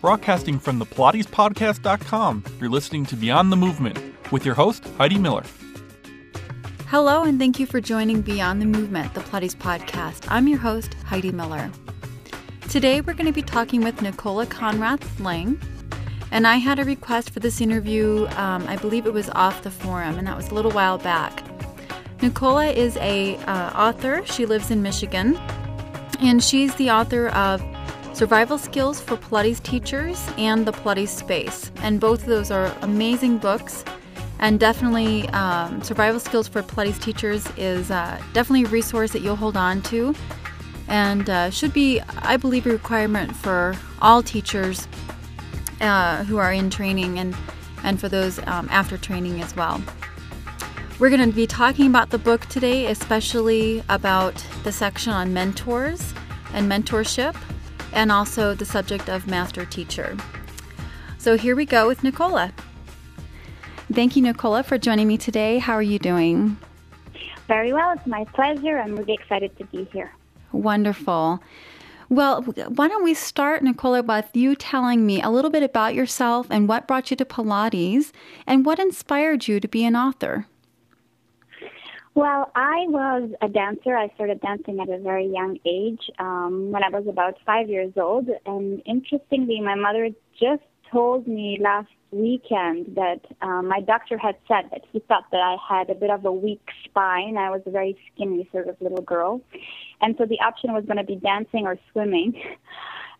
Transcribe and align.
Broadcasting 0.00 0.58
from 0.58 0.78
the 0.78 0.86
PilatesPodcast.com, 0.86 2.44
you're 2.58 2.70
listening 2.70 3.04
to 3.04 3.16
Beyond 3.16 3.52
the 3.52 3.56
Movement 3.56 3.98
with 4.32 4.46
your 4.46 4.54
host, 4.54 4.82
Heidi 4.96 5.18
Miller. 5.18 5.44
Hello, 6.86 7.22
and 7.22 7.38
thank 7.38 7.60
you 7.60 7.66
for 7.66 7.82
joining 7.82 8.22
Beyond 8.22 8.62
the 8.62 8.66
Movement, 8.66 9.12
the 9.12 9.20
Pilates 9.20 9.54
podcast. 9.54 10.24
I'm 10.30 10.48
your 10.48 10.58
host, 10.58 10.94
Heidi 11.04 11.32
Miller. 11.32 11.70
Today, 12.70 13.02
we're 13.02 13.12
going 13.12 13.26
to 13.26 13.32
be 13.32 13.42
talking 13.42 13.82
with 13.82 14.00
Nicola 14.00 14.46
Conrath 14.46 15.20
Lang. 15.20 15.60
And 16.30 16.46
I 16.46 16.56
had 16.56 16.78
a 16.78 16.84
request 16.84 17.28
for 17.28 17.40
this 17.40 17.60
interview, 17.60 18.26
um, 18.36 18.66
I 18.68 18.76
believe 18.76 19.04
it 19.04 19.12
was 19.12 19.28
off 19.30 19.62
the 19.62 19.70
forum, 19.70 20.16
and 20.16 20.26
that 20.26 20.36
was 20.36 20.48
a 20.48 20.54
little 20.54 20.70
while 20.70 20.96
back. 20.96 21.44
Nicola 22.22 22.70
is 22.70 22.96
a 22.96 23.36
uh, 23.36 23.70
author. 23.74 24.24
She 24.24 24.46
lives 24.46 24.70
in 24.70 24.80
Michigan, 24.80 25.36
and 26.20 26.42
she's 26.42 26.74
the 26.76 26.90
author 26.90 27.28
of 27.28 27.60
Survival 28.20 28.58
Skills 28.58 29.00
for 29.00 29.16
Pilates 29.16 29.62
Teachers 29.62 30.28
and 30.36 30.66
The 30.66 30.72
Pilates 30.72 31.08
Space. 31.08 31.72
And 31.76 31.98
both 31.98 32.20
of 32.20 32.26
those 32.26 32.50
are 32.50 32.66
amazing 32.82 33.38
books. 33.38 33.82
And 34.40 34.60
definitely, 34.60 35.26
um, 35.30 35.82
Survival 35.82 36.20
Skills 36.20 36.46
for 36.46 36.62
Pilates 36.62 37.00
Teachers 37.00 37.48
is 37.56 37.90
uh, 37.90 38.20
definitely 38.34 38.64
a 38.64 38.68
resource 38.68 39.12
that 39.12 39.22
you'll 39.22 39.36
hold 39.36 39.56
on 39.56 39.80
to 39.84 40.14
and 40.86 41.30
uh, 41.30 41.48
should 41.48 41.72
be, 41.72 42.02
I 42.18 42.36
believe, 42.36 42.66
a 42.66 42.70
requirement 42.70 43.34
for 43.34 43.74
all 44.02 44.22
teachers 44.22 44.86
uh, 45.80 46.22
who 46.24 46.36
are 46.36 46.52
in 46.52 46.68
training 46.68 47.18
and, 47.18 47.34
and 47.84 47.98
for 47.98 48.10
those 48.10 48.38
um, 48.40 48.68
after 48.70 48.98
training 48.98 49.40
as 49.40 49.56
well. 49.56 49.82
We're 50.98 51.08
going 51.08 51.26
to 51.26 51.34
be 51.34 51.46
talking 51.46 51.86
about 51.86 52.10
the 52.10 52.18
book 52.18 52.44
today, 52.48 52.88
especially 52.88 53.82
about 53.88 54.44
the 54.62 54.72
section 54.72 55.10
on 55.10 55.32
mentors 55.32 56.12
and 56.52 56.70
mentorship 56.70 57.34
and 57.92 58.12
also 58.12 58.54
the 58.54 58.64
subject 58.64 59.08
of 59.08 59.26
master 59.26 59.64
teacher. 59.64 60.16
So 61.18 61.36
here 61.36 61.54
we 61.54 61.66
go 61.66 61.86
with 61.86 62.02
Nicola. 62.02 62.52
Thank 63.92 64.16
you, 64.16 64.22
Nicola, 64.22 64.62
for 64.62 64.78
joining 64.78 65.08
me 65.08 65.18
today. 65.18 65.58
How 65.58 65.74
are 65.74 65.82
you 65.82 65.98
doing? 65.98 66.56
Very 67.48 67.72
well. 67.72 67.92
It's 67.92 68.06
my 68.06 68.24
pleasure. 68.26 68.78
I'm 68.78 68.96
really 68.96 69.14
excited 69.14 69.56
to 69.58 69.64
be 69.64 69.84
here. 69.92 70.12
Wonderful. 70.52 71.42
Well, 72.08 72.42
why 72.42 72.88
don't 72.88 73.04
we 73.04 73.14
start, 73.14 73.62
Nicola, 73.62 74.02
with 74.02 74.34
you 74.34 74.56
telling 74.56 75.06
me 75.06 75.22
a 75.22 75.30
little 75.30 75.50
bit 75.50 75.62
about 75.62 75.94
yourself 75.94 76.48
and 76.50 76.68
what 76.68 76.88
brought 76.88 77.10
you 77.10 77.16
to 77.16 77.24
Pilates 77.24 78.10
and 78.46 78.66
what 78.66 78.78
inspired 78.78 79.46
you 79.46 79.60
to 79.60 79.68
be 79.68 79.84
an 79.84 79.94
author? 79.94 80.46
Well, 82.14 82.50
I 82.56 82.86
was 82.88 83.30
a 83.40 83.48
dancer. 83.48 83.96
I 83.96 84.08
started 84.14 84.40
dancing 84.40 84.80
at 84.80 84.88
a 84.88 84.98
very 84.98 85.26
young 85.26 85.58
age 85.64 86.10
um, 86.18 86.70
when 86.72 86.82
I 86.82 86.88
was 86.88 87.06
about 87.08 87.36
five 87.46 87.68
years 87.68 87.92
old. 87.96 88.28
And 88.46 88.82
interestingly, 88.84 89.60
my 89.60 89.76
mother 89.76 90.08
just 90.38 90.62
told 90.90 91.28
me 91.28 91.58
last 91.60 91.88
weekend 92.10 92.96
that 92.96 93.20
um, 93.42 93.68
my 93.68 93.80
doctor 93.80 94.18
had 94.18 94.34
said 94.48 94.68
that 94.72 94.82
he 94.92 94.98
thought 95.06 95.30
that 95.30 95.40
I 95.40 95.56
had 95.68 95.88
a 95.88 95.94
bit 95.94 96.10
of 96.10 96.24
a 96.24 96.32
weak 96.32 96.66
spine. 96.84 97.36
I 97.36 97.48
was 97.48 97.62
a 97.64 97.70
very 97.70 97.96
skinny 98.12 98.48
sort 98.50 98.68
of 98.68 98.76
little 98.80 99.02
girl. 99.02 99.40
And 100.00 100.16
so 100.18 100.26
the 100.26 100.40
option 100.40 100.72
was 100.72 100.84
going 100.84 100.96
to 100.96 101.04
be 101.04 101.16
dancing 101.16 101.66
or 101.66 101.78
swimming. 101.92 102.34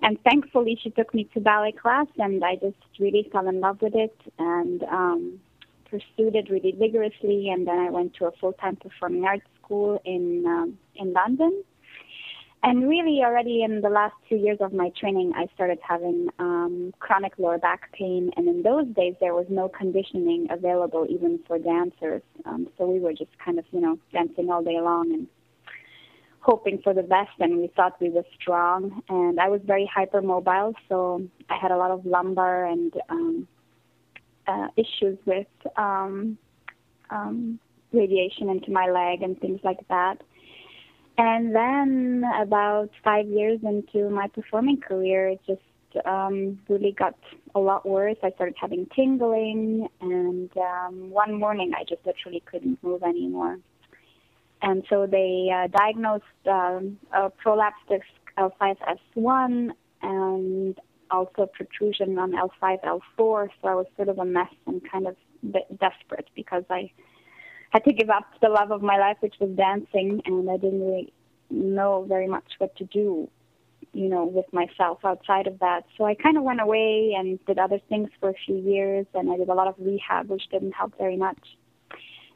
And 0.02 0.19
thankfully, 0.25 0.78
she 0.82 0.88
took 0.88 1.12
me 1.12 1.28
to 1.34 1.41
ballet 1.41 1.72
class, 1.72 2.06
and 2.16 2.42
I 2.42 2.54
just 2.54 2.77
really 2.98 3.28
fell 3.30 3.47
in 3.47 3.60
love 3.60 3.82
with 3.82 3.94
it. 3.94 4.19
And 4.38 4.82
um, 4.84 5.41
pursued 5.91 6.34
it 6.36 6.50
really 6.50 6.72
vigorously, 6.72 7.50
and 7.50 7.66
then 7.66 7.78
I 7.78 7.91
went 7.91 8.14
to 8.14 8.27
a 8.27 8.33
full-time 8.41 8.77
performing 8.77 9.24
arts 9.24 9.42
school 9.62 10.00
in 10.05 10.44
um, 10.47 10.78
in 10.94 11.12
London. 11.12 11.64
And 12.62 12.86
really, 12.86 13.22
already 13.24 13.62
in 13.62 13.80
the 13.80 13.88
last 13.88 14.14
two 14.28 14.36
years 14.36 14.58
of 14.60 14.74
my 14.74 14.91
training, 15.00 15.32
I 15.34 15.47
started 15.55 15.78
having 15.80 16.28
um, 16.38 16.92
chronic 16.98 17.32
lower 17.38 17.56
back 17.56 17.91
pain. 17.92 18.30
And 18.36 18.48
in 18.48 18.62
those 18.62 18.86
days, 18.94 19.14
there 19.19 19.32
was 19.32 19.47
no 19.48 19.70
conditioning 19.70 20.47
available 20.50 21.06
even 21.08 21.41
for 21.47 21.58
dancers. 21.58 22.22
Um, 22.44 22.69
so 22.77 22.86
we 22.86 23.00
were 23.00 23.15
just 23.15 23.31
kind 23.42 23.59
of, 23.59 23.65
you 23.70 23.81
know, 23.81 23.98
dancing 24.12 24.50
all 24.50 24.62
day 24.62 24.78
long 24.78 25.10
and 25.15 25.26
hoping 26.41 26.81
for 26.84 26.92
the 26.92 27.03
best. 27.03 27.31
And 27.38 27.60
we 27.62 27.69
thought 27.75 27.98
we 27.98 28.10
were 28.10 28.26
strong. 28.38 29.03
And 29.09 29.41
I 29.41 29.48
was 29.48 29.62
very 29.65 29.91
hypermobile, 29.97 30.75
so 30.86 31.22
I 31.48 31.56
had 31.56 31.70
a 31.70 31.78
lot 31.78 31.91
of 31.91 32.04
lumbar 32.04 32.66
and 32.66 32.92
um, 33.09 33.48
uh, 34.50 34.69
issues 34.77 35.19
with 35.27 35.47
um, 35.77 36.38
um, 37.11 37.59
radiation 37.93 38.49
into 38.49 38.71
my 38.71 38.87
leg 38.91 39.22
and 39.22 39.41
things 39.41 39.61
like 39.62 39.87
that. 39.88 40.16
And 41.19 41.55
then 41.55 42.25
about 42.41 42.91
five 43.05 43.27
years 43.27 43.60
into 43.62 44.09
my 44.10 44.28
performing 44.28 44.81
career, 44.81 45.28
it 45.28 45.41
just 45.47 46.06
um, 46.06 46.59
really 46.69 46.93
got 46.93 47.15
a 47.55 47.60
lot 47.60 47.87
worse. 47.87 48.16
I 48.22 48.31
started 48.31 48.56
having 48.60 48.87
tingling, 48.94 49.89
and 50.00 50.50
um, 50.56 51.10
one 51.10 51.34
morning 51.34 51.72
I 51.77 51.84
just 51.84 52.06
literally 52.06 52.43
couldn't 52.50 52.83
move 52.83 53.03
anymore. 53.03 53.59
And 54.62 54.84
so 54.89 55.06
they 55.06 55.50
uh, 55.55 55.69
diagnosed 55.69 56.25
um, 56.47 56.99
a 57.12 57.31
prolapsed 57.31 57.89
disc 57.89 58.06
L5S1, 58.39 59.71
and 60.03 60.78
also 61.10 61.47
protrusion 61.47 62.19
on 62.19 62.32
L5, 62.32 62.84
L4. 62.84 63.48
So 63.60 63.69
I 63.69 63.75
was 63.75 63.87
sort 63.97 64.09
of 64.09 64.19
a 64.19 64.25
mess 64.25 64.53
and 64.66 64.81
kind 64.91 65.06
of 65.06 65.16
bit 65.50 65.66
desperate 65.78 66.28
because 66.34 66.65
I 66.71 66.91
had 67.71 67.84
to 67.84 67.93
give 67.93 68.10
up 68.10 68.25
the 68.43 68.48
love 68.48 68.71
of 68.72 68.82
my 68.82 68.98
life, 68.98 69.16
which 69.21 69.37
was 69.41 69.50
dancing, 69.56 70.21
and 70.26 70.50
I 70.50 70.56
didn't 70.56 70.81
really 70.81 71.12
know 71.50 72.04
very 72.09 72.26
much 72.26 72.44
what 72.59 72.75
to 72.76 72.84
do, 72.84 73.28
you 73.93 74.09
know, 74.09 74.25
with 74.25 74.47
myself 74.53 74.98
outside 75.04 75.47
of 75.47 75.59
that. 75.60 75.84
So 75.97 76.04
I 76.04 76.15
kind 76.15 76.37
of 76.37 76.43
went 76.43 76.60
away 76.60 77.15
and 77.16 77.38
did 77.47 77.59
other 77.59 77.81
things 77.88 78.10
for 78.19 78.31
a 78.31 78.34
few 78.47 78.56
years, 78.56 79.06
and 79.15 79.31
I 79.31 79.37
did 79.37 79.48
a 79.48 79.54
lot 79.54 79.69
of 79.69 79.75
rehab, 79.78 80.28
which 80.28 80.48
didn't 80.50 80.72
help 80.72 80.97
very 80.98 81.16
much. 81.16 81.38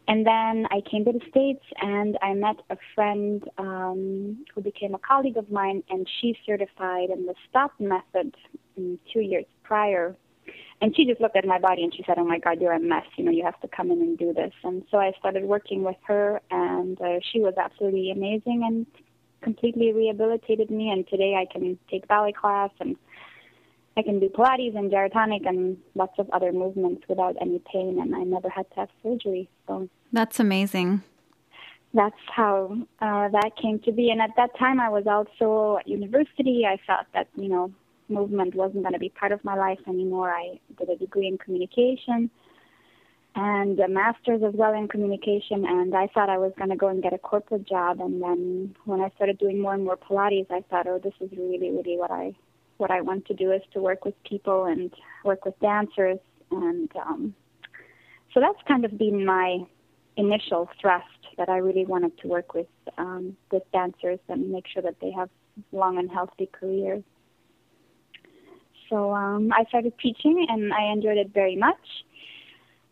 And 0.06 0.26
then 0.26 0.66
I 0.70 0.82
came 0.88 1.04
to 1.06 1.12
the 1.12 1.20
States 1.30 1.64
and 1.80 2.18
I 2.20 2.34
met 2.34 2.56
a 2.68 2.76
friend 2.94 3.42
um, 3.56 4.44
who 4.54 4.60
became 4.60 4.94
a 4.94 4.98
colleague 4.98 5.38
of 5.38 5.50
mine, 5.50 5.82
and 5.88 6.06
she 6.20 6.36
certified 6.44 7.10
in 7.10 7.26
the 7.26 7.34
STOTT 7.48 7.72
method 7.80 8.34
two 8.76 9.20
years 9.20 9.46
prior. 9.62 10.14
And 10.82 10.94
she 10.94 11.06
just 11.06 11.20
looked 11.22 11.36
at 11.36 11.46
my 11.46 11.58
body 11.58 11.82
and 11.84 11.94
she 11.94 12.04
said, 12.06 12.18
"Oh 12.18 12.24
my 12.24 12.38
God, 12.38 12.60
you're 12.60 12.72
a 12.72 12.80
mess. 12.80 13.06
You 13.16 13.24
know, 13.24 13.30
you 13.30 13.44
have 13.44 13.58
to 13.60 13.68
come 13.68 13.90
in 13.90 14.00
and 14.00 14.18
do 14.18 14.34
this." 14.34 14.52
And 14.62 14.82
so 14.90 14.98
I 14.98 15.12
started 15.18 15.44
working 15.44 15.84
with 15.84 15.96
her, 16.06 16.42
and 16.50 17.00
uh, 17.00 17.20
she 17.32 17.40
was 17.40 17.54
absolutely 17.56 18.10
amazing 18.10 18.62
and 18.66 18.86
completely 19.40 19.92
rehabilitated 19.92 20.70
me. 20.70 20.90
And 20.90 21.08
today 21.08 21.34
I 21.36 21.50
can 21.50 21.78
take 21.90 22.06
ballet 22.08 22.32
class 22.32 22.70
and 22.78 22.96
I 23.96 24.02
can 24.02 24.18
do 24.18 24.28
Pilates 24.28 24.76
and 24.76 24.90
gyrotonic 24.90 25.46
and 25.46 25.76
lots 25.94 26.18
of 26.18 26.28
other 26.30 26.52
movements 26.52 27.04
without 27.08 27.36
any 27.40 27.60
pain, 27.72 27.98
and 28.00 28.14
I 28.14 28.24
never 28.24 28.48
had 28.48 28.68
to 28.70 28.76
have 28.76 28.88
surgery. 29.02 29.48
So 29.66 29.88
that's 30.12 30.40
amazing. 30.40 31.02
That's 31.92 32.16
how 32.34 32.76
uh, 33.00 33.28
that 33.28 33.52
came 33.60 33.78
to 33.80 33.92
be. 33.92 34.10
And 34.10 34.20
at 34.20 34.30
that 34.36 34.58
time, 34.58 34.80
I 34.80 34.88
was 34.88 35.06
also 35.06 35.78
at 35.78 35.86
university. 35.86 36.66
I 36.66 36.78
felt 36.86 37.06
that 37.14 37.28
you 37.36 37.48
know 37.48 37.72
movement 38.08 38.54
wasn't 38.54 38.82
going 38.82 38.94
to 38.94 38.98
be 38.98 39.10
part 39.10 39.32
of 39.32 39.44
my 39.44 39.54
life 39.54 39.78
anymore. 39.86 40.30
I 40.30 40.58
did 40.78 40.90
a 40.90 40.96
degree 40.96 41.28
in 41.28 41.38
communication 41.38 42.30
and 43.36 43.78
a 43.80 43.88
master's 43.88 44.42
as 44.42 44.54
well 44.54 44.72
in 44.74 44.86
communication 44.88 45.64
and 45.66 45.94
I 45.94 46.06
thought 46.08 46.28
I 46.28 46.38
was 46.38 46.52
going 46.56 46.70
to 46.70 46.76
go 46.76 46.88
and 46.88 47.02
get 47.02 47.12
a 47.12 47.18
corporate 47.18 47.66
job 47.66 48.00
and 48.00 48.22
then 48.22 48.76
when 48.84 49.00
I 49.00 49.10
started 49.16 49.38
doing 49.38 49.60
more 49.60 49.74
and 49.74 49.84
more 49.84 49.96
pilates 49.96 50.50
I 50.50 50.62
thought 50.70 50.86
oh 50.86 51.00
this 51.02 51.14
is 51.20 51.30
really 51.36 51.70
really 51.70 51.96
what 51.96 52.12
I 52.12 52.34
what 52.76 52.90
I 52.90 53.00
want 53.00 53.26
to 53.26 53.34
do 53.34 53.52
is 53.52 53.62
to 53.72 53.80
work 53.80 54.04
with 54.04 54.14
people 54.24 54.64
and 54.64 54.92
work 55.24 55.44
with 55.44 55.58
dancers 55.60 56.18
and 56.50 56.90
um 56.96 57.34
so 58.32 58.40
that's 58.40 58.58
kind 58.66 58.84
of 58.84 58.98
been 58.98 59.24
my 59.24 59.60
initial 60.16 60.68
thrust 60.80 61.06
that 61.38 61.48
I 61.48 61.58
really 61.58 61.84
wanted 61.84 62.16
to 62.18 62.28
work 62.28 62.54
with 62.54 62.66
um 62.98 63.36
with 63.50 63.62
dancers 63.72 64.18
and 64.28 64.50
make 64.50 64.66
sure 64.66 64.82
that 64.82 64.96
they 65.00 65.10
have 65.12 65.30
long 65.72 65.98
and 65.98 66.10
healthy 66.10 66.48
careers 66.52 67.02
so 68.88 69.12
um, 69.12 69.52
I 69.52 69.64
started 69.68 69.92
teaching, 69.98 70.46
and 70.48 70.72
I 70.72 70.92
enjoyed 70.92 71.16
it 71.16 71.30
very 71.32 71.56
much. 71.56 71.78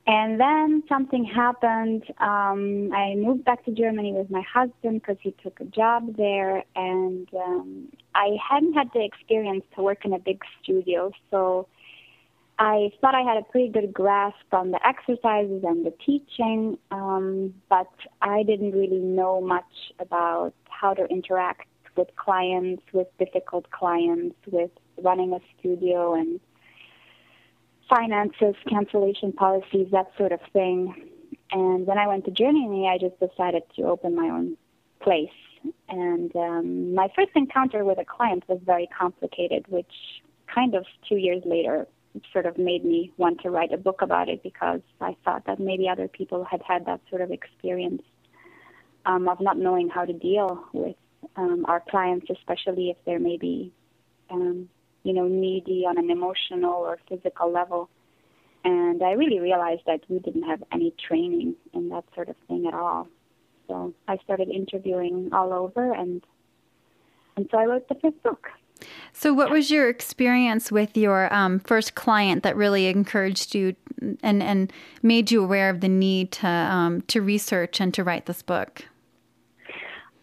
And 0.06 0.40
then 0.40 0.82
something 0.88 1.24
happened. 1.24 2.02
Um, 2.18 2.92
I 2.92 3.14
moved 3.16 3.44
back 3.44 3.64
to 3.66 3.70
Germany 3.70 4.12
with 4.12 4.30
my 4.30 4.42
husband 4.42 5.00
because 5.00 5.16
he 5.20 5.32
took 5.42 5.60
a 5.60 5.64
job 5.64 6.16
there, 6.16 6.64
and 6.74 7.28
um, 7.34 7.88
I 8.14 8.36
hadn't 8.50 8.72
had 8.72 8.88
the 8.94 9.04
experience 9.04 9.64
to 9.76 9.82
work 9.82 10.04
in 10.04 10.12
a 10.12 10.18
big 10.18 10.42
studio, 10.60 11.12
so 11.30 11.68
I 12.58 12.90
thought 13.00 13.14
I 13.14 13.22
had 13.22 13.38
a 13.38 13.42
pretty 13.42 13.68
good 13.68 13.92
grasp 13.92 14.52
on 14.52 14.70
the 14.70 14.86
exercises 14.86 15.64
and 15.64 15.86
the 15.86 15.92
teaching, 16.04 16.78
um, 16.90 17.54
but 17.68 17.90
I 18.20 18.42
didn't 18.42 18.72
really 18.72 19.00
know 19.00 19.40
much 19.40 19.92
about 19.98 20.52
how 20.68 20.94
to 20.94 21.04
interact 21.06 21.66
with 21.96 22.08
clients, 22.16 22.82
with 22.92 23.08
difficult 23.18 23.70
clients, 23.70 24.36
with 24.50 24.70
running 25.02 25.32
a 25.32 25.40
studio 25.58 26.14
and 26.14 26.40
finances, 27.94 28.54
cancellation 28.68 29.32
policies, 29.32 29.88
that 29.92 30.10
sort 30.16 30.32
of 30.32 30.40
thing. 30.52 30.94
And 31.50 31.86
when 31.86 31.98
I 31.98 32.06
went 32.06 32.24
to 32.24 32.30
Germany, 32.30 32.88
I 32.88 32.98
just 32.98 33.18
decided 33.20 33.62
to 33.76 33.82
open 33.82 34.16
my 34.16 34.28
own 34.28 34.56
place. 35.02 35.28
And 35.88 36.34
um, 36.34 36.94
my 36.94 37.08
first 37.14 37.30
encounter 37.34 37.84
with 37.84 37.98
a 37.98 38.04
client 38.04 38.44
was 38.48 38.60
very 38.64 38.88
complicated, 38.98 39.66
which 39.68 39.92
kind 40.52 40.74
of 40.74 40.84
two 41.08 41.16
years 41.16 41.42
later 41.44 41.86
sort 42.32 42.46
of 42.46 42.58
made 42.58 42.84
me 42.84 43.12
want 43.16 43.40
to 43.42 43.50
write 43.50 43.72
a 43.72 43.76
book 43.76 44.02
about 44.02 44.28
it 44.28 44.42
because 44.42 44.80
I 45.00 45.16
thought 45.24 45.46
that 45.46 45.60
maybe 45.60 45.88
other 45.88 46.08
people 46.08 46.44
had 46.44 46.62
had 46.62 46.86
that 46.86 47.00
sort 47.08 47.22
of 47.22 47.30
experience 47.30 48.02
um, 49.06 49.28
of 49.28 49.40
not 49.40 49.56
knowing 49.56 49.88
how 49.88 50.04
to 50.04 50.12
deal 50.12 50.64
with 50.72 50.96
um, 51.36 51.64
our 51.66 51.82
clients, 51.90 52.26
especially 52.30 52.90
if 52.90 52.96
they're 53.06 53.18
maybe, 53.18 53.72
um, 54.30 54.68
you 55.02 55.12
know, 55.12 55.26
needy 55.26 55.84
on 55.86 55.98
an 55.98 56.10
emotional 56.10 56.74
or 56.74 56.98
physical 57.08 57.50
level. 57.50 57.88
And 58.64 59.02
I 59.02 59.12
really 59.12 59.40
realized 59.40 59.82
that 59.86 60.00
we 60.08 60.20
didn't 60.20 60.44
have 60.44 60.62
any 60.72 60.94
training 61.08 61.56
in 61.72 61.88
that 61.88 62.04
sort 62.14 62.28
of 62.28 62.36
thing 62.48 62.66
at 62.66 62.74
all. 62.74 63.08
So 63.66 63.92
I 64.06 64.18
started 64.18 64.48
interviewing 64.48 65.30
all 65.32 65.52
over, 65.52 65.92
and 65.92 66.22
and 67.36 67.48
so 67.50 67.58
I 67.58 67.64
wrote 67.64 67.88
the 67.88 67.94
first 67.96 68.22
book. 68.22 68.48
So, 69.12 69.32
what 69.32 69.50
was 69.50 69.70
your 69.70 69.88
experience 69.88 70.72
with 70.72 70.96
your 70.96 71.32
um, 71.32 71.60
first 71.60 71.94
client 71.94 72.42
that 72.42 72.56
really 72.56 72.86
encouraged 72.86 73.54
you 73.54 73.74
and 74.22 74.42
and 74.42 74.72
made 75.02 75.30
you 75.30 75.42
aware 75.42 75.70
of 75.70 75.80
the 75.80 75.88
need 75.88 76.32
to 76.32 76.48
um, 76.48 77.02
to 77.02 77.20
research 77.20 77.80
and 77.80 77.92
to 77.94 78.04
write 78.04 78.26
this 78.26 78.42
book? 78.42 78.84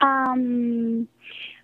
Um, 0.02 1.08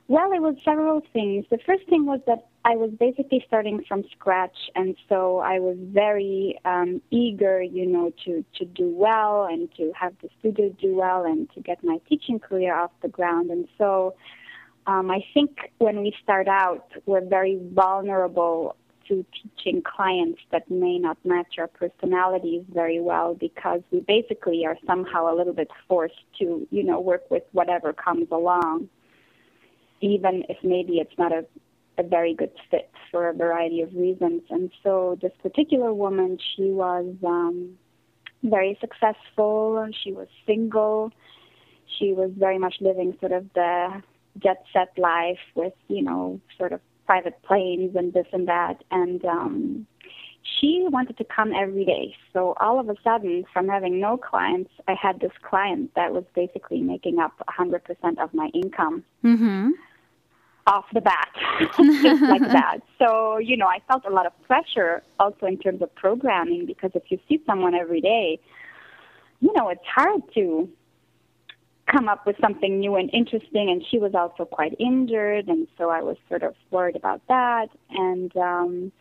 well, 0.07 0.31
it 0.33 0.41
was 0.41 0.55
several 0.63 1.01
things. 1.13 1.45
The 1.49 1.59
first 1.65 1.87
thing 1.87 2.05
was 2.05 2.19
that 2.27 2.47
I 2.67 2.75
was 2.75 2.89
basically 2.99 3.43
starting 3.45 3.83
from 3.87 4.03
scratch, 4.11 4.57
and 4.73 4.95
so 5.07 5.37
I 5.37 5.59
was 5.59 5.77
very 5.79 6.57
um, 6.65 6.99
eager, 7.11 7.61
you 7.61 7.85
know, 7.85 8.11
to 8.25 8.43
to 8.57 8.65
do 8.65 8.89
well 8.89 9.45
and 9.45 9.69
to 9.77 9.91
have 9.93 10.13
the 10.23 10.29
studio 10.39 10.75
do 10.81 10.95
well 10.95 11.25
and 11.25 11.47
to 11.53 11.61
get 11.61 11.83
my 11.83 11.99
teaching 12.09 12.39
career 12.39 12.75
off 12.75 12.89
the 13.03 13.07
ground. 13.07 13.51
And 13.51 13.67
so, 13.77 14.15
um, 14.87 15.11
I 15.11 15.23
think 15.31 15.51
when 15.77 16.01
we 16.01 16.11
start 16.23 16.47
out, 16.47 16.91
we're 17.05 17.23
very 17.23 17.59
vulnerable 17.71 18.75
to 19.09 19.23
teaching 19.39 19.83
clients 19.83 20.41
that 20.51 20.67
may 20.71 20.97
not 20.97 21.17
match 21.23 21.59
our 21.59 21.67
personalities 21.67 22.63
very 22.73 22.99
well 22.99 23.35
because 23.35 23.81
we 23.91 23.99
basically 23.99 24.65
are 24.65 24.77
somehow 24.87 25.31
a 25.31 25.35
little 25.35 25.53
bit 25.53 25.69
forced 25.87 26.23
to, 26.39 26.67
you 26.71 26.83
know, 26.83 26.99
work 26.99 27.29
with 27.29 27.43
whatever 27.51 27.93
comes 27.93 28.27
along, 28.31 28.89
even 30.01 30.43
if 30.49 30.57
maybe 30.63 30.93
it's 30.93 31.15
not 31.19 31.31
a, 31.31 31.45
a 31.97 32.03
very 32.03 32.33
good 32.33 32.51
fit 32.69 32.89
for 33.11 33.29
a 33.29 33.33
variety 33.33 33.81
of 33.81 33.93
reasons. 33.95 34.41
And 34.49 34.71
so 34.83 35.17
this 35.21 35.31
particular 35.41 35.93
woman, 35.93 36.37
she 36.55 36.71
was 36.71 37.13
um, 37.25 37.77
very 38.43 38.77
successful. 38.81 39.87
She 40.03 40.11
was 40.11 40.27
single. 40.45 41.11
She 41.97 42.13
was 42.13 42.31
very 42.35 42.57
much 42.57 42.75
living 42.81 43.15
sort 43.19 43.31
of 43.31 43.45
the 43.53 44.01
jet 44.43 44.63
set 44.73 44.97
life 44.97 45.39
with, 45.55 45.73
you 45.87 46.01
know, 46.01 46.41
sort 46.57 46.73
of 46.73 46.81
private 47.05 47.41
planes 47.43 47.95
and 47.95 48.13
this 48.13 48.27
and 48.33 48.47
that. 48.47 48.83
And 48.91 49.23
um, 49.25 49.87
she 50.59 50.85
wanted 50.89 51.17
to 51.17 51.23
come 51.23 51.53
every 51.53 51.85
day. 51.85 52.15
So 52.33 52.55
all 52.59 52.79
of 52.79 52.89
a 52.89 52.95
sudden, 53.03 53.45
from 53.53 53.67
having 53.67 53.99
no 53.99 54.17
clients, 54.17 54.71
I 54.87 54.95
had 54.99 55.19
this 55.19 55.31
client 55.41 55.91
that 55.95 56.13
was 56.13 56.23
basically 56.35 56.81
making 56.81 57.19
up 57.19 57.33
100% 57.49 57.79
of 58.19 58.33
my 58.33 58.49
income. 58.53 59.03
Mm-hmm. 59.23 59.69
Off 60.67 60.85
the 60.93 61.01
bat, 61.01 61.29
just 61.77 62.21
like 62.23 62.41
that. 62.51 62.79
So, 62.97 63.37
you 63.37 63.55
know, 63.55 63.67
I 63.67 63.79
felt 63.87 64.03
a 64.05 64.09
lot 64.09 64.25
of 64.25 64.33
pressure 64.47 65.03
also 65.19 65.45
in 65.45 65.59
terms 65.59 65.81
of 65.81 65.93
programming 65.93 66.65
because 66.65 66.91
if 66.95 67.03
you 67.09 67.19
see 67.29 67.39
someone 67.45 67.75
every 67.75 68.01
day, 68.01 68.39
you 69.41 69.53
know, 69.53 69.69
it's 69.69 69.85
hard 69.85 70.21
to 70.33 70.67
come 71.91 72.09
up 72.09 72.25
with 72.25 72.35
something 72.41 72.79
new 72.79 72.95
and 72.95 73.09
interesting 73.13 73.69
and 73.69 73.85
she 73.89 73.99
was 73.99 74.15
also 74.15 74.43
quite 74.45 74.75
injured 74.79 75.47
and 75.47 75.67
so 75.77 75.89
I 75.89 76.01
was 76.01 76.17
sort 76.27 76.41
of 76.41 76.55
worried 76.71 76.95
about 76.95 77.21
that 77.27 77.67
and 77.91 78.35
um 78.37 78.91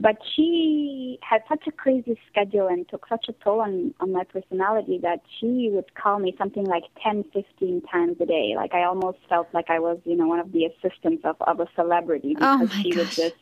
but 0.00 0.16
she 0.34 1.18
had 1.22 1.42
such 1.48 1.66
a 1.66 1.72
crazy 1.72 2.18
schedule 2.30 2.66
and 2.66 2.88
took 2.88 3.06
such 3.08 3.26
a 3.28 3.32
toll 3.32 3.60
on 3.60 3.94
on 4.00 4.12
my 4.12 4.24
personality 4.24 4.98
that 5.02 5.20
she 5.38 5.70
would 5.72 5.94
call 5.94 6.18
me 6.18 6.34
something 6.36 6.64
like 6.64 6.84
10 7.02 7.24
15 7.32 7.82
times 7.82 8.16
a 8.20 8.26
day 8.26 8.54
like 8.56 8.74
I 8.74 8.84
almost 8.84 9.18
felt 9.28 9.48
like 9.52 9.70
I 9.70 9.78
was 9.78 9.98
you 10.04 10.16
know 10.16 10.26
one 10.26 10.40
of 10.40 10.52
the 10.52 10.66
assistants 10.66 11.24
of 11.24 11.36
of 11.40 11.60
a 11.60 11.68
celebrity 11.74 12.36
oh 12.40 12.58
because 12.58 12.76
my 12.76 12.82
she 12.82 12.90
gosh. 12.90 13.06
was 13.06 13.16
just 13.16 13.36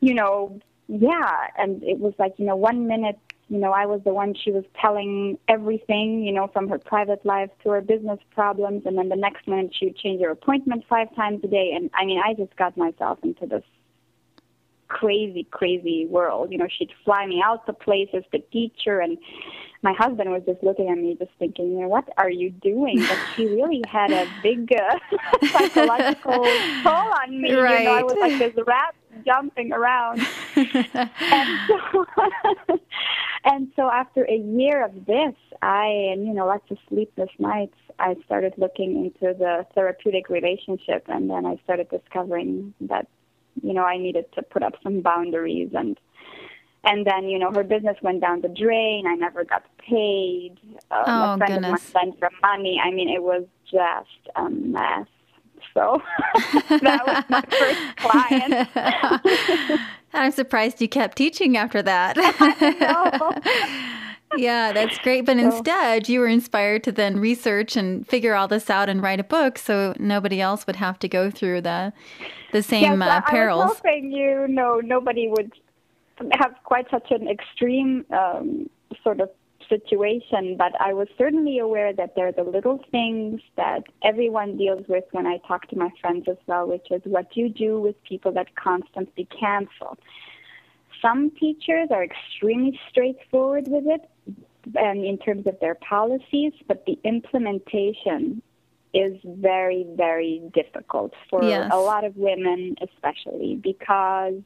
you 0.00 0.14
know 0.14 0.60
yeah 0.88 1.46
and 1.56 1.82
it 1.82 1.98
was 1.98 2.14
like 2.18 2.34
you 2.38 2.46
know 2.46 2.56
one 2.56 2.86
minute 2.86 3.18
you 3.50 3.58
know, 3.58 3.72
I 3.72 3.84
was 3.84 4.00
the 4.04 4.14
one 4.14 4.34
she 4.34 4.52
was 4.52 4.62
telling 4.80 5.36
everything, 5.48 6.22
you 6.22 6.32
know, 6.32 6.46
from 6.46 6.68
her 6.68 6.78
private 6.78 7.26
life 7.26 7.50
to 7.64 7.70
her 7.70 7.80
business 7.80 8.20
problems. 8.30 8.82
And 8.86 8.96
then 8.96 9.08
the 9.08 9.16
next 9.16 9.48
minute 9.48 9.74
she 9.76 9.86
would 9.86 9.96
change 9.96 10.22
her 10.22 10.30
appointment 10.30 10.84
five 10.88 11.12
times 11.16 11.40
a 11.42 11.48
day. 11.48 11.72
And 11.74 11.90
I 11.92 12.04
mean, 12.04 12.20
I 12.24 12.34
just 12.34 12.54
got 12.54 12.76
myself 12.76 13.18
into 13.24 13.46
this 13.46 13.64
crazy, 14.90 15.46
crazy 15.50 16.06
world. 16.06 16.52
You 16.52 16.58
know, 16.58 16.68
she'd 16.68 16.90
fly 17.04 17.26
me 17.26 17.42
out 17.42 17.64
to 17.66 17.72
places 17.72 18.24
to 18.32 18.40
teach 18.52 18.76
her. 18.84 19.00
And 19.00 19.16
my 19.82 19.94
husband 19.96 20.30
was 20.30 20.42
just 20.44 20.62
looking 20.62 20.90
at 20.90 20.98
me, 20.98 21.16
just 21.18 21.30
thinking, 21.38 21.72
you 21.72 21.80
know, 21.80 21.88
what 21.88 22.08
are 22.18 22.28
you 22.28 22.50
doing? 22.50 22.98
But 22.98 23.18
she 23.34 23.46
really 23.46 23.82
had 23.88 24.10
a 24.10 24.26
big 24.42 24.70
uh, 24.72 25.46
psychological 25.46 26.44
toll 26.82 27.14
on 27.22 27.40
me. 27.40 27.54
Right. 27.54 27.78
You 27.80 27.84
know, 27.86 27.92
I 27.92 28.02
was 28.02 28.16
like 28.20 28.38
this 28.38 28.64
rat 28.66 28.94
jumping 29.24 29.72
around. 29.72 30.20
and 30.56 31.58
so 31.68 32.06
and 33.44 33.72
so 33.76 33.90
after 33.90 34.24
a 34.24 34.36
year 34.36 34.84
of 34.84 35.06
this, 35.06 35.34
I 35.62 35.86
and 36.12 36.26
you 36.26 36.34
know 36.34 36.46
lots 36.46 36.70
of 36.70 36.78
sleepless 36.88 37.30
nights, 37.38 37.76
I 37.98 38.16
started 38.26 38.54
looking 38.56 39.04
into 39.04 39.34
the 39.38 39.66
therapeutic 39.74 40.28
relationship, 40.28 41.04
and 41.08 41.30
then 41.30 41.46
I 41.46 41.58
started 41.64 41.88
discovering 41.90 42.74
that 42.82 43.06
you 43.62 43.72
know 43.72 43.84
I 43.84 43.96
needed 43.98 44.26
to 44.34 44.42
put 44.42 44.62
up 44.62 44.74
some 44.82 45.00
boundaries 45.00 45.70
and. 45.74 45.98
And 46.82 47.06
then, 47.06 47.24
you 47.28 47.38
know, 47.38 47.50
her 47.52 47.62
business 47.62 47.98
went 48.00 48.22
down 48.22 48.40
the 48.40 48.48
drain. 48.48 49.06
I 49.06 49.14
never 49.14 49.44
got 49.44 49.64
paid. 49.76 50.56
Uh, 50.90 51.04
Oh, 51.06 51.34
a 51.34 51.36
friend 51.36 51.62
goodness. 51.62 51.88
of 51.88 51.94
mine 51.94 52.14
for 52.18 52.30
money. 52.40 52.80
I 52.82 52.90
mean, 52.90 53.10
it 53.10 53.22
was 53.22 53.44
just 53.70 54.34
a 54.34 54.48
mess. 54.48 55.06
So 55.74 56.00
that 56.80 57.06
was 57.06 57.22
my 57.28 57.42
first 57.42 57.96
client. 57.98 59.82
I'm 60.14 60.32
surprised 60.32 60.80
you 60.80 60.88
kept 60.88 61.18
teaching 61.18 61.58
after 61.58 61.82
that. 61.82 62.16
yeah, 64.36 64.72
that's 64.72 64.98
great. 64.98 65.26
But 65.26 65.38
instead, 65.38 66.08
you 66.08 66.20
were 66.20 66.28
inspired 66.28 66.84
to 66.84 66.92
then 66.92 67.18
research 67.18 67.76
and 67.76 68.06
figure 68.06 68.34
all 68.34 68.48
this 68.48 68.70
out 68.70 68.88
and 68.88 69.02
write 69.02 69.20
a 69.20 69.24
book, 69.24 69.58
so 69.58 69.94
nobody 69.98 70.40
else 70.40 70.66
would 70.66 70.76
have 70.76 70.98
to 71.00 71.08
go 71.08 71.30
through 71.30 71.62
the 71.62 71.92
the 72.52 72.62
same 72.62 73.00
yes, 73.00 73.08
uh, 73.08 73.22
I- 73.26 73.36
I 73.38 73.54
was 73.54 73.76
hoping 73.76 74.10
you 74.12 74.46
know 74.48 74.80
nobody 74.82 75.28
would 75.28 75.52
have 76.32 76.54
quite 76.64 76.90
such 76.90 77.10
an 77.10 77.28
extreme 77.28 78.04
um, 78.10 78.68
sort 79.02 79.20
of 79.20 79.30
situation, 79.68 80.56
but 80.56 80.72
I 80.80 80.92
was 80.92 81.06
certainly 81.16 81.58
aware 81.60 81.92
that 81.92 82.16
there 82.16 82.26
are 82.26 82.32
the 82.32 82.42
little 82.42 82.84
things 82.90 83.40
that 83.56 83.84
everyone 84.02 84.56
deals 84.56 84.84
with 84.88 85.04
when 85.12 85.26
I 85.28 85.38
talk 85.46 85.68
to 85.68 85.78
my 85.78 85.90
friends 86.00 86.26
as 86.28 86.36
well, 86.48 86.66
which 86.66 86.88
is 86.90 87.00
what 87.04 87.36
you 87.36 87.48
do 87.48 87.80
with 87.80 87.94
people 88.02 88.32
that 88.32 88.56
constantly 88.56 89.26
cancel. 89.26 89.96
Some 91.00 91.30
teachers 91.30 91.88
are 91.92 92.02
extremely 92.04 92.78
straightforward 92.90 93.68
with 93.68 93.86
it 93.86 94.09
and 94.74 95.04
in 95.04 95.18
terms 95.18 95.46
of 95.46 95.58
their 95.60 95.74
policies, 95.74 96.52
but 96.68 96.84
the 96.86 96.98
implementation 97.04 98.42
is 98.92 99.14
very, 99.24 99.86
very 99.96 100.42
difficult 100.52 101.12
for 101.28 101.42
Yes. 101.42 101.70
a 101.70 101.78
lot 101.78 102.04
of 102.04 102.16
women, 102.16 102.74
especially 102.82 103.56
because 103.62 104.42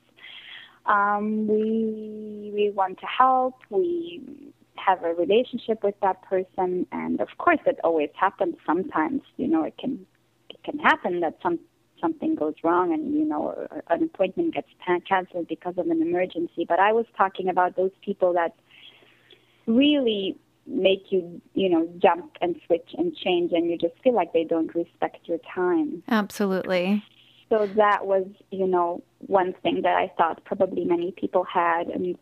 um, 0.87 1.47
we 1.47 2.51
we 2.55 2.71
want 2.75 2.99
to 3.01 3.07
help. 3.07 3.55
We 3.71 4.53
have 4.77 5.03
a 5.03 5.15
relationship 5.15 5.83
with 5.83 5.95
that 6.03 6.23
person, 6.23 6.87
and 6.93 7.21
of 7.21 7.29
course, 7.39 7.61
it 7.67 7.79
always 7.83 8.11
happens. 8.15 8.57
Sometimes, 8.67 9.23
you 9.37 9.49
know, 9.49 9.65
it 9.65 9.77
can 9.79 10.07
it 10.51 10.63
can 10.63 10.79
happen 10.79 11.21
that 11.21 11.39
some 11.43 11.59
something 12.01 12.35
goes 12.35 12.55
wrong, 12.63 12.93
and 12.93 13.15
you 13.15 13.25
know, 13.25 13.67
an 13.89 14.03
appointment 14.03 14.55
gets 14.55 14.69
canceled 15.09 15.49
because 15.49 15.75
of 15.79 15.89
an 15.89 16.03
emergency. 16.03 16.67
But 16.69 16.81
I 16.81 16.93
was 16.93 17.07
talking 17.17 17.49
about 17.49 17.77
those 17.77 17.93
people 18.05 18.35
that 18.35 18.55
really 19.67 20.37
make 20.67 21.07
you, 21.11 21.41
you 21.55 21.69
know, 21.69 21.89
jump 21.99 22.33
and 22.41 22.57
switch 22.67 22.91
and 22.97 23.15
change, 23.17 23.53
and 23.53 23.71
you 23.71 23.77
just 23.77 23.95
feel 24.03 24.15
like 24.15 24.33
they 24.33 24.45
don't 24.45 24.75
respect 24.75 25.29
your 25.29 25.39
time. 25.55 26.03
Absolutely. 26.09 27.05
So 27.51 27.67
that 27.77 28.07
was, 28.07 28.27
you 28.51 28.67
know, 28.67 29.03
one 29.27 29.55
thing 29.63 29.83
that 29.83 29.97
I 29.97 30.11
thought 30.17 30.45
probably 30.45 30.85
many 30.85 31.13
people 31.13 31.45
had. 31.45 31.89
And 31.89 32.17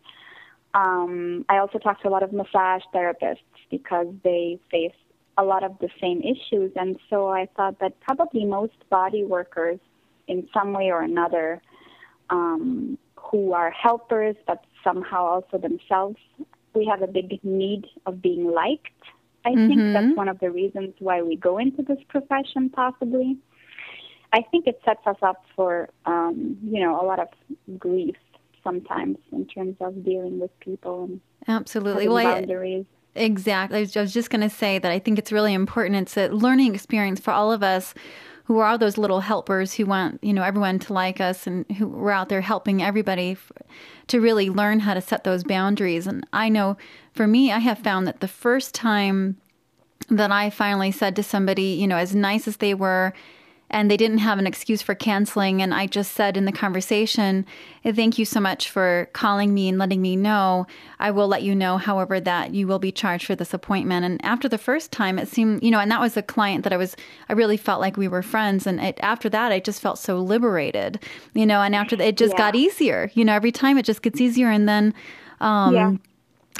um, 0.74 1.44
I 1.48 1.58
also 1.58 1.78
talked 1.78 2.02
to 2.02 2.08
a 2.08 2.10
lot 2.10 2.22
of 2.22 2.32
massage 2.32 2.82
therapists 2.94 3.38
because 3.70 4.08
they 4.24 4.58
face 4.70 4.92
a 5.38 5.44
lot 5.44 5.62
of 5.62 5.78
the 5.78 5.88
same 6.00 6.20
issues. 6.22 6.72
And 6.76 6.98
so 7.08 7.28
I 7.28 7.48
thought 7.56 7.78
that 7.78 7.98
probably 8.00 8.44
most 8.44 8.74
body 8.90 9.24
workers, 9.24 9.78
in 10.28 10.48
some 10.52 10.72
way 10.72 10.90
or 10.90 11.02
another, 11.02 11.62
um, 12.30 12.98
who 13.16 13.52
are 13.52 13.70
helpers 13.70 14.36
but 14.46 14.64
somehow 14.84 15.24
also 15.24 15.58
themselves, 15.58 16.18
we 16.74 16.86
have 16.86 17.02
a 17.02 17.06
big 17.06 17.42
need 17.44 17.86
of 18.06 18.22
being 18.22 18.50
liked. 18.50 18.88
I 19.44 19.54
think 19.54 19.80
Mhm. 19.80 19.92
that's 19.92 20.16
one 20.16 20.28
of 20.28 20.38
the 20.38 20.50
reasons 20.50 20.94
why 21.00 21.20
we 21.22 21.36
go 21.36 21.58
into 21.58 21.82
this 21.82 21.98
profession, 22.08 22.70
possibly. 22.70 23.36
I 24.32 24.42
think 24.42 24.66
it 24.66 24.80
sets 24.84 25.06
us 25.06 25.16
up 25.20 25.44
for, 25.54 25.90
um, 26.06 26.56
you 26.64 26.80
know, 26.80 27.00
a 27.00 27.04
lot 27.04 27.18
of 27.18 27.28
grief 27.78 28.16
sometimes 28.64 29.18
in 29.32 29.46
terms 29.46 29.76
of 29.80 30.04
dealing 30.04 30.38
with 30.38 30.58
people 30.60 31.04
and 31.04 31.20
absolutely 31.48 32.08
well, 32.08 32.22
boundaries. 32.22 32.86
I, 33.16 33.20
exactly. 33.20 33.78
I 33.78 34.00
was 34.00 34.12
just 34.12 34.30
going 34.30 34.40
to 34.40 34.48
say 34.48 34.78
that 34.78 34.90
I 34.90 34.98
think 34.98 35.18
it's 35.18 35.32
really 35.32 35.52
important. 35.52 35.96
It's 35.96 36.16
a 36.16 36.28
learning 36.28 36.74
experience 36.74 37.20
for 37.20 37.32
all 37.32 37.52
of 37.52 37.62
us 37.62 37.94
who 38.44 38.58
are 38.58 38.76
those 38.76 38.98
little 38.98 39.20
helpers 39.20 39.74
who 39.74 39.86
want 39.86 40.18
you 40.22 40.32
know 40.32 40.42
everyone 40.42 40.78
to 40.78 40.92
like 40.92 41.20
us 41.20 41.46
and 41.46 41.70
who 41.72 41.94
are 42.04 42.10
out 42.10 42.28
there 42.28 42.40
helping 42.40 42.82
everybody 42.82 43.32
f- 43.32 43.52
to 44.08 44.20
really 44.20 44.50
learn 44.50 44.80
how 44.80 44.94
to 44.94 45.00
set 45.00 45.24
those 45.24 45.44
boundaries. 45.44 46.06
And 46.06 46.26
i 46.32 46.48
know 46.48 46.76
for 47.12 47.26
me 47.26 47.52
i 47.52 47.58
have 47.58 47.78
found 47.78 48.06
that 48.06 48.20
the 48.20 48.28
first 48.28 48.74
time 48.74 49.36
that 50.08 50.32
i 50.32 50.50
finally 50.50 50.90
said 50.90 51.14
to 51.16 51.22
somebody 51.22 51.74
you 51.74 51.86
know 51.86 51.96
as 51.96 52.14
nice 52.14 52.48
as 52.48 52.56
they 52.58 52.74
were 52.74 53.12
and 53.72 53.90
they 53.90 53.96
didn't 53.96 54.18
have 54.18 54.38
an 54.38 54.46
excuse 54.46 54.82
for 54.82 54.94
canceling. 54.94 55.62
And 55.62 55.72
I 55.72 55.86
just 55.86 56.12
said 56.12 56.36
in 56.36 56.44
the 56.44 56.52
conversation, 56.52 57.46
Thank 57.84 58.18
you 58.18 58.24
so 58.24 58.38
much 58.38 58.70
for 58.70 59.08
calling 59.12 59.52
me 59.52 59.68
and 59.68 59.78
letting 59.78 60.00
me 60.00 60.14
know. 60.14 60.66
I 61.00 61.10
will 61.10 61.26
let 61.26 61.42
you 61.42 61.54
know, 61.54 61.78
however, 61.78 62.20
that 62.20 62.54
you 62.54 62.68
will 62.68 62.78
be 62.78 62.92
charged 62.92 63.26
for 63.26 63.34
this 63.34 63.52
appointment. 63.52 64.04
And 64.04 64.24
after 64.24 64.48
the 64.48 64.58
first 64.58 64.92
time, 64.92 65.18
it 65.18 65.26
seemed, 65.26 65.64
you 65.64 65.70
know, 65.70 65.80
and 65.80 65.90
that 65.90 66.00
was 66.00 66.16
a 66.16 66.22
client 66.22 66.62
that 66.62 66.72
I 66.72 66.76
was, 66.76 66.94
I 67.28 67.32
really 67.32 67.56
felt 67.56 67.80
like 67.80 67.96
we 67.96 68.06
were 68.06 68.22
friends. 68.22 68.66
And 68.66 68.78
it, 68.78 68.98
after 69.02 69.28
that, 69.30 69.50
I 69.50 69.58
just 69.58 69.80
felt 69.80 69.98
so 69.98 70.18
liberated, 70.18 71.00
you 71.34 71.46
know, 71.46 71.60
and 71.60 71.74
after 71.74 71.96
that, 71.96 72.06
it 72.06 72.16
just 72.16 72.34
yeah. 72.34 72.38
got 72.38 72.54
easier. 72.54 73.10
You 73.14 73.24
know, 73.24 73.32
every 73.32 73.52
time 73.52 73.78
it 73.78 73.84
just 73.84 74.02
gets 74.02 74.20
easier. 74.20 74.48
And 74.48 74.68
then, 74.68 74.94
um, 75.40 75.74
yeah. 75.74 75.92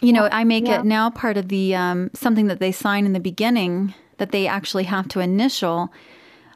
you 0.01 0.13
know, 0.13 0.29
I 0.33 0.43
make 0.43 0.69
it 0.69 0.85
now 0.85 1.11
part 1.11 1.37
of 1.37 1.49
the 1.49 1.77
um, 1.77 2.11
something 2.15 2.49
that 2.49 2.59
they 2.59 2.73
sign 2.73 3.07
in 3.07 3.13
the 3.13 3.21
beginning 3.21 3.95
that 4.17 4.33
they 4.33 4.47
actually 4.47 4.85
have 4.85 5.09
to 5.09 5.21
initial 5.21 5.93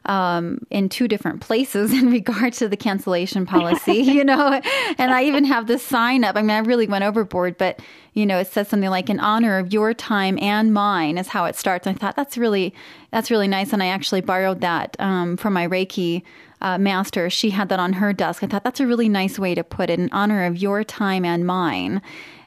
um, 0.07 0.59
in 0.69 0.89
two 0.89 1.07
different 1.07 1.41
places 1.41 1.93
in 1.99 2.09
regard 2.09 2.53
to 2.53 2.67
the 2.67 2.77
cancellation 2.77 3.45
policy, 3.45 3.93
you 3.97 4.23
know. 4.23 4.59
And 4.97 5.11
I 5.11 5.23
even 5.25 5.45
have 5.45 5.67
this 5.67 5.83
sign 5.83 6.23
up. 6.23 6.35
I 6.35 6.41
mean, 6.41 6.51
I 6.51 6.59
really 6.59 6.87
went 6.87 7.03
overboard, 7.03 7.57
but 7.57 7.79
you 8.13 8.25
know, 8.25 8.39
it 8.39 8.47
says 8.47 8.67
something 8.67 8.89
like 8.89 9.09
"in 9.09 9.19
honor 9.19 9.59
of 9.59 9.73
your 9.73 9.93
time 9.93 10.39
and 10.41 10.73
mine" 10.73 11.17
is 11.17 11.27
how 11.27 11.45
it 11.45 11.55
starts. 11.55 11.87
I 11.87 11.93
thought 11.93 12.15
that's 12.15 12.37
really 12.37 12.73
that's 13.11 13.29
really 13.29 13.47
nice, 13.47 13.73
and 13.73 13.83
I 13.83 13.87
actually 13.87 14.21
borrowed 14.21 14.61
that 14.61 14.95
um, 14.99 15.37
from 15.37 15.53
my 15.53 15.67
Reiki. 15.67 16.23
Uh, 16.59 16.75
master, 16.75 17.29
she 17.29 17.51
had 17.51 17.69
that 17.69 17.79
on 17.79 17.93
her 17.93 18.11
desk. 18.11 18.43
I 18.43 18.47
thought 18.47 18.63
that's 18.63 18.79
a 18.79 18.87
really 18.87 19.07
nice 19.07 19.37
way 19.37 19.53
to 19.53 19.63
put 19.63 19.91
it 19.91 19.99
in 19.99 20.09
honor 20.11 20.43
of 20.43 20.57
your 20.57 20.83
time 20.83 21.23
and 21.23 21.45
mine. 21.45 22.01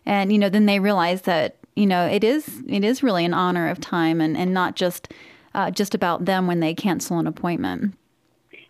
And 0.05 0.33
you 0.33 0.39
know, 0.41 0.49
then 0.49 0.67
they 0.67 0.81
realized 0.81 1.27
that 1.27 1.59
you 1.77 1.87
know 1.87 2.07
it 2.07 2.25
is 2.25 2.61
it 2.69 2.83
is 2.83 3.05
really 3.05 3.25
an 3.25 3.33
honor 3.33 3.69
of 3.69 3.81
time 3.81 4.21
and 4.21 4.37
and 4.37 4.53
not 4.53 4.75
just 4.75 5.13
uh, 5.55 5.71
just 5.71 5.95
about 5.95 6.25
them 6.25 6.47
when 6.47 6.61
they 6.61 6.75
cancel 6.75 7.19
an 7.19 7.27
appointment. 7.27 7.95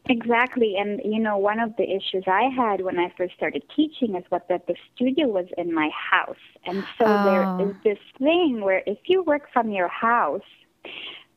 Exactly. 0.08 0.76
And, 0.76 1.00
you 1.04 1.20
know, 1.20 1.36
one 1.36 1.60
of 1.60 1.76
the 1.76 1.84
issues 1.84 2.24
I 2.26 2.44
had 2.54 2.80
when 2.80 2.98
I 2.98 3.12
first 3.16 3.34
started 3.34 3.62
teaching 3.76 4.16
is 4.16 4.24
what 4.30 4.48
that 4.48 4.66
the 4.66 4.74
studio 4.94 5.28
was 5.28 5.46
in 5.58 5.74
my 5.74 5.90
house. 5.90 6.36
And 6.64 6.82
so 6.98 7.04
oh. 7.06 7.24
there 7.58 7.68
is 7.68 7.76
this 7.84 7.98
thing 8.18 8.60
where 8.62 8.82
if 8.86 8.98
you 9.04 9.22
work 9.22 9.48
from 9.52 9.70
your 9.70 9.88
house, 9.88 10.42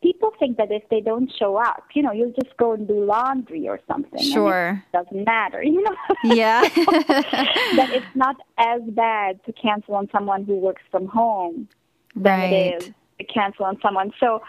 people 0.02 0.32
think 0.40 0.58
that 0.58 0.72
if 0.72 0.84
they 0.90 1.02
don't 1.02 1.32
show 1.38 1.58
up, 1.58 1.84
you 1.94 2.02
know, 2.02 2.12
you'll 2.12 2.34
just 2.42 2.56
go 2.58 2.74
and 2.74 2.88
do 2.88 3.04
laundry 3.04 3.68
or 3.68 3.80
something. 3.88 4.24
Sure. 4.24 4.84
doesn't 4.94 5.26
matter, 5.26 5.62
you 5.64 5.84
know? 5.84 5.96
Yeah. 6.24 6.62
that 7.08 7.90
it's 7.92 8.16
not 8.16 8.38
as 8.58 8.82
bad 8.88 9.44
to 9.46 9.54
cancel 9.54 9.96
on 9.96 10.10
someone 10.12 10.46
who 10.46 10.56
works 10.56 10.84
from 10.90 11.08
home 11.08 11.68
than 12.16 12.40
right. 12.40 12.54
it 12.54 12.84
is 12.84 12.94
cancel 13.24 13.66
on 13.66 13.80
someone. 13.82 14.12
So, 14.20 14.42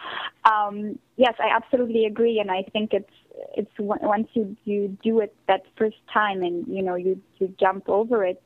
um, 0.44 0.98
yes, 1.16 1.34
I 1.38 1.54
absolutely 1.54 2.04
agree, 2.06 2.38
and 2.38 2.50
I 2.50 2.62
think 2.72 2.92
it's 2.92 3.10
it's 3.56 3.70
once 3.78 4.28
you 4.34 4.56
you 4.64 4.96
do 5.02 5.20
it 5.20 5.34
that 5.48 5.62
first 5.76 5.96
time 6.12 6.42
and 6.42 6.66
you 6.68 6.82
know 6.82 6.94
you 6.94 7.20
you 7.38 7.54
jump 7.58 7.88
over 7.88 8.24
it, 8.24 8.42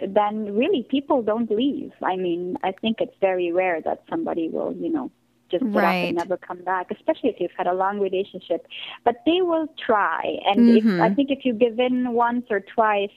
then 0.00 0.56
really 0.56 0.86
people 0.90 1.22
don't 1.22 1.50
leave. 1.50 1.92
I 2.02 2.16
mean, 2.16 2.56
I 2.62 2.72
think 2.72 3.00
it's 3.00 3.16
very 3.20 3.52
rare 3.52 3.80
that 3.82 4.02
somebody 4.08 4.48
will 4.48 4.74
you 4.74 4.90
know 4.90 5.10
just 5.50 5.64
get 5.64 5.74
right. 5.74 6.02
up 6.02 6.08
and 6.08 6.16
never 6.16 6.36
come 6.36 6.62
back, 6.62 6.90
especially 6.90 7.30
if 7.30 7.40
you've 7.40 7.50
had 7.56 7.66
a 7.66 7.74
long 7.74 7.98
relationship. 7.98 8.66
But 9.04 9.16
they 9.26 9.42
will 9.42 9.66
try, 9.84 10.38
and 10.46 10.60
mm-hmm. 10.60 11.00
if, 11.00 11.00
I 11.00 11.14
think 11.14 11.30
if 11.30 11.44
you 11.44 11.52
give 11.52 11.78
in 11.78 12.12
once 12.12 12.46
or 12.50 12.60
twice, 12.60 13.10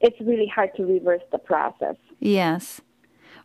it's 0.00 0.20
really 0.20 0.46
hard 0.46 0.70
to 0.76 0.84
reverse 0.84 1.22
the 1.32 1.38
process. 1.38 1.96
Yes. 2.20 2.80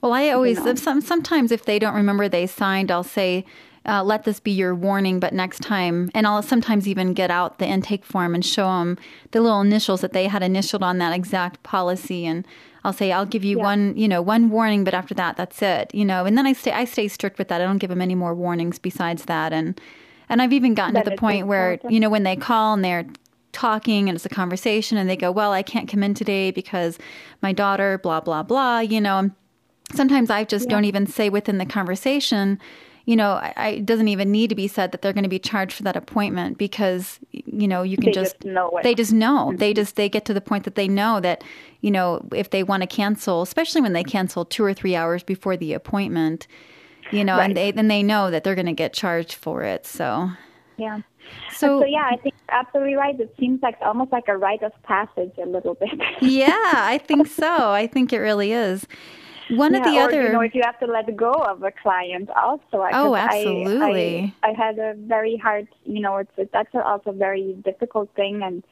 Well, 0.03 0.12
I 0.12 0.31
always 0.31 0.57
you 0.57 0.65
know. 0.65 0.75
some, 0.75 1.00
sometimes 1.00 1.50
if 1.50 1.63
they 1.63 1.79
don't 1.79 1.95
remember 1.95 2.27
they 2.27 2.45
signed, 2.45 2.91
I'll 2.91 3.05
say, 3.05 3.45
uh, 3.86 4.03
"Let 4.03 4.25
this 4.25 4.41
be 4.41 4.51
your 4.51 4.75
warning." 4.75 5.22
But 5.22 5.31
next 5.31 5.62
time, 5.62 6.12
and 6.13 6.27
I'll 6.27 6.41
sometimes 6.41 6.89
even 6.89 7.13
get 7.13 7.31
out 7.31 7.57
the 7.57 7.65
intake 7.65 8.03
form 8.03 8.36
and 8.36 8.45
show 8.45 8.65
them 8.65 8.98
the 9.31 9.39
little 9.39 9.62
initials 9.62 10.01
that 10.01 10.12
they 10.12 10.27
had 10.27 10.43
initialed 10.43 10.83
on 10.83 10.98
that 10.98 11.13
exact 11.13 11.63
policy, 11.63 12.25
and 12.25 12.45
I'll 12.83 12.91
say, 12.91 13.13
"I'll 13.13 13.25
give 13.25 13.45
you 13.45 13.60
yeah. 13.60 13.63
one, 13.63 13.93
you 13.95 14.10
know, 14.10 14.22
one 14.22 14.50
warning, 14.50 14.83
but 14.83 14.93
after 14.93 15.13
that, 15.13 15.38
that's 15.38 15.62
it," 15.62 15.95
you 15.95 16.03
know. 16.03 16.25
And 16.25 16.38
then 16.38 16.45
I 16.45 16.51
stay, 16.51 16.74
I 16.74 16.83
stay 16.83 17.07
strict 17.07 17.38
with 17.38 17.48
that. 17.48 17.62
I 17.62 17.63
don't 17.63 17.77
give 17.77 17.89
them 17.89 18.01
any 18.01 18.15
more 18.15 18.36
warnings 18.36 18.79
besides 18.79 19.24
that, 19.25 19.53
and 19.53 19.79
and 20.27 20.41
I've 20.41 20.51
even 20.51 20.74
gotten 20.74 20.95
that 20.95 21.05
to 21.05 21.12
the 21.12 21.15
point 21.15 21.48
where 21.48 21.79
you 21.88 22.01
know 22.01 22.10
when 22.10 22.24
they 22.24 22.36
call 22.36 22.74
and 22.74 22.83
they're 22.83 23.05
talking 23.53 24.10
and 24.10 24.17
it's 24.17 24.25
a 24.25 24.29
conversation 24.29 24.98
and 24.98 25.10
they 25.10 25.15
go, 25.15 25.31
Well, 25.31 25.53
I 25.53 25.62
can't 25.62 25.88
come 25.88 26.03
in 26.03 26.13
today 26.13 26.51
because 26.51 26.98
my 27.41 27.53
daughter, 27.53 28.00
blah, 28.00 28.19
blah, 28.19 28.43
blah, 28.43 28.79
you 28.79 29.00
know 29.00 29.31
sometimes 29.92 30.30
I 30.30 30.44
just 30.44 30.66
yeah. 30.66 30.72
don't 30.72 30.86
even 30.86 31.08
say 31.08 31.30
within 31.30 31.58
the 31.58 31.66
conversation, 31.66 32.60
you 33.06 33.16
know, 33.16 33.32
I, 33.32 33.54
I, 33.58 33.68
it 33.70 33.86
doesn't 33.86 34.08
even 34.08 34.32
need 34.32 34.50
to 34.50 34.56
be 34.56 34.68
said 34.68 34.92
that 34.92 35.02
they're 35.02 35.13
going 35.13 35.24
to 35.24 35.30
be 35.30 35.40
charged 35.40 35.74
for 35.74 35.84
that 35.84 35.98
appointment 35.98 36.58
because, 36.58 37.20
you 37.32 37.68
know, 37.68 37.84
you 37.84 37.98
can 37.98 38.06
they 38.06 38.12
just, 38.12 38.40
just 38.40 38.46
know 38.46 38.70
it. 38.78 38.84
they 38.84 38.96
just 38.96 39.12
know. 39.12 39.48
Mm-hmm. 39.50 39.58
They 39.58 39.74
just, 39.74 39.96
they 39.98 40.08
get 40.08 40.25
to 40.25 40.34
the 40.34 40.42
point 40.42 40.63
that 40.63 40.75
they 40.75 40.88
know 40.88 41.20
that, 41.20 41.44
you 41.82 41.92
know, 41.92 42.25
if 42.34 42.52
they 42.52 42.63
want 42.63 42.82
to 42.82 42.88
cancel, 42.88 43.42
especially 43.42 43.82
when 43.82 43.94
they 43.94 44.04
cancel 44.04 44.46
two 44.46 44.63
or 44.63 44.74
three 44.74 44.96
hours 44.96 45.22
before 45.22 45.58
the 45.58 45.74
appointment, 45.74 46.48
you 47.12 47.25
know, 47.25 47.38
right. 47.38 47.46
and 47.46 47.58
they, 47.58 47.72
then 47.72 47.90
they 47.90 48.04
know 48.04 48.32
that 48.32 48.46
they're 48.46 48.56
going 48.56 48.68
to 48.68 48.74
get 48.74 48.94
charged 48.94 49.34
for 49.34 49.63
it. 49.63 49.86
So, 49.86 50.30
yeah. 50.78 51.02
So, 51.52 51.82
so 51.82 51.86
yeah, 51.86 52.10
I 52.10 52.18
think 52.18 52.36
absolutely 52.50 52.96
right. 52.96 53.20
It 53.20 53.34
seems 53.40 53.62
like 53.62 53.78
almost 53.82 54.12
like 54.12 54.28
a 54.28 54.38
rite 54.38 54.63
of 54.63 54.72
passage 54.84 55.32
a 55.42 55.46
little 55.46 55.75
bit. 55.75 55.90
yeah, 56.22 56.72
I 56.74 57.02
think 57.06 57.28
so. 57.42 57.72
I 57.72 57.88
think 57.88 58.13
it 58.13 58.20
really 58.20 58.54
is. 58.54 58.88
One 59.57 59.74
yeah, 59.74 59.79
of 59.79 59.86
the 59.86 59.98
or, 59.98 60.03
other, 60.03 60.24
you 60.24 60.33
know, 60.33 60.41
if 60.41 60.55
you 60.55 60.62
have 60.63 60.79
to 60.79 60.86
let 60.86 61.13
go 61.15 61.31
of 61.31 61.63
a 61.63 61.72
client, 61.72 62.29
also. 62.31 62.79
I, 62.79 62.91
oh, 62.93 63.15
absolutely. 63.15 64.33
I, 64.41 64.48
I, 64.48 64.51
I, 64.51 64.53
had 64.53 64.79
a 64.79 64.93
very 64.95 65.38
hard, 65.38 65.67
you 65.86 66.01
know, 66.01 66.17
it's 66.17 66.51
that's 66.51 66.74
also 66.74 67.12
a 67.12 67.13
very 67.13 67.53
difficult 67.63 68.10
thing, 68.15 68.41
and 68.43 68.63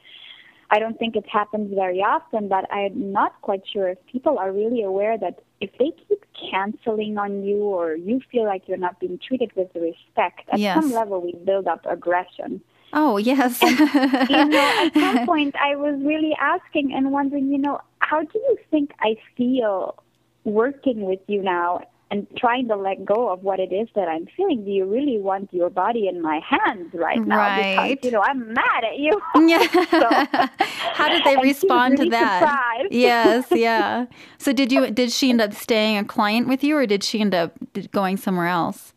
I 0.70 0.78
don't 0.78 0.98
think 0.98 1.16
it 1.16 1.28
happens 1.28 1.74
very 1.74 2.00
often. 2.00 2.48
But 2.48 2.72
I'm 2.72 3.12
not 3.12 3.40
quite 3.42 3.62
sure 3.72 3.88
if 3.88 3.98
people 4.06 4.38
are 4.38 4.50
really 4.50 4.82
aware 4.82 5.16
that 5.18 5.40
if 5.60 5.70
they 5.78 5.92
keep 6.08 6.24
canceling 6.50 7.18
on 7.18 7.44
you, 7.44 7.58
or 7.58 7.94
you 7.94 8.20
feel 8.30 8.44
like 8.44 8.62
you're 8.66 8.78
not 8.78 8.98
being 8.98 9.18
treated 9.18 9.52
with 9.54 9.68
respect, 9.74 10.48
at 10.52 10.58
yes. 10.58 10.74
some 10.74 10.92
level 10.92 11.20
we 11.20 11.34
build 11.44 11.66
up 11.66 11.84
aggression. 11.86 12.60
Oh 12.92 13.16
yes. 13.16 13.62
and, 13.62 13.78
you 13.78 14.44
know, 14.48 14.86
at 14.86 14.94
some 14.94 15.26
point 15.26 15.54
I 15.56 15.76
was 15.76 16.00
really 16.02 16.36
asking 16.40 16.92
and 16.92 17.10
wondering, 17.12 17.50
you 17.50 17.58
know, 17.58 17.80
how 18.00 18.22
do 18.22 18.38
you 18.38 18.56
think 18.70 18.92
I 19.00 19.16
feel 19.36 19.96
working 20.44 21.02
with 21.02 21.20
you 21.26 21.42
now 21.42 21.80
and 22.12 22.26
trying 22.36 22.68
to 22.68 22.76
let 22.76 23.06
go 23.06 23.30
of 23.30 23.42
what 23.42 23.58
it 23.58 23.72
is 23.72 23.88
that 23.94 24.06
I'm 24.06 24.26
feeling. 24.36 24.66
Do 24.66 24.70
you 24.70 24.84
really 24.84 25.18
want 25.18 25.48
your 25.50 25.70
body 25.70 26.08
in 26.08 26.20
my 26.20 26.40
hands 26.46 26.90
right 26.92 27.18
now? 27.18 27.38
Right. 27.38 27.94
Because, 27.94 28.04
you 28.04 28.10
know, 28.10 28.22
I'm 28.22 28.52
mad 28.52 28.84
at 28.84 28.98
you. 28.98 29.18
Yeah. 29.34 29.62
so, 29.90 30.46
How 30.92 31.08
did 31.08 31.24
they 31.24 31.36
respond 31.36 31.94
really 31.94 32.06
to 32.06 32.10
that? 32.10 32.40
Surprised. 32.40 32.92
yes, 32.92 33.46
yeah. 33.50 34.06
So 34.36 34.52
did 34.52 34.70
you 34.70 34.90
did 34.90 35.10
she 35.10 35.30
end 35.30 35.40
up 35.40 35.54
staying 35.54 35.96
a 35.96 36.04
client 36.04 36.48
with 36.48 36.62
you 36.62 36.76
or 36.76 36.86
did 36.86 37.02
she 37.02 37.20
end 37.20 37.34
up 37.34 37.56
going 37.92 38.18
somewhere 38.18 38.48
else? 38.48 38.92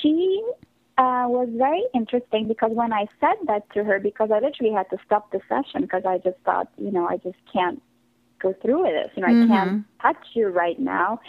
She 0.00 0.40
uh, 0.98 1.26
was 1.26 1.48
very 1.52 1.82
interesting 1.94 2.46
because 2.46 2.70
when 2.72 2.92
I 2.92 3.06
said 3.20 3.36
that 3.48 3.68
to 3.74 3.82
her, 3.82 3.98
because 3.98 4.30
I 4.30 4.38
literally 4.38 4.72
had 4.72 4.88
to 4.90 4.98
stop 5.04 5.32
the 5.32 5.40
session 5.48 5.82
because 5.82 6.04
I 6.06 6.18
just 6.18 6.38
thought, 6.44 6.68
you 6.76 6.92
know, 6.92 7.08
I 7.08 7.16
just 7.16 7.38
can't 7.52 7.82
go 8.40 8.54
through 8.62 8.82
with 8.82 8.92
this. 8.92 9.12
You 9.16 9.22
know, 9.22 9.28
mm-hmm. 9.28 9.52
I 9.52 9.56
can't 9.56 9.84
touch 10.00 10.26
you 10.34 10.48
right 10.48 10.78
now. 10.78 11.20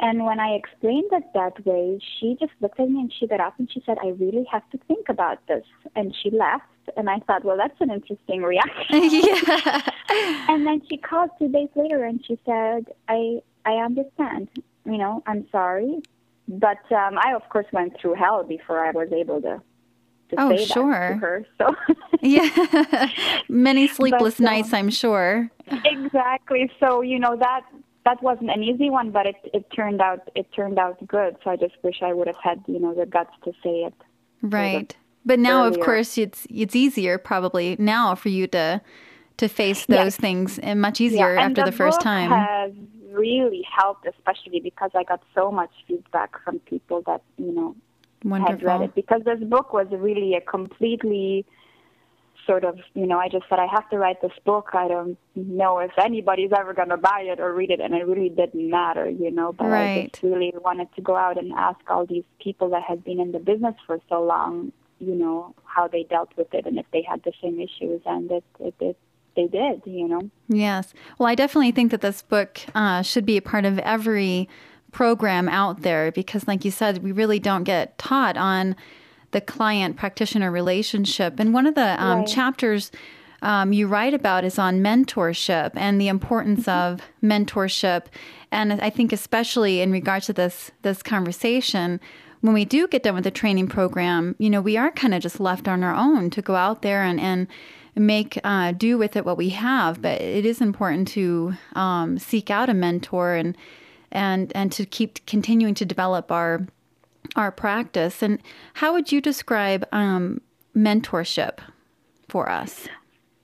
And 0.00 0.24
when 0.24 0.38
I 0.38 0.50
explained 0.50 1.10
it 1.12 1.24
that 1.34 1.64
way, 1.66 1.98
she 2.18 2.36
just 2.38 2.52
looked 2.60 2.78
at 2.78 2.88
me 2.88 3.00
and 3.00 3.12
she 3.18 3.26
got 3.26 3.40
up 3.40 3.54
and 3.58 3.68
she 3.70 3.82
said, 3.84 3.98
I 4.02 4.08
really 4.08 4.46
have 4.50 4.68
to 4.70 4.78
think 4.86 5.08
about 5.08 5.44
this. 5.48 5.64
And 5.96 6.14
she 6.22 6.30
left. 6.30 6.64
And 6.96 7.10
I 7.10 7.18
thought, 7.20 7.44
well, 7.44 7.56
that's 7.56 7.80
an 7.80 7.90
interesting 7.90 8.42
reaction. 8.42 8.86
yeah. 8.90 9.90
and 10.48 10.66
then 10.66 10.82
she 10.88 10.98
called 10.98 11.30
two 11.38 11.48
days 11.48 11.68
later 11.74 12.04
and 12.04 12.24
she 12.24 12.38
said, 12.46 12.86
I, 13.08 13.42
I 13.64 13.72
understand. 13.72 14.48
You 14.84 14.98
know, 14.98 15.22
I'm 15.26 15.46
sorry. 15.50 16.00
But 16.46 16.80
um, 16.92 17.18
I, 17.18 17.34
of 17.34 17.46
course, 17.50 17.66
went 17.72 18.00
through 18.00 18.14
hell 18.14 18.44
before 18.44 18.86
I 18.86 18.92
was 18.92 19.08
able 19.12 19.42
to 19.42 19.60
to 20.30 20.36
oh, 20.38 20.56
say 20.56 20.64
sure. 20.64 20.90
that 20.90 21.08
to 21.14 21.18
her. 21.18 21.46
So 21.58 21.74
yeah, 22.22 23.10
many 23.48 23.88
sleepless 23.88 24.36
but, 24.36 24.46
um, 24.46 24.52
nights, 24.52 24.72
I'm 24.72 24.90
sure. 24.90 25.50
exactly. 25.84 26.70
So 26.80 27.00
you 27.00 27.18
know 27.18 27.36
that 27.36 27.62
that 28.04 28.22
wasn't 28.22 28.50
an 28.50 28.62
easy 28.62 28.90
one, 28.90 29.10
but 29.10 29.26
it 29.26 29.36
it 29.52 29.66
turned 29.74 30.00
out 30.00 30.28
it 30.34 30.50
turned 30.52 30.78
out 30.78 31.04
good. 31.06 31.36
So 31.44 31.50
I 31.50 31.56
just 31.56 31.74
wish 31.82 32.02
I 32.02 32.12
would 32.12 32.26
have 32.26 32.42
had 32.42 32.62
you 32.66 32.80
know 32.80 32.94
the 32.94 33.06
guts 33.06 33.32
to 33.44 33.52
say 33.62 33.84
it. 33.84 33.94
Right. 34.42 34.96
But 35.24 35.38
now, 35.38 35.64
earlier. 35.64 35.78
of 35.78 35.84
course, 35.84 36.16
it's 36.16 36.46
it's 36.48 36.74
easier 36.74 37.18
probably 37.18 37.76
now 37.78 38.14
for 38.14 38.28
you 38.28 38.46
to 38.48 38.80
to 39.36 39.48
face 39.48 39.86
those 39.86 39.96
yes. 39.96 40.16
things 40.16 40.58
and 40.58 40.80
much 40.80 41.00
easier 41.00 41.34
yeah, 41.34 41.42
after 41.42 41.64
the, 41.64 41.70
the 41.70 41.76
first 41.76 42.00
time. 42.00 42.30
Has 42.30 42.72
really 43.12 43.64
helped, 43.78 44.06
especially 44.06 44.60
because 44.60 44.90
I 44.94 45.04
got 45.04 45.22
so 45.34 45.50
much 45.50 45.70
feedback 45.86 46.42
from 46.44 46.60
people 46.60 47.02
that 47.06 47.22
you 47.36 47.52
know 47.52 47.76
Wonderful. 48.24 48.54
had 48.54 48.62
read 48.62 48.80
it. 48.82 48.94
Because 48.94 49.22
this 49.24 49.40
book 49.40 49.72
was 49.72 49.86
really 49.90 50.34
a 50.34 50.40
completely 50.40 51.46
sort 52.46 52.64
of, 52.64 52.78
you 52.94 53.06
know, 53.06 53.18
I 53.18 53.28
just 53.28 53.44
said 53.48 53.58
I 53.58 53.66
have 53.66 53.88
to 53.90 53.98
write 53.98 54.22
this 54.22 54.32
book. 54.44 54.70
I 54.72 54.88
don't 54.88 55.18
know 55.34 55.78
if 55.78 55.92
anybody's 55.98 56.50
ever 56.56 56.72
going 56.72 56.88
to 56.88 56.96
buy 56.96 57.20
it 57.26 57.40
or 57.40 57.52
read 57.52 57.70
it, 57.70 57.80
and 57.80 57.94
it 57.94 58.06
really 58.06 58.30
didn't 58.30 58.70
matter, 58.70 59.08
you 59.08 59.30
know. 59.30 59.52
But 59.52 59.66
right. 59.66 59.98
I 59.98 60.08
just 60.08 60.22
really 60.22 60.52
wanted 60.64 60.88
to 60.96 61.02
go 61.02 61.14
out 61.14 61.38
and 61.38 61.52
ask 61.52 61.78
all 61.88 62.06
these 62.06 62.24
people 62.42 62.70
that 62.70 62.82
had 62.82 63.04
been 63.04 63.20
in 63.20 63.32
the 63.32 63.38
business 63.38 63.74
for 63.86 64.00
so 64.08 64.22
long, 64.22 64.72
you 64.98 65.14
know, 65.14 65.54
how 65.64 65.88
they 65.88 66.04
dealt 66.04 66.30
with 66.36 66.52
it 66.54 66.66
and 66.66 66.78
if 66.78 66.86
they 66.92 67.02
had 67.02 67.22
the 67.24 67.32
same 67.42 67.60
issues, 67.60 68.00
and 68.06 68.30
it 68.30 68.44
it, 68.60 68.74
it 68.80 68.96
they 69.36 69.46
did, 69.46 69.82
you 69.84 70.08
know. 70.08 70.30
Yes. 70.48 70.92
Well, 71.18 71.28
I 71.28 71.34
definitely 71.34 71.70
think 71.70 71.92
that 71.92 72.00
this 72.00 72.22
book 72.22 72.60
uh, 72.74 73.02
should 73.02 73.24
be 73.24 73.36
a 73.36 73.42
part 73.42 73.64
of 73.64 73.78
every 73.80 74.48
program 74.92 75.48
out 75.48 75.82
there 75.82 76.10
because, 76.12 76.48
like 76.48 76.64
you 76.64 76.70
said, 76.70 77.02
we 77.02 77.12
really 77.12 77.38
don't 77.38 77.64
get 77.64 77.98
taught 77.98 78.36
on 78.36 78.76
the 79.30 79.40
client 79.40 79.96
practitioner 79.96 80.50
relationship. 80.50 81.38
And 81.38 81.52
one 81.52 81.66
of 81.66 81.74
the 81.74 82.02
um, 82.02 82.20
right. 82.20 82.28
chapters 82.28 82.90
um, 83.42 83.72
you 83.72 83.86
write 83.86 84.14
about 84.14 84.44
is 84.44 84.58
on 84.58 84.80
mentorship 84.80 85.70
and 85.74 86.00
the 86.00 86.08
importance 86.08 86.66
mm-hmm. 86.66 86.94
of 86.94 87.02
mentorship. 87.22 88.06
And 88.50 88.72
I 88.74 88.90
think, 88.90 89.12
especially 89.12 89.80
in 89.80 89.92
regards 89.92 90.26
to 90.26 90.32
this 90.32 90.70
this 90.82 91.02
conversation, 91.02 92.00
when 92.40 92.54
we 92.54 92.64
do 92.64 92.88
get 92.88 93.02
done 93.02 93.14
with 93.14 93.24
the 93.24 93.30
training 93.30 93.68
program, 93.68 94.34
you 94.38 94.50
know, 94.50 94.60
we 94.60 94.76
are 94.76 94.90
kind 94.90 95.14
of 95.14 95.22
just 95.22 95.40
left 95.40 95.68
on 95.68 95.84
our 95.84 95.94
own 95.94 96.30
to 96.30 96.42
go 96.42 96.54
out 96.54 96.82
there 96.82 97.02
and 97.02 97.20
and 97.20 97.46
make 97.94 98.38
uh, 98.44 98.72
do 98.72 98.96
with 98.96 99.16
it 99.16 99.24
what 99.24 99.36
we 99.36 99.50
have. 99.50 100.00
But 100.00 100.20
it 100.20 100.46
is 100.46 100.60
important 100.60 101.08
to 101.08 101.54
um, 101.74 102.18
seek 102.18 102.50
out 102.50 102.68
a 102.68 102.74
mentor 102.74 103.34
and 103.34 103.56
and 104.12 104.52
and 104.54 104.72
to 104.72 104.86
keep 104.86 105.24
continuing 105.26 105.74
to 105.74 105.84
develop 105.84 106.30
our 106.30 106.66
our 107.36 107.52
practice. 107.52 108.22
And 108.22 108.40
how 108.74 108.92
would 108.92 109.12
you 109.12 109.20
describe 109.20 109.86
um, 109.92 110.40
mentorship 110.76 111.58
for 112.28 112.48
us? 112.48 112.88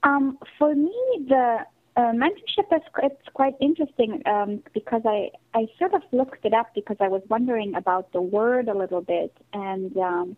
Um, 0.03 0.37
for 0.57 0.75
me, 0.75 0.93
the 1.27 1.59
uh, 1.97 2.11
mentorship 2.11 2.75
is 2.75 2.81
it's 3.03 3.29
quite 3.33 3.55
interesting 3.61 4.21
um, 4.25 4.61
because 4.73 5.01
I, 5.05 5.31
I 5.53 5.67
sort 5.79 5.93
of 5.93 6.01
looked 6.11 6.45
it 6.45 6.53
up 6.53 6.67
because 6.75 6.97
I 6.99 7.07
was 7.07 7.21
wondering 7.29 7.73
about 7.75 8.11
the 8.11 8.21
word 8.21 8.67
a 8.67 8.77
little 8.77 9.01
bit 9.01 9.35
and 9.53 9.95
um, 9.97 10.37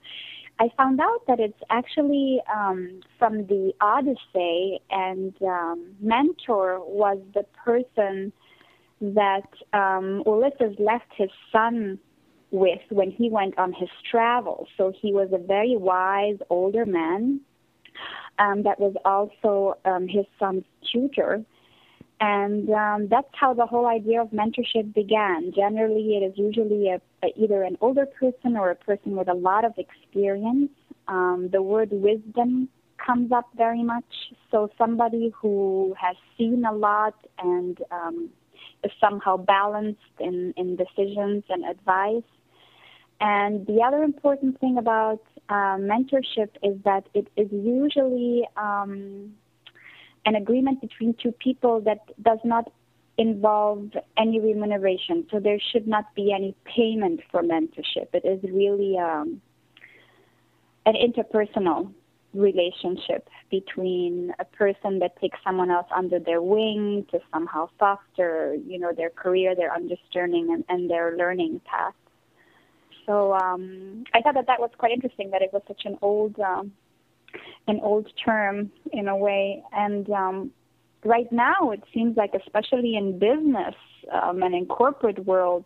I 0.59 0.69
found 0.75 0.99
out 0.99 1.21
that 1.27 1.39
it's 1.39 1.59
actually 1.69 2.41
um, 2.53 3.01
from 3.19 3.45
the 3.45 3.73
Odyssey, 3.79 4.81
and 4.89 5.35
um, 5.43 5.95
mentor 5.99 6.79
was 6.79 7.19
the 7.33 7.43
person 7.63 8.33
that 9.01 9.47
um, 9.73 10.23
Ulysses 10.25 10.75
left 10.79 11.11
his 11.15 11.29
son 11.51 11.99
with 12.51 12.79
when 12.89 13.11
he 13.11 13.29
went 13.29 13.57
on 13.57 13.73
his 13.73 13.89
travels. 14.09 14.67
So 14.77 14.91
he 14.99 15.13
was 15.13 15.29
a 15.33 15.37
very 15.37 15.75
wise 15.75 16.37
older 16.49 16.85
man 16.85 17.41
um, 18.39 18.63
that 18.63 18.79
was 18.79 18.95
also 19.05 19.77
um, 19.85 20.07
his 20.07 20.25
son's 20.39 20.63
tutor. 20.91 21.43
And 22.19 22.69
um, 22.71 23.07
that's 23.09 23.27
how 23.33 23.53
the 23.53 23.67
whole 23.67 23.85
idea 23.85 24.21
of 24.21 24.29
mentorship 24.29 24.93
began. 24.93 25.51
Generally, 25.55 26.17
it 26.17 26.25
is 26.25 26.33
usually 26.35 26.89
a, 26.89 26.99
a, 27.23 27.31
either 27.35 27.61
an 27.61 27.77
older 27.79 28.07
person 28.07 28.57
or 28.57 28.71
a 28.71 28.75
person 28.75 29.15
with 29.15 29.27
a 29.27 29.35
lot 29.35 29.65
of 29.65 29.73
experience. 29.77 30.71
Um, 31.07 31.49
the 31.51 31.61
word 31.61 31.89
wisdom 31.91 32.69
comes 33.05 33.31
up 33.31 33.47
very 33.55 33.83
much. 33.83 34.33
So 34.49 34.69
somebody 34.77 35.31
who 35.39 35.95
has 35.99 36.15
seen 36.37 36.65
a 36.65 36.73
lot 36.73 37.13
and 37.37 37.77
um, 37.91 38.29
is 38.83 38.91
somehow 38.99 39.37
balanced 39.37 40.01
in, 40.19 40.53
in 40.57 40.75
decisions 40.75 41.43
and 41.49 41.65
advice. 41.65 42.23
And 43.19 43.65
the 43.65 43.81
other 43.85 44.03
important 44.03 44.59
thing 44.59 44.77
about 44.77 45.21
uh, 45.49 45.77
mentorship 45.77 46.49
is 46.61 46.77
that 46.83 47.05
it 47.13 47.27
is 47.35 47.47
usually 47.51 48.47
um, 48.57 49.33
an 50.25 50.35
agreement 50.35 50.81
between 50.81 51.15
two 51.21 51.31
people 51.31 51.81
that 51.81 51.99
does 52.21 52.39
not 52.43 52.71
involve 53.17 53.89
any 54.17 54.39
remuneration. 54.39 55.25
So 55.31 55.39
there 55.39 55.59
should 55.71 55.87
not 55.87 56.13
be 56.13 56.31
any 56.31 56.55
payment 56.65 57.21
for 57.31 57.41
mentorship. 57.41 58.09
It 58.13 58.25
is 58.25 58.39
really 58.51 58.97
um, 58.97 59.41
an 60.85 60.93
interpersonal 60.93 61.91
relationship 62.33 63.29
between 63.49 64.33
a 64.39 64.45
person 64.45 64.99
that 64.99 65.19
takes 65.19 65.39
someone 65.43 65.71
else 65.71 65.87
under 65.95 66.19
their 66.19 66.41
wing 66.41 67.05
to 67.11 67.19
somehow 67.33 67.69
foster, 67.79 68.55
you 68.65 68.77
know, 68.77 68.91
their 68.95 69.09
career, 69.09 69.55
their 69.55 69.73
understanding, 69.73 70.49
and, 70.51 70.63
and 70.69 70.89
their 70.89 71.15
learning 71.17 71.61
path. 71.65 71.93
So 73.05 73.33
um, 73.33 74.03
I 74.13 74.21
thought 74.21 74.35
that 74.35 74.47
that 74.47 74.59
was 74.59 74.69
quite 74.77 74.91
interesting 74.91 75.31
that 75.31 75.41
it 75.41 75.51
was 75.53 75.61
such 75.67 75.83
an 75.85 75.97
old, 76.01 76.37
um, 76.39 76.73
an 77.67 77.79
old 77.81 78.07
term 78.23 78.69
in 78.91 79.07
a 79.07 79.15
way. 79.15 79.63
And 79.71 80.09
um, 80.09 80.51
right 81.05 81.31
now, 81.31 81.71
it 81.71 81.83
seems 81.93 82.17
like, 82.17 82.33
especially 82.33 82.97
in 82.97 83.17
business 83.17 83.75
um, 84.11 84.43
and 84.43 84.53
in 84.53 84.65
corporate 84.65 85.25
world, 85.25 85.65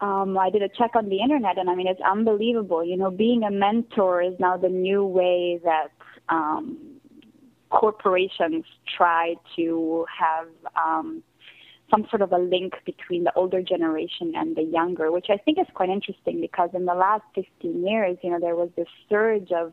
um, 0.00 0.36
I 0.36 0.50
did 0.50 0.62
a 0.62 0.68
check 0.68 0.90
on 0.94 1.08
the 1.08 1.20
internet, 1.20 1.58
and 1.58 1.70
I 1.70 1.74
mean, 1.74 1.86
it's 1.86 2.00
unbelievable. 2.00 2.84
You 2.84 2.96
know, 2.96 3.10
being 3.10 3.42
a 3.44 3.50
mentor 3.50 4.22
is 4.22 4.34
now 4.38 4.56
the 4.56 4.68
new 4.68 5.04
way 5.04 5.60
that 5.64 5.88
um, 6.28 6.96
corporations 7.70 8.64
try 8.96 9.34
to 9.56 10.04
have 10.18 10.48
um, 10.76 11.22
some 11.90 12.06
sort 12.10 12.22
of 12.22 12.32
a 12.32 12.38
link 12.38 12.74
between 12.84 13.24
the 13.24 13.32
older 13.34 13.62
generation 13.62 14.32
and 14.36 14.56
the 14.56 14.62
younger, 14.62 15.12
which 15.12 15.26
I 15.30 15.36
think 15.36 15.58
is 15.58 15.66
quite 15.74 15.88
interesting 15.88 16.40
because 16.40 16.70
in 16.74 16.84
the 16.84 16.94
last 16.94 17.22
15 17.34 17.86
years, 17.86 18.18
you 18.22 18.30
know, 18.30 18.40
there 18.40 18.56
was 18.56 18.70
this 18.76 18.88
surge 19.08 19.52
of 19.52 19.72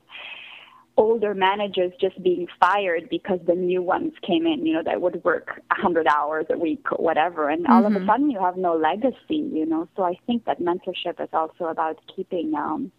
older 0.96 1.34
managers 1.34 1.92
just 2.00 2.22
being 2.22 2.48
fired 2.60 3.10
because 3.10 3.40
the 3.48 3.56
new 3.56 3.82
ones 3.82 4.14
came 4.26 4.46
in, 4.46 4.66
you 4.66 4.74
know, 4.74 4.84
that 4.84 5.02
would 5.02 5.24
work 5.24 5.62
a 5.72 5.76
100 5.76 6.08
hours 6.08 6.46
a 6.52 6.58
week 6.58 6.92
or 6.92 7.04
whatever. 7.04 7.50
And 7.50 7.64
mm-hmm. 7.64 7.74
all 7.74 7.86
of 7.86 7.94
a 7.94 7.98
mm-hmm. 7.98 8.08
sudden 8.08 8.30
you 8.30 8.40
have 8.40 8.58
no 8.58 8.76
legacy, 8.76 9.18
you 9.30 9.66
know. 9.66 9.88
So 9.96 10.04
I 10.04 10.18
think 10.28 10.46
that 10.46 10.60
mentorship 10.60 11.22
is 11.22 11.30
also 11.34 11.66
about 11.66 12.00
keeping 12.16 12.54
um, 12.56 12.92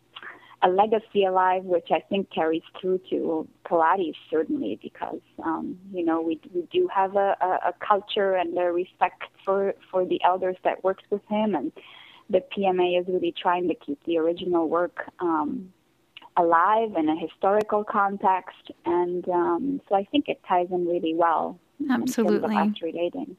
a 0.62 0.68
legacy 0.68 1.24
alive, 1.24 1.64
which 1.64 1.88
I 1.92 2.00
think 2.00 2.30
carries 2.32 2.62
through 2.80 3.00
to 3.10 3.46
Pilates 3.66 4.14
certainly, 4.30 4.78
because 4.82 5.20
um, 5.44 5.78
you 5.92 6.04
know 6.04 6.20
we 6.22 6.40
we 6.54 6.66
do 6.72 6.88
have 6.94 7.16
a, 7.16 7.36
a, 7.40 7.68
a 7.68 7.74
culture 7.86 8.34
and 8.34 8.56
a 8.56 8.72
respect 8.72 9.22
for 9.44 9.74
for 9.90 10.06
the 10.06 10.20
elders 10.24 10.56
that 10.64 10.82
works 10.82 11.04
with 11.10 11.22
him, 11.28 11.54
and 11.54 11.70
the 12.30 12.42
PMA 12.56 13.00
is 13.00 13.06
really 13.08 13.34
trying 13.40 13.68
to 13.68 13.74
keep 13.74 14.02
the 14.04 14.16
original 14.16 14.68
work 14.68 15.04
um, 15.20 15.70
alive 16.36 16.90
in 16.96 17.08
a 17.08 17.16
historical 17.16 17.84
context, 17.84 18.70
and 18.84 19.28
um, 19.28 19.80
so 19.88 19.94
I 19.94 20.04
think 20.04 20.28
it 20.28 20.40
ties 20.48 20.68
in 20.70 20.86
really 20.86 21.14
well. 21.14 21.58
Absolutely, 21.90 22.56
in 22.56 22.74
relating. 22.82 23.36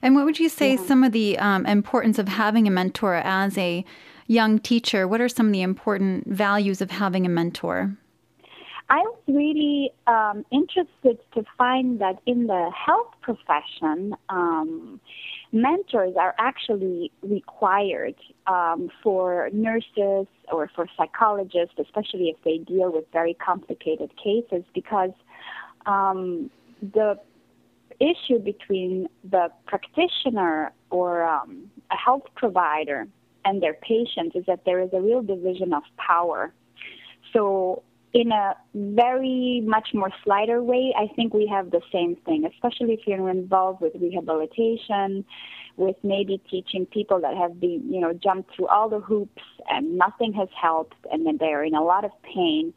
And 0.00 0.14
what 0.14 0.24
would 0.24 0.38
you 0.38 0.48
say 0.48 0.74
yeah. 0.74 0.84
some 0.84 1.04
of 1.04 1.12
the 1.12 1.38
um, 1.38 1.66
importance 1.66 2.18
of 2.18 2.28
having 2.28 2.66
a 2.66 2.70
mentor 2.70 3.16
as 3.16 3.56
a 3.58 3.84
young 4.26 4.58
teacher, 4.58 5.06
what 5.06 5.20
are 5.20 5.28
some 5.28 5.46
of 5.46 5.52
the 5.52 5.62
important 5.62 6.28
values 6.28 6.80
of 6.80 6.90
having 6.90 7.26
a 7.26 7.28
mentor? 7.28 7.96
I 8.88 8.98
was 8.98 9.18
really 9.26 9.90
um, 10.06 10.44
interested 10.50 11.18
to 11.34 11.44
find 11.56 12.00
that 12.00 12.20
in 12.26 12.46
the 12.46 12.70
health 12.74 13.14
profession, 13.22 14.14
um, 14.28 15.00
mentors 15.52 16.14
are 16.18 16.34
actually 16.38 17.12
required 17.22 18.14
um, 18.46 18.90
for 19.02 19.50
nurses 19.52 20.26
or 20.50 20.70
for 20.74 20.86
psychologists, 20.96 21.74
especially 21.78 22.28
if 22.30 22.36
they 22.44 22.58
deal 22.58 22.90
with 22.90 23.04
very 23.12 23.34
complicated 23.34 24.10
cases, 24.16 24.64
because 24.74 25.12
um, 25.86 26.50
the 26.80 27.18
issue 28.00 28.38
between 28.38 29.08
the 29.30 29.48
practitioner 29.66 30.72
or 30.90 31.24
um, 31.24 31.70
a 31.90 31.96
health 31.96 32.24
provider 32.34 33.06
and 33.44 33.62
their 33.62 33.74
patients 33.74 34.34
is 34.34 34.44
that 34.46 34.64
there 34.64 34.80
is 34.80 34.90
a 34.92 35.00
real 35.00 35.22
division 35.22 35.72
of 35.72 35.82
power. 35.96 36.52
So, 37.32 37.82
in 38.12 38.30
a 38.30 38.56
very 38.74 39.62
much 39.64 39.88
more 39.94 40.10
slighter 40.22 40.62
way, 40.62 40.94
I 40.96 41.06
think 41.14 41.32
we 41.32 41.46
have 41.46 41.70
the 41.70 41.80
same 41.90 42.16
thing, 42.26 42.44
especially 42.44 42.94
if 42.94 43.06
you're 43.06 43.30
involved 43.30 43.80
with 43.80 43.94
rehabilitation, 43.98 45.24
with 45.76 45.96
maybe 46.02 46.40
teaching 46.50 46.84
people 46.84 47.20
that 47.20 47.34
have 47.36 47.58
been, 47.58 47.90
you 47.90 48.00
know, 48.00 48.12
jumped 48.12 48.54
through 48.54 48.68
all 48.68 48.90
the 48.90 49.00
hoops 49.00 49.42
and 49.68 49.96
nothing 49.96 50.34
has 50.34 50.48
helped 50.60 50.96
and 51.10 51.26
then 51.26 51.38
they're 51.38 51.64
in 51.64 51.74
a 51.74 51.82
lot 51.82 52.04
of 52.04 52.10
pain. 52.22 52.74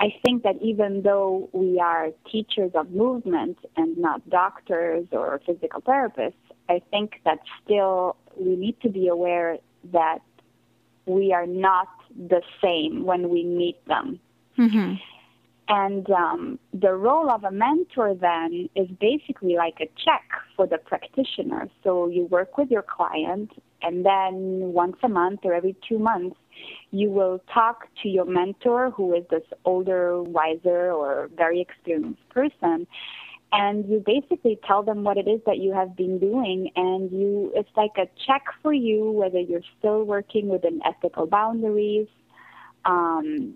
I 0.00 0.14
think 0.24 0.42
that 0.42 0.56
even 0.62 1.02
though 1.02 1.48
we 1.52 1.80
are 1.80 2.10
teachers 2.30 2.70
of 2.74 2.90
movement 2.90 3.58
and 3.76 3.96
not 3.96 4.28
doctors 4.28 5.06
or 5.12 5.40
physical 5.46 5.80
therapists, 5.80 6.34
I 6.68 6.82
think 6.90 7.20
that 7.24 7.38
still 7.64 8.16
we 8.36 8.54
need 8.54 8.80
to 8.82 8.90
be 8.90 9.08
aware 9.08 9.56
that 9.92 10.18
we 11.06 11.32
are 11.32 11.46
not 11.46 11.88
the 12.14 12.42
same 12.62 13.04
when 13.04 13.30
we 13.30 13.44
meet 13.44 13.84
them. 13.86 14.20
Mm-hmm. 14.58 14.94
And 15.70 16.10
um, 16.10 16.58
the 16.72 16.94
role 16.94 17.30
of 17.30 17.44
a 17.44 17.50
mentor 17.50 18.14
then 18.14 18.70
is 18.74 18.88
basically 19.00 19.56
like 19.56 19.76
a 19.80 19.86
check 20.02 20.24
for 20.56 20.66
the 20.66 20.78
practitioner. 20.78 21.68
So 21.84 22.08
you 22.08 22.24
work 22.24 22.56
with 22.56 22.70
your 22.70 22.82
client, 22.82 23.50
and 23.82 24.04
then 24.04 24.72
once 24.72 24.96
a 25.02 25.08
month 25.08 25.40
or 25.44 25.52
every 25.52 25.76
two 25.86 25.98
months, 25.98 26.36
you 26.90 27.10
will 27.10 27.42
talk 27.52 27.86
to 28.02 28.08
your 28.08 28.24
mentor, 28.24 28.90
who 28.90 29.14
is 29.14 29.24
this 29.30 29.42
older, 29.66 30.22
wiser, 30.22 30.90
or 30.90 31.28
very 31.36 31.60
experienced 31.60 32.26
person, 32.30 32.86
and 33.52 33.88
you 33.88 34.02
basically 34.04 34.58
tell 34.66 34.82
them 34.82 35.04
what 35.04 35.16
it 35.16 35.28
is 35.28 35.40
that 35.46 35.58
you 35.58 35.72
have 35.72 35.96
been 35.96 36.18
doing 36.18 36.70
and 36.76 37.10
you 37.10 37.50
it's 37.54 37.70
like 37.76 37.92
a 37.96 38.06
check 38.26 38.44
for 38.62 38.72
you 38.72 39.10
whether 39.10 39.40
you're 39.40 39.62
still 39.78 40.04
working 40.04 40.48
within 40.48 40.80
ethical 40.84 41.26
boundaries 41.26 42.06
um, 42.84 43.54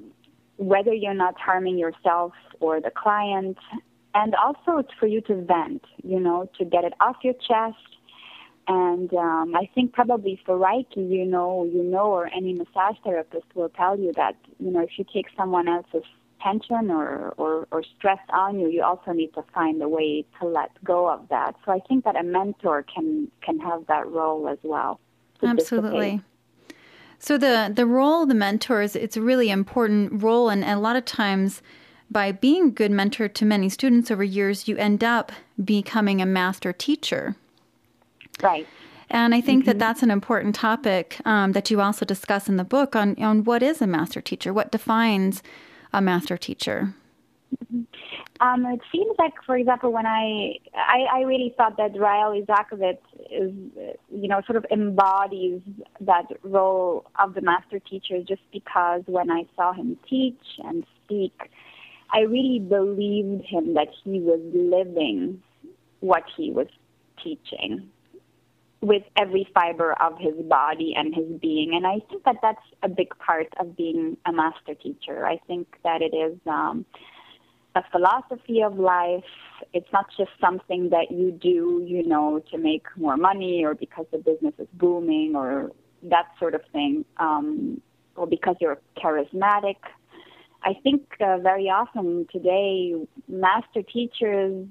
whether 0.56 0.92
you're 0.92 1.14
not 1.14 1.38
harming 1.38 1.78
yourself 1.78 2.32
or 2.60 2.80
the 2.80 2.90
client. 2.90 3.58
And 4.14 4.34
also, 4.34 4.78
it's 4.78 4.92
for 4.98 5.06
you 5.06 5.20
to 5.22 5.42
vent, 5.42 5.84
you 6.02 6.20
know, 6.20 6.50
to 6.58 6.64
get 6.64 6.84
it 6.84 6.92
off 7.00 7.16
your 7.22 7.34
chest. 7.34 7.76
And 8.68 9.12
um, 9.14 9.54
I 9.56 9.68
think 9.74 9.92
probably 9.92 10.40
for 10.46 10.56
Reiki, 10.56 11.10
you 11.10 11.24
know, 11.24 11.64
you 11.64 11.82
know, 11.82 12.12
or 12.12 12.28
any 12.32 12.52
massage 12.52 12.96
therapist 13.02 13.46
will 13.54 13.70
tell 13.70 13.98
you 13.98 14.12
that, 14.16 14.36
you 14.60 14.70
know, 14.70 14.80
if 14.80 14.90
you 14.96 15.04
take 15.12 15.26
someone 15.36 15.66
else's 15.66 16.04
tension 16.42 16.90
or, 16.90 17.34
or, 17.36 17.66
or 17.70 17.82
stress 17.96 18.18
on 18.30 18.60
you, 18.60 18.68
you 18.68 18.82
also 18.82 19.12
need 19.12 19.32
to 19.34 19.42
find 19.54 19.80
a 19.82 19.88
way 19.88 20.24
to 20.40 20.46
let 20.46 20.70
go 20.84 21.08
of 21.08 21.28
that. 21.30 21.54
So 21.64 21.72
I 21.72 21.80
think 21.88 22.04
that 22.04 22.16
a 22.16 22.22
mentor 22.22 22.84
can 22.94 23.30
can 23.42 23.58
have 23.60 23.86
that 23.86 24.08
role 24.08 24.48
as 24.48 24.58
well. 24.62 25.00
Absolutely. 25.42 25.90
Dissipate. 25.90 26.20
So 27.22 27.38
the 27.38 27.70
the 27.72 27.86
role 27.86 28.24
of 28.24 28.28
the 28.28 28.34
mentor 28.34 28.82
is 28.82 28.96
it's 28.96 29.16
a 29.16 29.22
really 29.22 29.48
important 29.48 30.24
role, 30.24 30.48
and, 30.48 30.64
and 30.64 30.76
a 30.76 30.82
lot 30.82 30.96
of 30.96 31.04
times, 31.04 31.62
by 32.10 32.32
being 32.32 32.66
a 32.66 32.70
good 32.70 32.90
mentor 32.90 33.28
to 33.28 33.44
many 33.44 33.68
students 33.68 34.10
over 34.10 34.24
years, 34.24 34.66
you 34.66 34.76
end 34.76 35.04
up 35.04 35.30
becoming 35.64 36.20
a 36.20 36.26
master 36.26 36.72
teacher. 36.72 37.36
Right. 38.42 38.66
And 39.08 39.36
I 39.36 39.40
think 39.40 39.62
mm-hmm. 39.62 39.66
that 39.68 39.78
that's 39.78 40.02
an 40.02 40.10
important 40.10 40.56
topic 40.56 41.20
um, 41.24 41.52
that 41.52 41.70
you 41.70 41.80
also 41.80 42.04
discuss 42.04 42.48
in 42.48 42.56
the 42.56 42.64
book 42.64 42.96
on 42.96 43.14
on 43.22 43.44
what 43.44 43.62
is 43.62 43.80
a 43.80 43.86
master 43.86 44.20
teacher, 44.20 44.52
what 44.52 44.72
defines 44.72 45.44
a 45.92 46.02
master 46.02 46.36
teacher. 46.36 46.92
Mm-hmm. 47.72 48.21
Um, 48.42 48.66
it 48.66 48.80
seems 48.90 49.14
like, 49.20 49.34
for 49.46 49.56
example, 49.56 49.92
when 49.92 50.04
I, 50.04 50.54
I, 50.74 51.18
I 51.18 51.20
really 51.20 51.54
thought 51.56 51.76
that 51.76 51.92
Rael 51.96 52.32
Isacowitz 52.32 52.98
is, 53.30 53.52
you 54.10 54.26
know, 54.26 54.42
sort 54.44 54.56
of 54.56 54.66
embodies 54.68 55.60
that 56.00 56.24
role 56.42 57.06
of 57.20 57.34
the 57.34 57.40
master 57.40 57.78
teacher 57.78 58.18
just 58.26 58.42
because 58.52 59.02
when 59.06 59.30
I 59.30 59.44
saw 59.54 59.72
him 59.72 59.96
teach 60.10 60.42
and 60.64 60.84
speak, 61.04 61.50
I 62.12 62.22
really 62.22 62.58
believed 62.58 63.44
him 63.46 63.74
that 63.74 63.88
he 64.02 64.18
was 64.18 64.40
living 64.52 65.40
what 66.00 66.24
he 66.36 66.50
was 66.50 66.66
teaching 67.22 67.88
with 68.80 69.04
every 69.16 69.46
fiber 69.54 69.92
of 70.02 70.18
his 70.18 70.34
body 70.48 70.94
and 70.96 71.14
his 71.14 71.26
being. 71.40 71.74
And 71.76 71.86
I 71.86 72.00
think 72.10 72.24
that 72.24 72.38
that's 72.42 72.66
a 72.82 72.88
big 72.88 73.16
part 73.24 73.46
of 73.60 73.76
being 73.76 74.16
a 74.26 74.32
master 74.32 74.74
teacher. 74.74 75.24
I 75.24 75.38
think 75.46 75.68
that 75.84 76.02
it 76.02 76.12
is. 76.12 76.36
Um, 76.44 76.84
a 77.74 77.82
philosophy 77.90 78.62
of 78.62 78.78
life. 78.78 79.24
It's 79.72 79.90
not 79.92 80.06
just 80.16 80.30
something 80.40 80.90
that 80.90 81.10
you 81.10 81.30
do, 81.30 81.84
you 81.86 82.06
know, 82.06 82.42
to 82.50 82.58
make 82.58 82.86
more 82.96 83.16
money 83.16 83.64
or 83.64 83.74
because 83.74 84.06
the 84.12 84.18
business 84.18 84.54
is 84.58 84.68
booming 84.74 85.34
or 85.34 85.72
that 86.04 86.26
sort 86.38 86.54
of 86.54 86.62
thing, 86.72 87.04
um, 87.18 87.80
or 88.16 88.26
because 88.26 88.56
you're 88.60 88.78
charismatic. 88.96 89.76
I 90.64 90.74
think 90.82 91.02
uh, 91.20 91.38
very 91.38 91.68
often 91.68 92.26
today, 92.30 92.94
master 93.28 93.82
teachers 93.82 94.66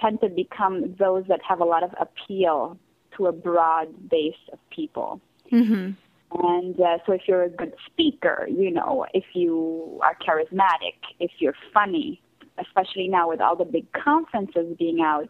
tend 0.00 0.20
to 0.20 0.28
become 0.28 0.94
those 0.98 1.24
that 1.28 1.40
have 1.46 1.60
a 1.60 1.64
lot 1.64 1.82
of 1.82 1.94
appeal 2.00 2.78
to 3.16 3.26
a 3.26 3.32
broad 3.32 4.08
base 4.08 4.34
of 4.52 4.58
people. 4.70 5.20
Mm-hmm. 5.52 5.90
And 6.32 6.80
uh, 6.80 6.98
so, 7.04 7.12
if 7.12 7.22
you're 7.26 7.42
a 7.42 7.48
good 7.48 7.74
speaker, 7.86 8.48
you 8.48 8.70
know, 8.70 9.04
if 9.12 9.24
you 9.34 10.00
are 10.02 10.16
charismatic, 10.16 10.94
if 11.18 11.32
you're 11.40 11.56
funny, 11.74 12.22
especially 12.60 13.08
now 13.08 13.28
with 13.28 13.40
all 13.40 13.56
the 13.56 13.64
big 13.64 13.86
conferences 13.92 14.76
being 14.78 15.00
out, 15.00 15.28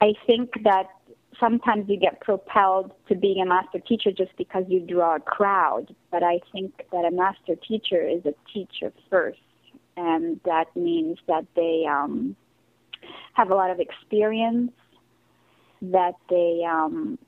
I 0.00 0.12
think 0.26 0.50
that 0.64 0.86
sometimes 1.38 1.88
you 1.88 1.98
get 1.98 2.20
propelled 2.20 2.92
to 3.08 3.14
being 3.14 3.40
a 3.42 3.46
master 3.46 3.78
teacher 3.78 4.10
just 4.10 4.36
because 4.36 4.64
you 4.68 4.80
draw 4.80 5.16
a 5.16 5.20
crowd. 5.20 5.94
But 6.10 6.22
I 6.22 6.40
think 6.52 6.72
that 6.92 7.04
a 7.04 7.10
master 7.10 7.54
teacher 7.56 8.06
is 8.06 8.24
a 8.24 8.34
teacher 8.52 8.92
first, 9.10 9.38
and 9.96 10.40
that 10.44 10.74
means 10.74 11.18
that 11.28 11.46
they 11.54 11.84
um, 11.88 12.36
have 13.34 13.50
a 13.50 13.54
lot 13.54 13.70
of 13.70 13.80
experience, 13.80 14.72
that 15.82 16.14
they 16.30 16.62
um, 16.68 17.18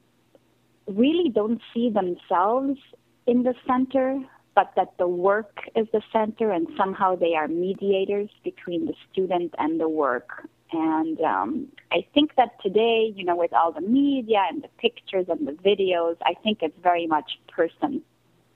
really 0.87 1.29
don't 1.29 1.61
see 1.75 1.91
themselves 1.91 2.79
in 3.27 3.43
the 3.43 3.55
center 3.67 4.21
but 4.59 4.73
that 4.75 4.93
the 4.99 5.07
work 5.07 5.71
is 5.77 5.87
the 5.93 6.03
center 6.13 6.51
and 6.51 6.67
somehow 6.77 7.15
they 7.15 7.37
are 7.37 7.47
mediators 7.47 8.29
between 8.43 8.87
the 8.87 8.95
student 9.09 9.55
and 9.57 9.79
the 9.79 9.89
work. 9.89 10.49
And 10.73 11.21
um, 11.21 11.69
I 11.93 12.05
think 12.13 12.35
that 12.35 12.61
today, 12.61 13.13
you 13.15 13.25
know, 13.25 13.37
with 13.37 13.53
all 13.53 13.71
the 13.71 13.81
media 13.81 14.43
and 14.51 14.61
the 14.65 14.69
pictures 14.79 15.27
and 15.29 15.47
the 15.47 15.53
videos, 15.53 16.17
I 16.27 16.35
think 16.43 16.59
it's 16.63 16.77
very 16.83 17.07
much 17.07 17.39
person 17.47 18.03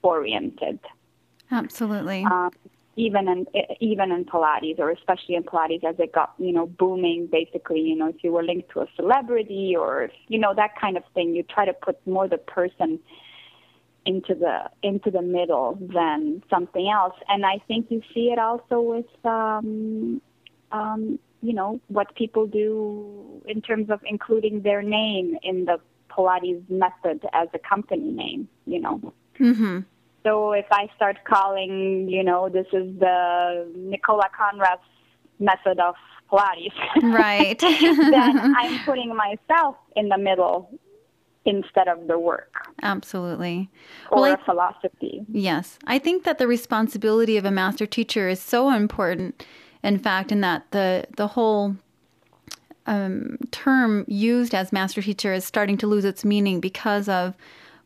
oriented. 0.03 0.81
Absolutely. 1.53 2.25
Um, 2.25 2.51
even 2.97 3.29
in 3.29 3.47
even 3.79 4.11
in 4.11 4.25
Pilates, 4.25 4.81
or 4.81 4.91
especially 4.91 5.37
in 5.37 5.45
Pilates, 5.45 5.85
as 5.85 5.95
it 6.01 6.13
got 6.13 6.35
you 6.37 6.53
know 6.53 6.67
booming, 6.67 7.29
basically, 7.31 7.81
you 7.81 7.95
know, 7.95 8.09
if 8.09 8.25
you 8.25 8.33
were 8.33 8.43
linked 8.43 8.73
to 8.73 8.81
a 8.81 8.89
celebrity 8.97 9.77
or 9.79 10.11
you 10.27 10.41
know 10.41 10.53
that 10.53 10.73
kind 10.81 10.97
of 10.97 11.05
thing, 11.15 11.33
you 11.37 11.45
try 11.45 11.65
to 11.65 11.73
put 11.73 12.05
more 12.09 12.27
the 12.27 12.39
person 12.39 12.99
into 14.05 14.35
the 14.35 14.71
into 14.83 15.11
the 15.11 15.23
middle 15.23 15.79
than 15.81 16.43
something 16.51 16.89
else. 16.89 17.15
And 17.29 17.47
I 17.47 17.59
think 17.69 17.87
you 17.91 18.03
see 18.15 18.31
it 18.33 18.39
also 18.39 18.81
with 18.81 19.07
um, 19.25 20.21
um, 20.73 21.19
you 21.41 21.53
know 21.53 21.81
what 21.89 22.15
people 22.15 22.47
do 22.47 23.43
in 23.47 23.63
terms 23.63 23.91
of 23.91 24.01
including 24.05 24.63
their 24.63 24.83
name 24.83 25.37
in 25.43 25.65
the 25.65 25.79
Pilates 26.11 26.69
method 26.69 27.25
as 27.33 27.49
a 27.55 27.59
company 27.59 28.11
name. 28.11 28.49
You 28.67 28.81
know. 28.81 29.13
Mm-hmm. 29.39 29.81
So 30.25 30.53
if 30.53 30.67
I 30.71 30.89
start 30.95 31.19
calling, 31.25 32.09
you 32.09 32.23
know, 32.23 32.49
this 32.49 32.67
is 32.73 32.97
the 33.01 33.69
Nicola 33.75 34.29
Conrath 34.39 34.79
method 35.41 35.81
of 35.81 35.97
Pilates, 36.31 36.73
right? 37.03 37.59
then 37.59 38.55
I'm 38.57 38.85
putting 38.85 39.15
myself 39.17 39.77
in 39.97 40.09
the 40.09 40.19
middle 40.19 40.71
instead 41.45 41.89
of 41.89 42.07
the 42.07 42.19
work. 42.19 42.69
Absolutely. 42.83 43.69
Or 44.11 44.23
well, 44.23 44.35
a 44.35 44.45
philosophy. 44.45 45.25
Yes. 45.29 45.79
I 45.87 45.99
think 45.99 46.25
that 46.25 46.39
the 46.39 46.47
responsibility 46.47 47.37
of 47.37 47.45
a 47.45 47.51
master 47.51 47.87
teacher 47.87 48.29
is 48.29 48.41
so 48.41 48.71
important, 48.73 49.45
in 49.83 49.99
fact, 49.99 50.31
in 50.31 50.41
that 50.43 50.71
the, 50.71 51.07
the 51.17 51.29
whole 51.29 51.77
um, 52.87 53.39
term 53.51 54.05
used 54.09 54.55
as 54.55 54.73
master 54.73 55.03
teacher 55.03 55.33
is 55.33 55.45
starting 55.45 55.77
to 55.79 55.87
lose 55.87 56.05
its 56.05 56.25
meaning 56.25 56.61
because 56.61 57.09
of 57.09 57.35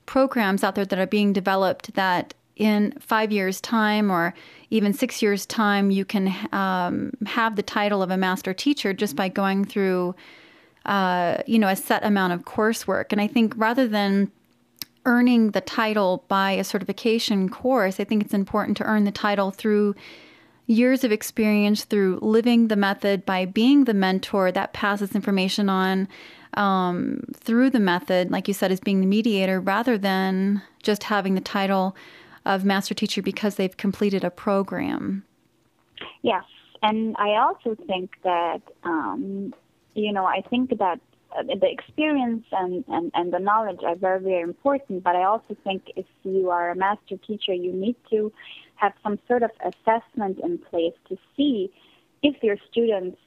programs 0.06 0.62
out 0.62 0.74
there 0.74 0.84
that 0.84 0.98
are 0.98 1.06
being 1.06 1.32
developed 1.32 1.94
that 1.94 2.34
in 2.56 2.94
five 3.00 3.30
years' 3.30 3.60
time 3.60 4.10
or 4.10 4.34
even 4.70 4.92
six 4.92 5.20
years' 5.20 5.44
time, 5.44 5.90
you 5.90 6.04
can 6.04 6.34
um, 6.52 7.12
have 7.26 7.56
the 7.56 7.62
title 7.62 8.02
of 8.02 8.10
a 8.10 8.16
master 8.16 8.54
teacher 8.54 8.94
just 8.94 9.14
by 9.14 9.28
going 9.28 9.64
through 9.64 10.14
uh, 10.86 11.38
you 11.46 11.58
know, 11.58 11.68
a 11.68 11.76
set 11.76 12.04
amount 12.04 12.32
of 12.32 12.44
coursework. 12.44 13.06
And 13.10 13.20
I 13.20 13.26
think 13.26 13.52
rather 13.56 13.86
than 13.86 14.30
earning 15.04 15.50
the 15.50 15.60
title 15.60 16.24
by 16.28 16.52
a 16.52 16.64
certification 16.64 17.48
course, 17.48 18.00
I 18.00 18.04
think 18.04 18.24
it's 18.24 18.34
important 18.34 18.76
to 18.78 18.84
earn 18.84 19.04
the 19.04 19.12
title 19.12 19.50
through 19.50 19.94
years 20.66 21.04
of 21.04 21.12
experience, 21.12 21.84
through 21.84 22.18
living 22.22 22.68
the 22.68 22.76
method, 22.76 23.24
by 23.24 23.44
being 23.44 23.84
the 23.84 23.94
mentor 23.94 24.50
that 24.52 24.72
passes 24.72 25.14
information 25.14 25.68
on 25.68 26.08
um, 26.54 27.22
through 27.34 27.70
the 27.70 27.80
method, 27.80 28.30
like 28.30 28.48
you 28.48 28.54
said, 28.54 28.72
as 28.72 28.80
being 28.80 29.00
the 29.00 29.06
mediator, 29.06 29.60
rather 29.60 29.98
than 29.98 30.62
just 30.82 31.04
having 31.04 31.34
the 31.34 31.40
title 31.40 31.96
of 32.44 32.64
master 32.64 32.94
teacher 32.94 33.22
because 33.22 33.56
they've 33.56 33.76
completed 33.76 34.24
a 34.24 34.30
program. 34.30 35.24
Yes. 36.22 36.44
And 36.82 37.16
I 37.18 37.36
also 37.36 37.76
think 37.86 38.12
that 38.22 38.62
um, 38.84 39.52
you 39.96 40.12
know, 40.12 40.26
I 40.26 40.42
think 40.42 40.78
that 40.78 41.00
uh, 41.36 41.42
the 41.42 41.70
experience 41.70 42.44
and, 42.52 42.84
and, 42.88 43.10
and 43.14 43.32
the 43.32 43.38
knowledge 43.38 43.80
are 43.84 43.96
very, 43.96 44.20
very 44.20 44.42
important. 44.42 45.02
But 45.02 45.16
I 45.16 45.24
also 45.24 45.56
think 45.64 45.84
if 45.96 46.06
you 46.22 46.50
are 46.50 46.70
a 46.70 46.76
master 46.76 47.16
teacher, 47.16 47.52
you 47.52 47.72
need 47.72 47.96
to 48.10 48.32
have 48.76 48.92
some 49.02 49.18
sort 49.26 49.42
of 49.42 49.50
assessment 49.64 50.38
in 50.42 50.58
place 50.58 50.94
to 51.08 51.16
see 51.36 51.72
if 52.22 52.42
your 52.42 52.56
students 52.70 53.18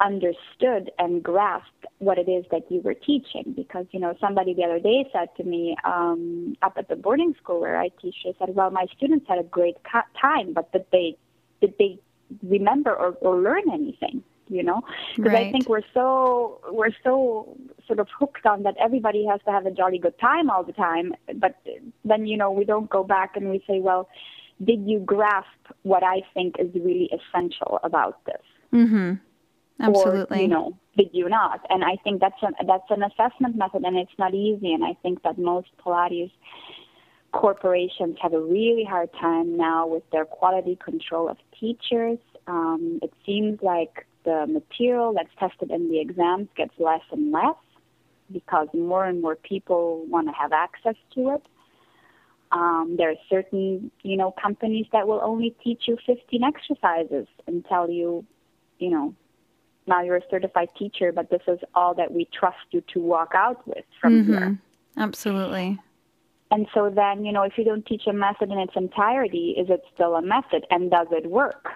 understood 0.00 0.90
and 0.98 1.22
grasped 1.22 1.86
what 1.98 2.18
it 2.18 2.28
is 2.28 2.44
that 2.50 2.70
you 2.70 2.80
were 2.80 2.94
teaching. 2.94 3.54
Because, 3.54 3.86
you 3.92 4.00
know, 4.00 4.16
somebody 4.20 4.54
the 4.54 4.64
other 4.64 4.80
day 4.80 5.08
said 5.12 5.28
to 5.36 5.44
me 5.44 5.76
um, 5.84 6.56
up 6.62 6.74
at 6.76 6.88
the 6.88 6.96
boarding 6.96 7.34
school 7.40 7.60
where 7.60 7.80
I 7.80 7.90
teach, 8.00 8.16
they 8.24 8.34
said, 8.38 8.54
well, 8.56 8.70
my 8.70 8.86
students 8.96 9.26
had 9.28 9.38
a 9.38 9.44
great 9.44 9.76
time, 10.20 10.52
but 10.52 10.72
did 10.72 10.86
they, 10.90 11.16
did 11.60 11.74
they 11.78 12.00
remember 12.42 12.92
or, 12.92 13.12
or 13.20 13.40
learn 13.40 13.70
anything 13.72 14.24
you 14.52 14.62
know 14.62 14.80
because 15.16 15.32
Right. 15.32 15.46
i 15.48 15.52
think 15.52 15.68
we're 15.68 15.88
so 15.94 16.60
we're 16.70 16.94
so 17.02 17.56
sort 17.86 17.98
of 17.98 18.08
hooked 18.18 18.46
on 18.46 18.62
that 18.64 18.74
everybody 18.78 19.24
has 19.30 19.40
to 19.46 19.50
have 19.50 19.66
a 19.66 19.70
jolly 19.70 19.98
good 19.98 20.18
time 20.18 20.50
all 20.50 20.62
the 20.62 20.72
time 20.74 21.14
but 21.44 21.54
then 22.04 22.26
you 22.26 22.36
know 22.36 22.50
we 22.50 22.64
don't 22.64 22.90
go 22.90 23.02
back 23.02 23.30
and 23.36 23.50
we 23.50 23.58
say 23.66 23.80
well 23.80 24.08
did 24.62 24.80
you 24.86 24.98
grasp 25.00 25.62
what 25.82 26.02
i 26.04 26.20
think 26.34 26.56
is 26.58 26.70
really 26.74 27.08
essential 27.18 27.80
about 27.82 28.24
this 28.26 28.44
Mhm. 28.72 29.20
Absolutely. 29.80 30.38
or 30.38 30.40
you 30.42 30.48
know 30.48 30.78
did 30.96 31.08
you 31.12 31.28
not 31.28 31.60
and 31.70 31.82
i 31.84 31.96
think 32.04 32.20
that's 32.20 32.42
an 32.42 32.54
that's 32.66 32.90
an 32.90 33.02
assessment 33.02 33.56
method 33.56 33.82
and 33.84 33.96
it's 33.96 34.16
not 34.18 34.32
easy 34.34 34.72
and 34.72 34.84
i 34.84 34.94
think 35.02 35.22
that 35.22 35.38
most 35.38 35.68
pilates 35.84 36.30
corporations 37.32 38.16
have 38.20 38.34
a 38.34 38.40
really 38.40 38.84
hard 38.84 39.10
time 39.18 39.56
now 39.56 39.86
with 39.86 40.02
their 40.12 40.24
quality 40.26 40.76
control 40.84 41.28
of 41.28 41.38
teachers 41.58 42.18
um, 42.46 42.98
it 43.02 43.12
seems 43.24 43.58
like 43.62 44.06
the 44.24 44.46
material 44.46 45.12
that's 45.14 45.34
tested 45.38 45.70
in 45.70 45.88
the 45.90 46.00
exams 46.00 46.48
gets 46.56 46.72
less 46.78 47.02
and 47.10 47.32
less 47.32 47.56
because 48.30 48.68
more 48.72 49.04
and 49.04 49.20
more 49.20 49.36
people 49.36 50.04
want 50.06 50.26
to 50.28 50.32
have 50.32 50.52
access 50.52 50.96
to 51.14 51.34
it 51.34 51.42
um, 52.52 52.96
there 52.98 53.10
are 53.10 53.16
certain, 53.30 53.90
you 54.02 54.16
know, 54.16 54.34
companies 54.40 54.86
that 54.92 55.08
will 55.08 55.20
only 55.22 55.56
teach 55.64 55.84
you 55.88 55.96
15 56.06 56.44
exercises 56.44 57.26
and 57.46 57.64
tell 57.64 57.90
you, 57.90 58.24
you 58.78 58.90
know, 58.90 59.14
now 59.86 60.02
you're 60.02 60.16
a 60.16 60.30
certified 60.30 60.68
teacher, 60.78 61.12
but 61.12 61.30
this 61.30 61.40
is 61.48 61.58
all 61.74 61.94
that 61.94 62.12
we 62.12 62.28
trust 62.38 62.58
you 62.70 62.82
to 62.92 63.00
walk 63.00 63.32
out 63.34 63.66
with 63.66 63.84
from 64.00 64.24
here. 64.24 64.40
Mhm. 64.40 64.58
Absolutely. 64.96 65.78
And 66.50 66.68
so 66.74 66.90
then, 66.90 67.24
you 67.24 67.32
know, 67.32 67.42
if 67.42 67.56
you 67.56 67.64
don't 67.64 67.84
teach 67.86 68.06
a 68.06 68.12
method 68.12 68.52
in 68.52 68.58
its 68.58 68.76
entirety, 68.76 69.52
is 69.56 69.70
it 69.70 69.82
still 69.94 70.14
a 70.14 70.22
method 70.22 70.66
and 70.70 70.90
does 70.90 71.08
it 71.10 71.26
work? 71.30 71.72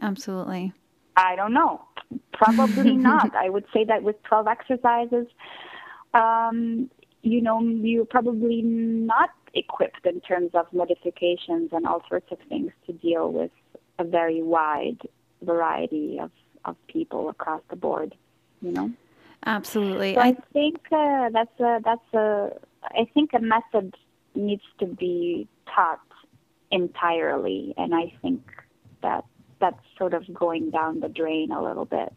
Absolutely. 0.00 0.72
I 1.20 1.36
don't 1.36 1.52
know. 1.52 1.84
Probably 2.32 2.96
not. 3.10 3.34
I 3.34 3.48
would 3.48 3.64
say 3.72 3.84
that 3.84 4.02
with 4.02 4.22
12 4.24 4.46
exercises, 4.48 5.26
um, 6.14 6.90
you 7.22 7.40
know, 7.40 7.60
you're 7.60 8.04
probably 8.04 8.62
not 8.62 9.30
equipped 9.54 10.06
in 10.06 10.20
terms 10.20 10.50
of 10.54 10.66
modifications 10.72 11.70
and 11.72 11.86
all 11.86 12.02
sorts 12.08 12.30
of 12.30 12.38
things 12.48 12.72
to 12.86 12.92
deal 12.92 13.30
with 13.30 13.50
a 13.98 14.04
very 14.04 14.42
wide 14.42 15.00
variety 15.42 16.18
of, 16.20 16.30
of 16.64 16.76
people 16.86 17.28
across 17.28 17.60
the 17.68 17.76
board, 17.76 18.14
you 18.62 18.72
know? 18.72 18.90
Absolutely. 19.46 20.14
So 20.14 20.20
I 20.20 20.26
I 20.28 20.36
think 20.52 20.80
uh, 20.92 21.30
that's 21.30 21.60
a 21.60 21.80
that's 21.82 22.14
a 22.14 22.50
I 22.82 23.08
think 23.14 23.30
a 23.32 23.40
method 23.40 23.96
needs 24.34 24.62
to 24.78 24.86
be 24.86 25.48
taught 25.74 26.00
entirely, 26.70 27.74
and 27.76 27.94
I 27.94 28.12
think 28.20 28.42
that 29.02 29.24
that's 29.60 29.78
sort 29.96 30.14
of 30.14 30.32
going 30.34 30.70
down 30.70 31.00
the 31.00 31.08
drain 31.08 31.52
a 31.52 31.62
little 31.62 31.84
bit. 31.84 32.12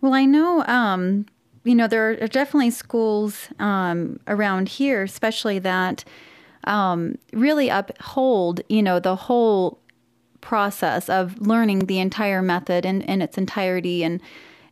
Well, 0.00 0.14
I 0.14 0.24
know, 0.24 0.64
um, 0.66 1.26
you 1.64 1.74
know, 1.74 1.86
there 1.86 2.10
are 2.10 2.26
definitely 2.28 2.70
schools 2.70 3.48
um, 3.58 4.20
around 4.26 4.68
here, 4.68 5.02
especially 5.02 5.58
that 5.60 6.04
um, 6.64 7.16
really 7.32 7.68
uphold, 7.68 8.60
you 8.68 8.82
know, 8.82 8.98
the 8.98 9.16
whole 9.16 9.78
process 10.40 11.08
of 11.08 11.40
learning 11.40 11.80
the 11.80 12.00
entire 12.00 12.42
method 12.42 12.84
in, 12.84 13.00
in 13.02 13.22
its 13.22 13.38
entirety. 13.38 14.04
And, 14.04 14.20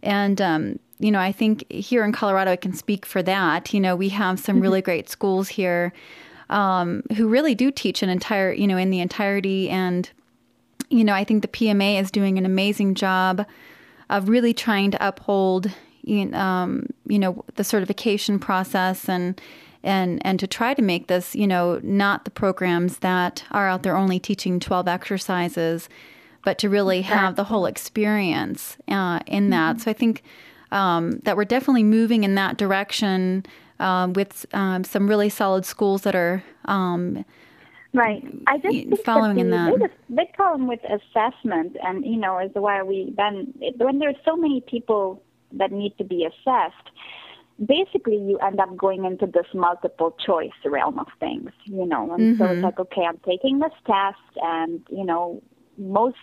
and 0.03 0.41
um, 0.41 0.79
you 0.99 1.11
know, 1.11 1.19
I 1.19 1.33
think 1.33 1.71
here 1.71 2.05
in 2.05 2.13
Colorado, 2.13 2.53
I 2.53 2.57
can 2.57 2.75
speak 2.75 3.07
for 3.07 3.23
that. 3.23 3.73
You 3.73 3.81
know, 3.81 3.97
we 3.97 4.11
have 4.11 4.39
some 4.39 4.61
really 4.61 4.83
great 4.83 5.09
schools 5.09 5.49
here 5.49 5.93
um, 6.51 7.03
who 7.17 7.27
really 7.27 7.55
do 7.55 7.71
teach 7.71 8.03
an 8.03 8.11
entire, 8.11 8.53
you 8.53 8.67
know, 8.67 8.77
in 8.77 8.91
the 8.91 9.01
entirety. 9.01 9.71
And, 9.71 10.11
you 10.93 11.05
know, 11.05 11.15
I 11.15 11.25
think 11.25 11.43
the 11.43 11.49
PMA 11.49 12.01
is 12.01 12.11
doing 12.11 12.39
an 12.39 12.45
amazing 12.45 12.95
job 12.95 13.47
of 14.11 14.29
really 14.29 14.53
trying 14.53 14.91
to 14.91 15.07
uphold, 15.07 15.71
you 16.03 16.27
know, 16.27 16.39
um, 16.39 16.87
you 17.07 17.19
know, 17.19 17.45
the 17.55 17.65
certification 17.65 18.39
process 18.39 19.09
and 19.09 19.41
and 19.83 20.25
and 20.25 20.39
to 20.39 20.47
try 20.47 20.75
to 20.75 20.83
make 20.83 21.09
this, 21.09 21.35
you 21.35 21.47
know, 21.47 21.81
not 21.83 22.25
the 22.25 22.31
programs 22.31 22.99
that 22.99 23.43
are 23.51 23.69
out 23.69 23.83
there 23.83 23.97
only 23.97 24.21
teaching 24.21 24.61
twelve 24.61 24.87
exercises, 24.87 25.89
but 26.45 26.59
to 26.59 26.69
really 26.69 27.03
have 27.03 27.37
the 27.37 27.45
whole 27.45 27.67
experience 27.67 28.77
uh, 28.89 29.21
in 29.27 29.51
that. 29.51 29.81
So 29.81 29.91
I 29.91 29.95
think 29.95 30.23
um, 30.71 31.21
that 31.25 31.37
we're 31.37 31.45
definitely 31.45 31.85
moving 31.85 32.23
in 32.23 32.35
that 32.35 32.59
direction 32.59 33.47
um, 33.81 34.13
with 34.13 34.47
um, 34.53 34.85
some 34.85 35.09
really 35.09 35.31
solid 35.31 35.65
schools 35.65 36.03
that 36.03 36.15
are. 36.15 36.45
Um, 36.67 37.25
Right. 37.95 38.25
I 38.47 38.57
just 38.57 38.75
think 38.75 39.05
following 39.05 39.37
that 39.37 39.41
in 39.41 39.51
the 39.51 39.57
that. 39.57 39.73
biggest 39.75 39.95
big 40.15 40.33
problem 40.33 40.67
with 40.67 40.81
assessment, 40.85 41.77
and 41.83 42.05
you 42.05 42.17
know, 42.17 42.39
is 42.39 42.51
why 42.55 42.83
we 42.83 43.13
then 43.17 43.53
when 43.77 43.99
there's 43.99 44.17
so 44.25 44.35
many 44.35 44.63
people 44.63 45.23
that 45.53 45.73
need 45.73 45.97
to 45.99 46.05
be 46.05 46.25
assessed, 46.25 46.89
basically 47.65 48.17
you 48.17 48.39
end 48.39 48.61
up 48.61 48.75
going 48.79 49.05
into 49.05 49.27
this 49.27 49.47
multiple 49.53 50.17
choice 50.25 50.51
realm 50.65 50.99
of 50.99 51.07
things, 51.21 51.51
you 51.65 51.85
know, 51.85 52.15
and 52.15 52.39
so 52.39 52.45
it's 52.45 52.55
mm-hmm. 52.55 52.65
like, 52.65 52.81
okay, 52.81 53.03
I'm 53.03 53.19
taking 53.27 53.59
this 53.59 53.73
test, 53.87 54.17
and 54.37 54.81
you 54.89 55.05
know, 55.05 55.43
most 55.77 56.17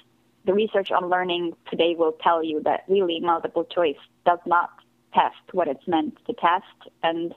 the 0.46 0.54
research 0.54 0.90
on 0.90 1.08
learning 1.08 1.54
today 1.70 1.94
will 1.96 2.14
tell 2.24 2.44
you 2.44 2.62
that 2.64 2.86
really 2.88 3.20
multiple 3.20 3.66
choice 3.66 3.98
does 4.26 4.40
not 4.48 4.72
test 5.14 5.36
what 5.52 5.68
it's 5.68 5.88
meant 5.88 6.18
to 6.26 6.34
test, 6.34 6.92
and 7.04 7.36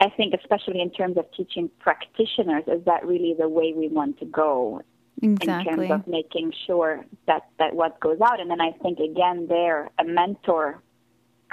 I 0.00 0.10
think, 0.10 0.34
especially 0.34 0.80
in 0.80 0.90
terms 0.90 1.16
of 1.16 1.24
teaching 1.36 1.70
practitioners, 1.78 2.64
is 2.66 2.84
that 2.84 3.06
really 3.06 3.34
the 3.38 3.48
way 3.48 3.72
we 3.74 3.88
want 3.88 4.18
to 4.18 4.26
go 4.26 4.82
exactly. 5.22 5.72
in 5.72 5.88
terms 5.88 5.90
of 5.90 6.06
making 6.06 6.52
sure 6.66 7.04
that, 7.26 7.48
that 7.58 7.74
what 7.74 7.98
goes 8.00 8.20
out. 8.20 8.38
And 8.40 8.50
then 8.50 8.60
I 8.60 8.72
think, 8.82 8.98
again, 8.98 9.46
there, 9.48 9.90
a 9.98 10.04
mentor 10.04 10.82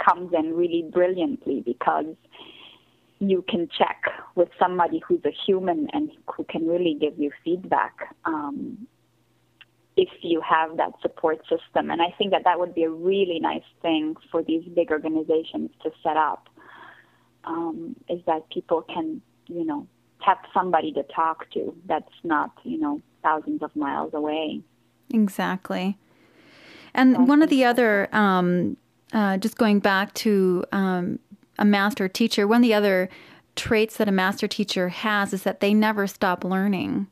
comes 0.04 0.34
in 0.34 0.56
really 0.56 0.90
brilliantly 0.92 1.62
because 1.62 2.16
you 3.20 3.44
can 3.48 3.70
check 3.78 4.04
with 4.36 4.50
somebody 4.60 5.02
who's 5.08 5.22
a 5.24 5.32
human 5.46 5.88
and 5.94 6.12
who 6.36 6.44
can 6.44 6.68
really 6.68 6.98
give 7.00 7.18
you 7.18 7.32
feedback 7.46 8.14
um, 8.26 8.88
if 9.96 10.10
you 10.22 10.42
have 10.42 10.76
that 10.78 10.92
support 11.02 11.40
system. 11.44 11.92
And 11.92 12.02
I 12.02 12.14
think 12.18 12.32
that 12.32 12.44
that 12.44 12.60
would 12.60 12.76
be 12.76 12.84
a 12.84 12.90
really 12.90 13.40
nice 13.40 13.64
thing 13.82 14.16
for 14.32 14.44
these 14.44 14.64
big 14.76 14.92
organizations 14.92 15.70
to 15.84 15.92
set 16.04 16.18
up 16.18 16.50
um, 17.46 17.96
is 18.10 18.22
that 18.26 18.50
people 18.50 18.82
can, 18.82 19.22
you 19.48 19.66
know, 19.66 19.88
have 20.20 20.38
somebody 20.54 20.92
to 20.94 21.04
talk 21.04 21.50
to 21.52 21.76
that's 21.86 22.14
not, 22.24 22.52
you 22.64 22.78
know, 22.78 23.02
thousands 23.22 23.62
of 23.62 23.76
miles 23.76 24.14
away. 24.14 24.62
Exactly. 25.14 25.98
And 26.94 27.28
one 27.28 27.42
of 27.42 27.50
the 27.50 27.66
other, 27.66 28.08
um, 28.16 28.78
uh, 29.12 29.38
just 29.38 29.58
going 29.58 29.80
back 29.80 30.14
to 30.16 30.64
um, 30.72 31.20
a 31.58 31.66
master 31.66 32.08
teacher, 32.08 32.48
one 32.48 32.58
of 32.58 32.64
the 32.64 32.74
other 32.74 33.10
traits 33.56 33.98
that 33.98 34.08
a 34.08 34.12
master 34.12 34.48
teacher 34.48 34.90
has 34.90 35.34
is 35.34 35.44
that 35.44 35.60
they 35.60 35.74
never 35.74 36.08
stop 36.08 36.44
learning. 36.44 37.08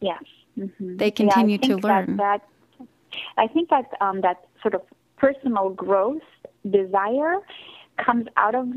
Yes. 0.00 0.22
Mm-hmm. 0.58 0.96
They 0.96 1.10
continue 1.10 1.58
yeah, 1.62 1.68
to 1.68 1.76
learn. 1.76 2.16
That, 2.16 2.42
that, 2.78 2.88
I 3.36 3.46
think 3.46 3.70
that 3.70 3.90
um, 4.00 4.20
that 4.22 4.46
sort 4.62 4.74
of 4.74 4.82
personal 5.16 5.70
growth 5.70 6.22
desire 6.70 7.36
comes 7.98 8.26
out 8.36 8.54
of 8.54 8.68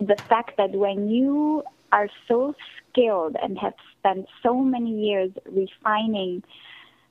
the 0.00 0.16
fact 0.28 0.56
that 0.56 0.70
when 0.72 1.08
you 1.08 1.62
are 1.92 2.08
so 2.26 2.54
skilled 2.90 3.36
and 3.42 3.58
have 3.58 3.74
spent 3.98 4.26
so 4.42 4.54
many 4.60 4.90
years 5.06 5.30
refining 5.46 6.42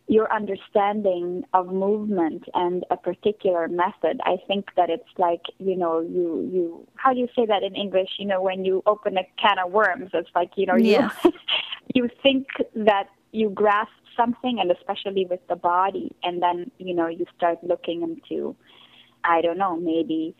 your 0.10 0.32
understanding 0.34 1.43
of 1.54 1.67
movement 1.67 2.43
and 2.54 2.86
a 2.91 2.95
particular 2.95 3.67
method 3.67 4.21
i 4.23 4.38
think 4.47 4.69
that 4.78 4.89
it's 4.89 5.10
like 5.17 5.41
you 5.58 5.76
know 5.76 6.00
you 6.00 6.50
you 6.52 6.88
how 6.95 7.12
do 7.12 7.19
you 7.19 7.28
say 7.36 7.45
that 7.45 7.62
in 7.62 7.76
english 7.76 8.10
you 8.17 8.26
know 8.26 8.41
when 8.41 8.63
you 8.63 8.82
open 8.86 9.17
a 9.17 9.23
can 9.41 9.60
of 9.60 9.71
worms 9.71 10.10
it's 10.13 10.30
like 10.34 10.52
you 10.56 10.65
know 10.65 10.78
Yes. 10.78 11.13
you 11.23 11.34
you 11.93 12.10
think 12.23 12.47
that 12.73 13.10
you 13.34 13.50
grasp 13.50 13.91
something 14.15 14.60
and 14.60 14.71
especially 14.71 15.26
with 15.26 15.45
the 15.50 15.56
body 15.58 16.15
and 16.23 16.41
then 16.41 16.71
you 16.78 16.93
know 16.93 17.08
you 17.08 17.26
start 17.36 17.58
looking 17.62 18.02
into 18.02 18.56
i 19.26 19.41
don't 19.41 19.58
know 19.58 19.76
maybe 19.76 20.34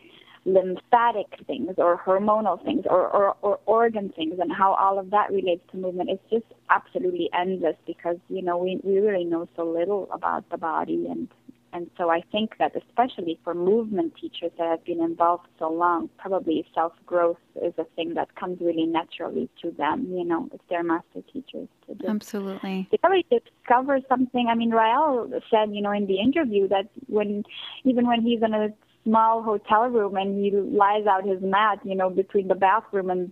lymphatic 0.46 1.28
things 1.46 1.74
or 1.78 2.02
hormonal 2.06 2.64
things 2.64 2.86
or, 2.90 3.08
or, 3.08 3.36
or 3.42 3.60
organ 3.66 4.10
things 4.16 4.36
and 4.40 4.52
how 4.52 4.74
all 4.74 4.98
of 4.98 5.10
that 5.12 5.32
relates 5.32 5.62
to 5.72 5.78
movement 5.78 6.10
it's 6.10 6.24
just 6.32 6.46
absolutely 6.70 7.30
endless 7.38 7.76
because 7.86 8.18
you 8.30 8.42
know 8.42 8.58
we, 8.58 8.80
we 8.84 9.00
really 9.00 9.26
know 9.26 9.48
so 9.56 9.64
little 9.64 10.08
about 10.12 10.50
the 10.50 10.58
body 10.58 11.08
and 11.10 11.28
and 11.74 11.92
so 11.98 12.10
I 12.10 12.22
think 12.32 12.58
that 12.60 12.76
especially 12.76 13.40
for 13.44 13.54
movement 13.54 14.14
teachers 14.20 14.52
that 14.58 14.68
have 14.68 14.86
been 14.86 15.02
involved 15.02 15.48
so 15.60 15.70
long, 15.70 16.10
probably 16.18 16.66
self 16.74 16.94
growth 17.06 17.38
is 17.62 17.74
a 17.78 17.84
thing 17.96 18.14
that 18.14 18.36
comes 18.36 18.60
really 18.62 18.86
naturally 18.86 19.50
to 19.62 19.72
them, 19.72 20.08
you 20.10 20.24
know, 20.24 20.50
if 20.54 20.62
they're 20.70 20.84
master 20.84 21.22
teachers 21.32 21.68
to 21.88 21.96
do 21.96 22.08
Absolutely. 22.08 22.88
they 22.90 22.98
probably 22.98 23.26
discover 23.30 24.00
something. 24.08 24.48
I 24.50 24.56
mean, 24.56 24.72
Rael 24.72 25.30
said, 25.52 25.74
you 25.74 25.82
know, 25.82 25.92
in 25.92 26.08
the 26.08 26.20
interview 26.20 26.68
that 26.70 26.88
when 27.08 27.44
even 27.84 28.08
when 28.08 28.22
he's 28.22 28.42
in 28.42 28.54
a 28.54 28.70
small 29.08 29.42
hotel 29.42 29.88
room 29.88 30.18
and 30.18 30.44
he 30.44 30.52
lies 30.52 31.06
out 31.06 31.26
his 31.26 31.42
mat, 31.42 31.80
you 31.84 31.96
know, 31.96 32.10
between 32.10 32.48
the 32.50 32.56
bathroom 32.56 33.10
and 33.10 33.32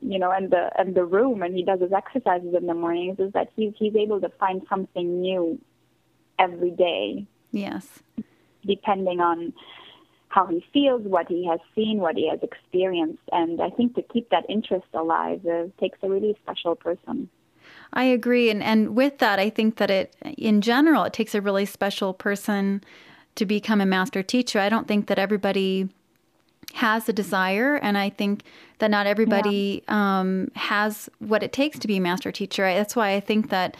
you 0.00 0.18
know 0.18 0.30
and 0.30 0.50
the 0.50 0.70
and 0.78 0.94
the 0.94 1.04
room 1.04 1.42
and 1.42 1.56
he 1.56 1.64
does 1.64 1.80
his 1.80 1.92
exercises 1.92 2.54
in 2.54 2.66
the 2.66 2.74
mornings, 2.74 3.18
is 3.20 3.32
that 3.32 3.48
he's 3.54 3.72
he's 3.78 3.94
able 3.94 4.20
to 4.20 4.28
find 4.40 4.62
something 4.68 5.20
new 5.20 5.58
every 6.38 6.70
day. 6.70 7.26
Yes. 7.52 8.00
Depending 8.66 9.20
on 9.20 9.52
how 10.28 10.46
he 10.46 10.64
feels, 10.72 11.02
what 11.02 11.28
he 11.28 11.46
has 11.46 11.60
seen, 11.74 11.98
what 11.98 12.16
he 12.16 12.28
has 12.28 12.40
experienced. 12.42 13.22
And 13.32 13.60
I 13.60 13.70
think 13.70 13.94
to 13.96 14.02
keep 14.02 14.30
that 14.30 14.44
interest 14.48 14.86
alive 14.94 15.44
uh, 15.46 15.64
takes 15.78 15.98
a 16.02 16.08
really 16.08 16.36
special 16.42 16.74
person. 16.74 17.28
I 17.92 18.04
agree. 18.04 18.48
And, 18.50 18.62
and 18.62 18.96
with 18.96 19.18
that, 19.18 19.38
I 19.38 19.50
think 19.50 19.76
that 19.76 19.90
it, 19.90 20.16
in 20.38 20.62
general, 20.62 21.04
it 21.04 21.12
takes 21.12 21.34
a 21.34 21.40
really 21.42 21.66
special 21.66 22.14
person 22.14 22.82
to 23.34 23.46
become 23.46 23.80
a 23.80 23.86
master 23.86 24.22
teacher. 24.22 24.58
I 24.58 24.68
don't 24.68 24.86
think 24.86 25.06
that 25.06 25.18
everybody 25.18 25.88
has 26.74 27.08
a 27.08 27.12
desire, 27.12 27.76
and 27.76 27.98
I 27.98 28.10
think 28.10 28.42
that 28.78 28.90
not 28.90 29.06
everybody 29.06 29.82
yeah. 29.88 30.20
um, 30.20 30.50
has 30.54 31.08
what 31.18 31.42
it 31.42 31.52
takes 31.52 31.78
to 31.80 31.88
be 31.88 31.96
a 31.96 32.00
master 32.00 32.32
teacher. 32.32 32.62
That's 32.64 32.96
why 32.96 33.14
I 33.14 33.20
think 33.20 33.50
that 33.50 33.76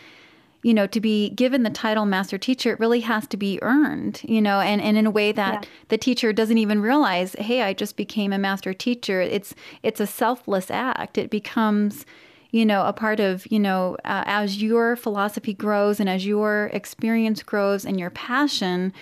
you 0.62 0.72
know 0.72 0.86
to 0.86 1.00
be 1.00 1.30
given 1.30 1.64
the 1.64 1.70
title 1.70 2.06
master 2.06 2.38
teacher 2.38 2.72
it 2.72 2.80
really 2.80 3.00
has 3.00 3.26
to 3.26 3.36
be 3.36 3.58
earned 3.62 4.20
you 4.24 4.40
know 4.40 4.60
and, 4.60 4.80
and 4.80 4.96
in 4.96 5.06
a 5.06 5.10
way 5.10 5.32
that 5.32 5.64
yeah. 5.64 5.68
the 5.88 5.98
teacher 5.98 6.32
doesn't 6.32 6.58
even 6.58 6.80
realize 6.80 7.34
hey 7.38 7.62
i 7.62 7.72
just 7.72 7.96
became 7.96 8.32
a 8.32 8.38
master 8.38 8.72
teacher 8.72 9.20
it's 9.20 9.54
it's 9.82 10.00
a 10.00 10.06
selfless 10.06 10.70
act 10.70 11.18
it 11.18 11.30
becomes 11.30 12.06
you 12.52 12.64
know 12.64 12.86
a 12.86 12.92
part 12.92 13.18
of 13.18 13.44
you 13.50 13.58
know 13.58 13.96
uh, 14.04 14.22
as 14.24 14.62
your 14.62 14.94
philosophy 14.94 15.52
grows 15.52 15.98
and 15.98 16.08
as 16.08 16.24
your 16.24 16.70
experience 16.72 17.42
grows 17.42 17.84
and 17.84 17.98
your 17.98 18.10
passion 18.10 18.92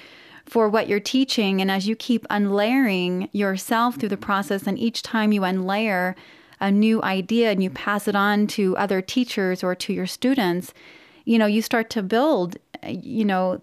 for 0.50 0.68
what 0.68 0.88
you're 0.88 0.98
teaching. 0.98 1.60
And 1.60 1.70
as 1.70 1.86
you 1.86 1.94
keep 1.94 2.26
unlayering 2.28 3.28
yourself 3.32 3.96
through 3.96 4.08
the 4.08 4.16
process, 4.16 4.66
and 4.66 4.76
each 4.76 5.02
time 5.02 5.30
you 5.30 5.42
unlayer 5.42 6.16
a 6.60 6.72
new 6.72 7.00
idea 7.02 7.52
and 7.52 7.62
you 7.62 7.70
pass 7.70 8.08
it 8.08 8.16
on 8.16 8.48
to 8.48 8.76
other 8.76 9.00
teachers 9.00 9.62
or 9.62 9.76
to 9.76 9.92
your 9.92 10.08
students, 10.08 10.74
you 11.24 11.38
know, 11.38 11.46
you 11.46 11.62
start 11.62 11.88
to 11.90 12.02
build, 12.02 12.56
you 12.84 13.24
know, 13.24 13.60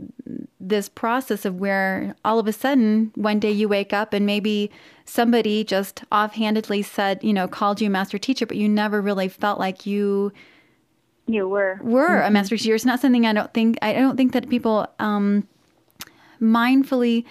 this 0.62 0.88
process 0.88 1.43
of 1.43 1.60
where 1.60 2.15
all 2.23 2.39
of 2.39 2.47
a 2.47 2.54
sudden 2.54 3.12
one 3.15 3.39
day 3.39 3.52
you 3.52 3.67
wake 3.67 3.91
up 3.91 4.13
and 4.13 4.26
maybe 4.26 4.71
somebody 5.04 5.65
just 5.65 6.06
offhandedly 6.12 6.82
said, 6.82 7.21
you 7.21 7.34
know, 7.34 7.50
called 7.50 7.82
you 7.82 7.88
a 7.88 7.89
master 7.89 8.17
teacher, 8.17 8.45
but 8.45 8.56
you 8.56 8.69
never 8.69 9.02
really 9.02 9.28
felt 9.28 9.60
like 9.60 9.86
you 9.86 10.32
you 11.30 11.50
were 11.50 11.78
were 11.84 12.08
mm-hmm. 12.08 12.28
a 12.28 12.32
master 12.32 12.56
teacher. 12.56 12.76
It's 12.76 12.86
not 12.86 13.02
something 13.02 13.26
I 13.26 13.34
don't 13.34 13.54
think 13.54 13.78
I 13.82 13.91
don't 13.91 14.15
think 14.15 14.32
that 14.32 14.50
people 14.50 14.88
um, 15.00 15.45
mindfully 16.41 17.26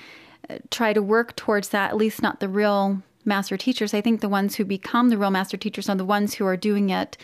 uh, 0.49 0.59
try 0.71 0.93
to 0.93 1.03
work 1.03 1.37
towards 1.37 1.71
that, 1.71 1.91
at 1.91 1.97
least 1.97 2.23
not 2.23 2.41
the 2.41 2.49
real 2.49 3.03
master 3.25 3.57
teachers. 3.57 3.93
I 3.93 4.01
think 4.01 4.21
the 4.21 4.29
ones 4.29 4.57
who 4.57 4.65
become 4.65 5.09
the 5.09 5.19
real 5.19 5.31
master 5.31 5.57
teachers 5.57 5.89
are 5.89 5.97
the 5.97 6.05
ones 6.05 6.35
who 6.35 6.47
are 6.47 6.57
doing 6.57 6.91
it 6.91 7.17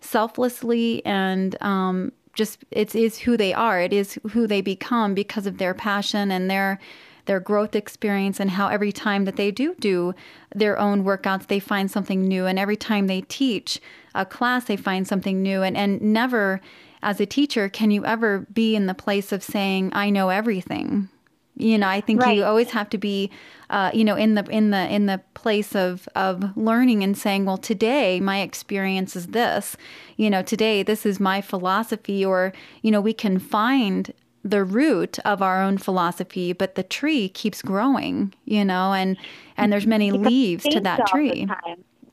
selflessly 0.00 1.04
and 1.04 1.60
um, 1.62 2.12
just 2.34 2.64
it 2.70 2.94
is 2.94 3.18
who 3.18 3.36
they 3.36 3.52
are. 3.52 3.80
It 3.80 3.92
is 3.92 4.18
who 4.30 4.46
they 4.46 4.60
become 4.60 5.14
because 5.14 5.46
of 5.46 5.58
their 5.58 5.74
passion 5.74 6.30
and 6.30 6.50
their 6.50 6.78
their 7.26 7.40
growth 7.40 7.76
experience 7.76 8.40
and 8.40 8.50
how 8.50 8.68
every 8.68 8.90
time 8.90 9.24
that 9.24 9.36
they 9.36 9.50
do 9.50 9.74
do 9.78 10.14
their 10.54 10.78
own 10.78 11.04
workouts 11.04 11.46
they 11.46 11.60
find 11.60 11.90
something 11.90 12.26
new 12.26 12.46
and 12.46 12.58
every 12.58 12.76
time 12.76 13.06
they 13.06 13.20
teach 13.20 13.80
a 14.14 14.24
class 14.24 14.64
they 14.64 14.76
find 14.76 15.06
something 15.06 15.42
new 15.42 15.62
and 15.62 15.76
and 15.76 16.00
never 16.00 16.60
as 17.02 17.20
a 17.20 17.26
teacher 17.26 17.68
can 17.68 17.90
you 17.90 18.04
ever 18.04 18.46
be 18.52 18.74
in 18.74 18.86
the 18.86 18.94
place 18.94 19.32
of 19.32 19.44
saying 19.44 19.90
i 19.92 20.10
know 20.10 20.30
everything 20.30 21.08
you 21.56 21.78
know, 21.78 21.88
I 21.88 22.00
think 22.00 22.22
right. 22.22 22.36
you 22.36 22.44
always 22.44 22.70
have 22.70 22.88
to 22.90 22.98
be, 22.98 23.30
uh, 23.68 23.90
you 23.92 24.04
know, 24.04 24.16
in 24.16 24.34
the 24.34 24.44
in 24.50 24.70
the 24.70 24.88
in 24.88 25.06
the 25.06 25.20
place 25.34 25.74
of 25.74 26.08
of 26.14 26.56
learning 26.56 27.02
and 27.02 27.16
saying, 27.16 27.44
well, 27.44 27.58
today 27.58 28.20
my 28.20 28.40
experience 28.40 29.14
is 29.16 29.28
this. 29.28 29.76
You 30.16 30.30
know, 30.30 30.42
today 30.42 30.82
this 30.82 31.04
is 31.04 31.20
my 31.20 31.40
philosophy, 31.40 32.24
or 32.24 32.52
you 32.82 32.90
know, 32.90 33.00
we 33.00 33.12
can 33.12 33.38
find 33.38 34.12
the 34.42 34.64
root 34.64 35.18
of 35.20 35.42
our 35.42 35.62
own 35.62 35.76
philosophy, 35.76 36.54
but 36.54 36.74
the 36.74 36.82
tree 36.82 37.28
keeps 37.28 37.60
growing. 37.62 38.32
You 38.44 38.64
know, 38.64 38.92
and 38.92 39.16
and 39.56 39.72
there's 39.72 39.86
many 39.86 40.10
leaves 40.12 40.64
to 40.64 40.80
that 40.80 41.06
tree 41.08 41.46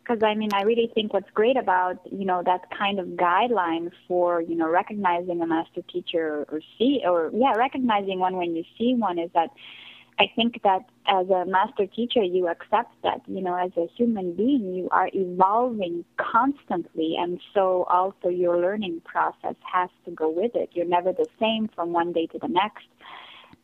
because 0.08 0.24
I 0.24 0.36
mean, 0.36 0.50
I 0.54 0.62
really 0.62 0.90
think 0.94 1.14
what's 1.14 1.30
great 1.32 1.58
about 1.58 2.00
you 2.12 2.26
know 2.26 2.42
that 2.46 2.70
kind 2.78 3.00
of 3.00 3.08
guideline 3.08 3.92
for 4.08 4.42
you 4.42 4.56
know 4.56 4.70
recognizing 4.70 5.42
a 5.42 5.48
master 5.48 5.82
teacher 5.92 6.46
or 6.50 6.62
see 6.78 7.02
or 7.06 7.32
yeah 7.34 7.54
recognizing 7.54 8.20
one 8.20 8.38
when 8.38 8.56
you 8.56 8.64
see 8.78 8.94
one 8.94 9.20
is 9.20 9.30
that 9.34 9.50
I 10.20 10.32
think 10.36 10.62
that 10.64 10.86
as 11.08 11.30
a 11.30 11.46
master 11.46 11.86
teacher 11.88 12.24
you 12.24 12.48
accept 12.48 12.92
that 13.04 13.22
you 13.28 13.42
know 13.42 13.56
as 13.56 13.72
a 13.76 13.88
human 13.98 14.34
being 14.34 14.74
you 14.74 14.88
are 14.92 15.10
evolving 15.14 16.06
constantly. 16.18 17.16
And 17.20 17.40
so 17.54 17.84
also 17.90 18.30
your 18.30 18.58
learning 18.60 19.02
process 19.04 19.56
has 19.72 19.90
to 20.06 20.12
go 20.12 20.30
with 20.30 20.56
it. 20.56 20.70
You're 20.74 20.86
never 20.86 21.12
the 21.12 21.28
same 21.40 21.70
from 21.76 21.92
one 21.92 22.14
day 22.14 22.28
to 22.28 22.40
the 22.40 22.48
next, 22.48 22.88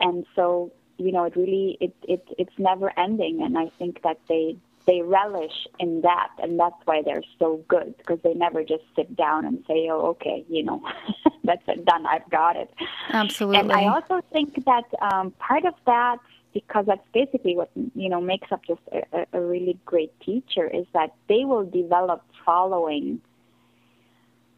and 0.01 0.25
so 0.36 0.71
you 0.97 1.12
know 1.13 1.23
it 1.23 1.36
really 1.38 1.77
it 1.79 1.95
it 2.03 2.27
it's 2.38 2.58
never 2.58 2.91
ending. 2.99 3.41
And 3.41 3.58
I 3.58 3.71
think 3.79 4.01
that 4.03 4.19
they 4.27 4.58
they 4.86 5.02
relish 5.02 5.67
in 5.80 6.02
that, 6.02 6.30
and 6.41 6.60
that's 6.60 6.76
why 6.86 7.02
they're 7.04 7.24
so 7.39 7.63
good 7.67 7.96
because 7.98 8.19
they 8.24 8.34
never 8.34 8.63
just 8.63 8.84
sit 8.96 9.15
down 9.15 9.46
and 9.46 9.63
say, 9.67 9.88
"Oh, 9.89 10.08
okay, 10.12 10.46
you 10.50 10.63
know, 10.63 10.82
that's 11.43 11.63
it, 11.67 11.86
done. 11.86 12.06
I've 12.06 12.30
got 12.30 12.56
it." 12.56 12.69
Absolutely. 13.10 13.60
And 13.60 13.72
I 13.72 13.88
also 13.88 14.22
think 14.32 14.63
that 14.65 14.84
um, 15.02 15.32
part 15.39 15.65
of 15.65 15.74
that, 15.86 16.17
because 16.54 16.86
that's 16.86 17.08
basically 17.13 17.56
what 17.56 17.72
you 17.96 18.10
know 18.10 18.19
makes 18.19 18.52
up 18.52 18.62
just 18.65 18.82
a, 18.91 19.26
a 19.32 19.41
really 19.41 19.78
great 19.86 20.17
teacher, 20.19 20.67
is 20.67 20.86
that 20.93 21.13
they 21.30 21.46
will 21.46 21.65
develop 21.65 22.24
following 22.46 23.22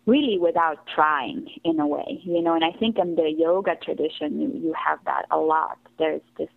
really 0.07 0.37
without 0.37 0.85
trying 0.93 1.47
in 1.63 1.79
a 1.79 1.87
way 1.87 2.21
you 2.23 2.39
know 2.39 2.53
and 2.53 2.63
i 2.63 2.71
think 2.77 2.97
in 2.99 3.15
the 3.15 3.33
yoga 3.35 3.75
tradition 3.83 4.39
you, 4.39 4.51
you 4.53 4.73
have 4.73 4.99
that 5.05 5.25
a 5.31 5.37
lot 5.37 5.79
there's 5.97 6.21
this 6.37 6.47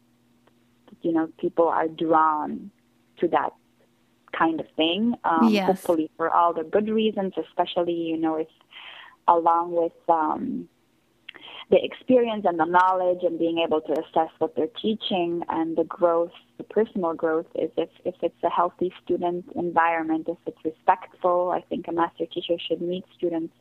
you 1.01 1.13
know 1.13 1.29
people 1.39 1.67
are 1.67 1.89
drawn 1.89 2.71
to 3.19 3.29
that 3.29 3.53
kind 4.37 4.61
of 4.61 4.67
thing. 4.77 5.15
Um, 5.25 5.49
yes. 5.51 5.67
Hopefully 5.67 6.11
for 6.17 6.31
all 6.31 6.53
the 6.53 6.65
good 6.65 6.89
reasons, 6.89 7.35
especially 7.37 7.95
you 7.95 8.17
know 8.17 8.37
if 8.37 8.49
along 9.27 9.73
with 9.73 9.93
um, 10.09 10.69
the 11.71 11.83
experience 11.85 12.45
and 12.49 12.59
the 12.59 12.65
knowledge 12.65 13.19
and 13.23 13.39
being 13.39 13.59
able 13.59 13.81
to 13.83 13.93
assess 13.93 14.31
what 14.39 14.57
they're 14.57 14.69
teaching 14.81 15.43
and 15.49 15.77
the 15.77 15.85
growth, 15.85 16.33
the 16.57 16.65
personal 16.65 17.13
growth 17.13 17.47
is 17.55 17.71
if, 17.77 17.91
if 18.05 18.15
it's 18.23 18.43
a 18.43 18.49
healthy 18.49 18.93
student 19.05 19.45
environment, 19.55 20.27
if 20.29 20.39
it's 20.47 20.65
respectful. 20.65 21.53
I 21.55 21.61
think 21.69 21.87
a 21.89 21.93
master 21.93 22.25
teacher 22.27 22.55
should 22.59 22.81
meet 22.81 23.05
students 23.17 23.55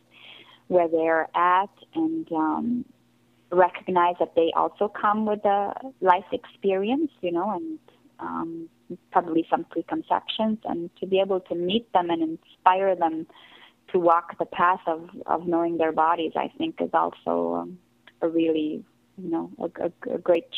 where 0.67 0.87
they're 0.87 1.27
at 1.35 1.69
and 1.95 2.31
um, 2.31 2.85
recognize 3.51 4.15
that 4.19 4.35
they 4.35 4.51
also 4.55 4.87
come 4.87 5.25
with 5.25 5.43
a 5.45 5.73
life 5.99 6.25
experience, 6.31 7.11
you 7.21 7.31
know, 7.31 7.51
and 7.51 7.79
um, 8.19 8.69
probably 9.11 9.45
some 9.49 9.65
preconceptions, 9.65 10.59
and 10.65 10.89
to 10.99 11.05
be 11.05 11.19
able 11.19 11.39
to 11.41 11.55
meet 11.55 11.91
them 11.93 12.09
and 12.09 12.21
inspire 12.21 12.95
them 12.95 13.27
to 13.91 13.99
walk 13.99 14.37
the 14.37 14.45
path 14.45 14.81
of, 14.87 15.09
of 15.25 15.47
knowing 15.47 15.77
their 15.77 15.91
bodies, 15.91 16.33
I 16.35 16.51
think 16.57 16.81
is 16.81 16.89
also 16.93 17.55
um, 17.55 17.79
a 18.21 18.27
really, 18.27 18.83
you 19.17 19.29
know, 19.29 19.51
a, 19.59 19.85
a, 19.85 20.15
a 20.15 20.17
great 20.17 20.49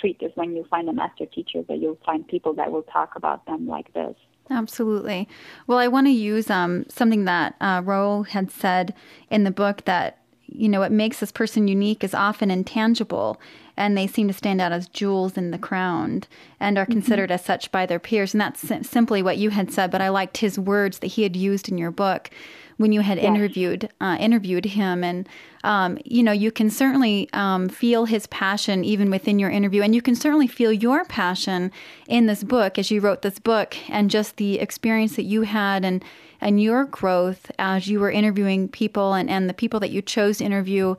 treat 0.00 0.18
is 0.20 0.32
when 0.34 0.54
you 0.54 0.64
find 0.70 0.88
a 0.88 0.92
master 0.92 1.26
teacher 1.26 1.62
that 1.68 1.78
you'll 1.78 1.98
find 2.04 2.26
people 2.26 2.54
that 2.54 2.70
will 2.70 2.82
talk 2.82 3.16
about 3.16 3.44
them 3.46 3.66
like 3.66 3.92
this. 3.94 4.14
Absolutely. 4.50 5.28
Well, 5.66 5.78
I 5.78 5.88
want 5.88 6.06
to 6.06 6.12
use 6.12 6.50
um, 6.50 6.86
something 6.88 7.24
that 7.24 7.54
uh, 7.60 7.82
Rael 7.84 8.22
had 8.22 8.50
said 8.50 8.94
in 9.30 9.44
the 9.44 9.50
book 9.50 9.84
that 9.84 10.18
you 10.46 10.68
know 10.68 10.80
what 10.80 10.92
makes 10.92 11.20
this 11.20 11.30
person 11.30 11.68
unique 11.68 12.02
is 12.02 12.14
often 12.14 12.50
intangible 12.50 13.38
and 13.78 13.96
they 13.96 14.06
seem 14.06 14.28
to 14.28 14.34
stand 14.34 14.60
out 14.60 14.72
as 14.72 14.88
jewels 14.88 15.38
in 15.38 15.50
the 15.50 15.58
crown 15.58 16.24
and 16.60 16.76
are 16.76 16.84
mm-hmm. 16.84 16.92
considered 16.92 17.30
mm-hmm. 17.30 17.34
as 17.34 17.44
such 17.44 17.72
by 17.72 17.86
their 17.86 17.98
peers. 17.98 18.34
And 18.34 18.40
that's 18.40 18.60
simply 18.86 19.22
what 19.22 19.38
you 19.38 19.50
had 19.50 19.72
said, 19.72 19.90
but 19.90 20.02
I 20.02 20.08
liked 20.08 20.38
his 20.38 20.58
words 20.58 20.98
that 20.98 21.06
he 21.06 21.22
had 21.22 21.36
used 21.36 21.68
in 21.68 21.78
your 21.78 21.92
book 21.92 22.30
when 22.78 22.92
you 22.92 23.00
had 23.00 23.18
yes. 23.18 23.26
interviewed 23.26 23.88
uh, 24.00 24.16
interviewed 24.20 24.64
him, 24.64 25.02
and 25.02 25.28
um, 25.64 25.98
you 26.04 26.22
know 26.22 26.32
you 26.32 26.50
can 26.50 26.70
certainly 26.70 27.28
um, 27.32 27.68
feel 27.68 28.06
his 28.06 28.26
passion 28.28 28.84
even 28.84 29.10
within 29.10 29.38
your 29.38 29.50
interview, 29.50 29.82
and 29.82 29.94
you 29.94 30.02
can 30.02 30.14
certainly 30.14 30.46
feel 30.46 30.72
your 30.72 31.04
passion 31.04 31.70
in 32.06 32.26
this 32.26 32.44
book 32.44 32.78
as 32.78 32.90
you 32.90 33.00
wrote 33.00 33.22
this 33.22 33.40
book, 33.40 33.76
and 33.90 34.10
just 34.10 34.36
the 34.36 34.60
experience 34.60 35.16
that 35.16 35.24
you 35.24 35.42
had 35.42 35.84
and 35.84 36.04
and 36.40 36.62
your 36.62 36.84
growth 36.84 37.50
as 37.58 37.88
you 37.88 37.98
were 37.98 38.12
interviewing 38.12 38.68
people 38.68 39.12
and, 39.12 39.28
and 39.28 39.48
the 39.48 39.54
people 39.54 39.80
that 39.80 39.90
you 39.90 40.00
chose 40.00 40.38
to 40.38 40.44
interview 40.44 40.94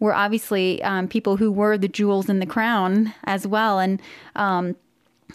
were 0.00 0.14
obviously 0.14 0.82
um, 0.82 1.08
people 1.08 1.36
who 1.36 1.50
were 1.50 1.76
the 1.76 1.88
jewels 1.88 2.28
in 2.28 2.38
the 2.38 2.46
crown 2.46 3.14
as 3.24 3.46
well. 3.46 3.78
And 3.78 4.00
um, 4.36 4.76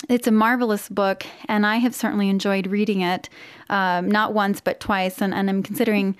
it's 0.10 0.28
a 0.28 0.32
marvelous 0.32 0.90
book, 0.90 1.26
and 1.48 1.66
I 1.66 1.78
have 1.78 1.96
certainly 1.96 2.30
enjoyed 2.30 2.68
reading 2.68 3.02
it, 3.02 3.30
um, 3.70 4.10
not 4.10 4.34
once 4.34 4.60
but 4.60 4.80
twice. 4.80 5.22
And, 5.22 5.34
and 5.34 5.50
I'm 5.50 5.64
considering 5.64 6.18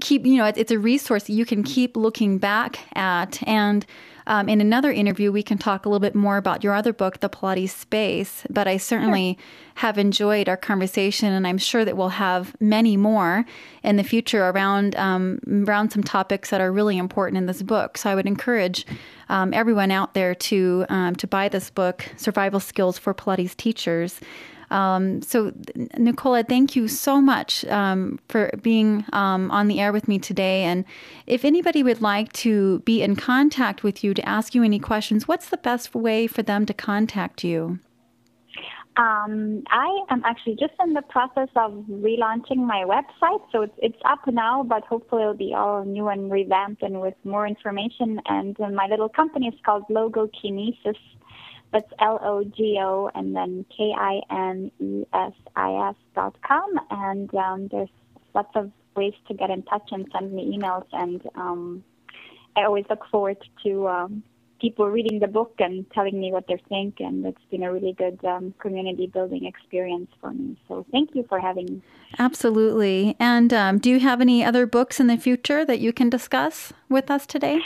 keep 0.00 0.24
you 0.24 0.36
know 0.36 0.44
it's, 0.44 0.58
it's 0.58 0.70
a 0.70 0.78
resource 0.78 1.28
you 1.28 1.44
can 1.44 1.64
keep 1.64 1.96
looking 1.96 2.38
back 2.38 2.78
at 2.96 3.42
and 3.48 3.84
um, 4.26 4.48
in 4.48 4.60
another 4.60 4.92
interview, 4.92 5.32
we 5.32 5.42
can 5.42 5.58
talk 5.58 5.84
a 5.84 5.88
little 5.88 6.00
bit 6.00 6.14
more 6.14 6.36
about 6.36 6.62
your 6.62 6.74
other 6.74 6.92
book, 6.92 7.20
The 7.20 7.28
Pilates 7.28 7.70
Space. 7.70 8.44
But 8.50 8.68
I 8.68 8.76
certainly 8.76 9.34
sure. 9.34 9.44
have 9.76 9.98
enjoyed 9.98 10.48
our 10.48 10.56
conversation, 10.56 11.32
and 11.32 11.46
I'm 11.46 11.58
sure 11.58 11.84
that 11.84 11.96
we'll 11.96 12.10
have 12.10 12.54
many 12.60 12.96
more 12.96 13.44
in 13.82 13.96
the 13.96 14.04
future 14.04 14.44
around 14.44 14.94
um, 14.96 15.40
around 15.66 15.90
some 15.90 16.02
topics 16.02 16.50
that 16.50 16.60
are 16.60 16.72
really 16.72 16.98
important 16.98 17.38
in 17.38 17.46
this 17.46 17.62
book. 17.62 17.98
So 17.98 18.10
I 18.10 18.14
would 18.14 18.26
encourage 18.26 18.86
um, 19.28 19.52
everyone 19.54 19.90
out 19.90 20.14
there 20.14 20.34
to 20.34 20.86
um, 20.88 21.16
to 21.16 21.26
buy 21.26 21.48
this 21.48 21.70
book, 21.70 22.06
Survival 22.16 22.60
Skills 22.60 22.98
for 22.98 23.14
Pilates 23.14 23.56
Teachers. 23.56 24.20
Um, 24.72 25.20
so, 25.20 25.52
Nicola, 25.98 26.42
thank 26.44 26.74
you 26.74 26.88
so 26.88 27.20
much 27.20 27.64
um, 27.66 28.18
for 28.28 28.50
being 28.62 29.04
um, 29.12 29.50
on 29.50 29.68
the 29.68 29.80
air 29.80 29.92
with 29.92 30.08
me 30.08 30.18
today. 30.18 30.62
And 30.64 30.84
if 31.26 31.44
anybody 31.44 31.82
would 31.82 32.00
like 32.00 32.32
to 32.44 32.80
be 32.80 33.02
in 33.02 33.14
contact 33.14 33.82
with 33.82 34.02
you 34.02 34.14
to 34.14 34.26
ask 34.26 34.54
you 34.54 34.62
any 34.62 34.78
questions, 34.78 35.28
what's 35.28 35.50
the 35.50 35.58
best 35.58 35.94
way 35.94 36.26
for 36.26 36.42
them 36.42 36.64
to 36.66 36.74
contact 36.74 37.44
you? 37.44 37.78
Um, 38.96 39.62
I 39.68 40.04
am 40.10 40.22
actually 40.24 40.56
just 40.56 40.74
in 40.84 40.92
the 40.92 41.00
process 41.02 41.48
of 41.56 41.72
relaunching 41.90 42.58
my 42.58 42.84
website, 42.84 43.40
so 43.50 43.62
it's 43.62 43.72
it's 43.78 44.02
up 44.04 44.20
now, 44.26 44.62
but 44.62 44.84
hopefully 44.84 45.22
it'll 45.22 45.34
be 45.34 45.54
all 45.54 45.82
new 45.82 46.08
and 46.08 46.30
revamped 46.30 46.82
and 46.82 47.00
with 47.00 47.14
more 47.24 47.46
information. 47.46 48.20
And 48.26 48.54
my 48.58 48.86
little 48.90 49.08
company 49.08 49.48
is 49.48 49.54
called 49.64 49.84
Logo 49.88 50.28
Kinesis 50.28 50.98
that's 51.72 51.90
L 52.00 52.18
O 52.22 52.44
G 52.44 52.78
O 52.80 53.10
and 53.14 53.34
then 53.34 53.64
K 53.76 53.92
I 53.96 54.20
N 54.30 54.70
E 54.78 55.04
S 55.12 55.32
I 55.56 55.88
S 55.88 55.96
dot 56.14 56.36
com. 56.42 56.78
And 56.90 57.34
um, 57.34 57.68
there's 57.68 57.88
lots 58.34 58.54
of 58.54 58.70
ways 58.94 59.14
to 59.28 59.34
get 59.34 59.50
in 59.50 59.62
touch 59.62 59.88
and 59.90 60.06
send 60.12 60.32
me 60.32 60.56
emails. 60.56 60.86
And 60.92 61.22
um, 61.34 61.84
I 62.56 62.64
always 62.64 62.84
look 62.90 63.06
forward 63.10 63.38
to 63.64 63.88
um, 63.88 64.22
people 64.60 64.86
reading 64.88 65.18
the 65.18 65.26
book 65.26 65.54
and 65.58 65.90
telling 65.92 66.20
me 66.20 66.30
what 66.30 66.46
they 66.46 66.62
think. 66.68 67.00
And 67.00 67.24
it's 67.24 67.40
been 67.50 67.62
a 67.62 67.72
really 67.72 67.94
good 67.94 68.22
um, 68.24 68.54
community 68.58 69.06
building 69.06 69.46
experience 69.46 70.10
for 70.20 70.30
me. 70.30 70.56
So 70.68 70.84
thank 70.92 71.14
you 71.14 71.24
for 71.28 71.40
having 71.40 71.66
me. 71.66 71.82
Absolutely. 72.18 73.16
And 73.18 73.52
um, 73.54 73.78
do 73.78 73.88
you 73.90 74.00
have 74.00 74.20
any 74.20 74.44
other 74.44 74.66
books 74.66 75.00
in 75.00 75.06
the 75.06 75.16
future 75.16 75.64
that 75.64 75.80
you 75.80 75.92
can 75.92 76.10
discuss 76.10 76.72
with 76.90 77.10
us 77.10 77.26
today? 77.26 77.60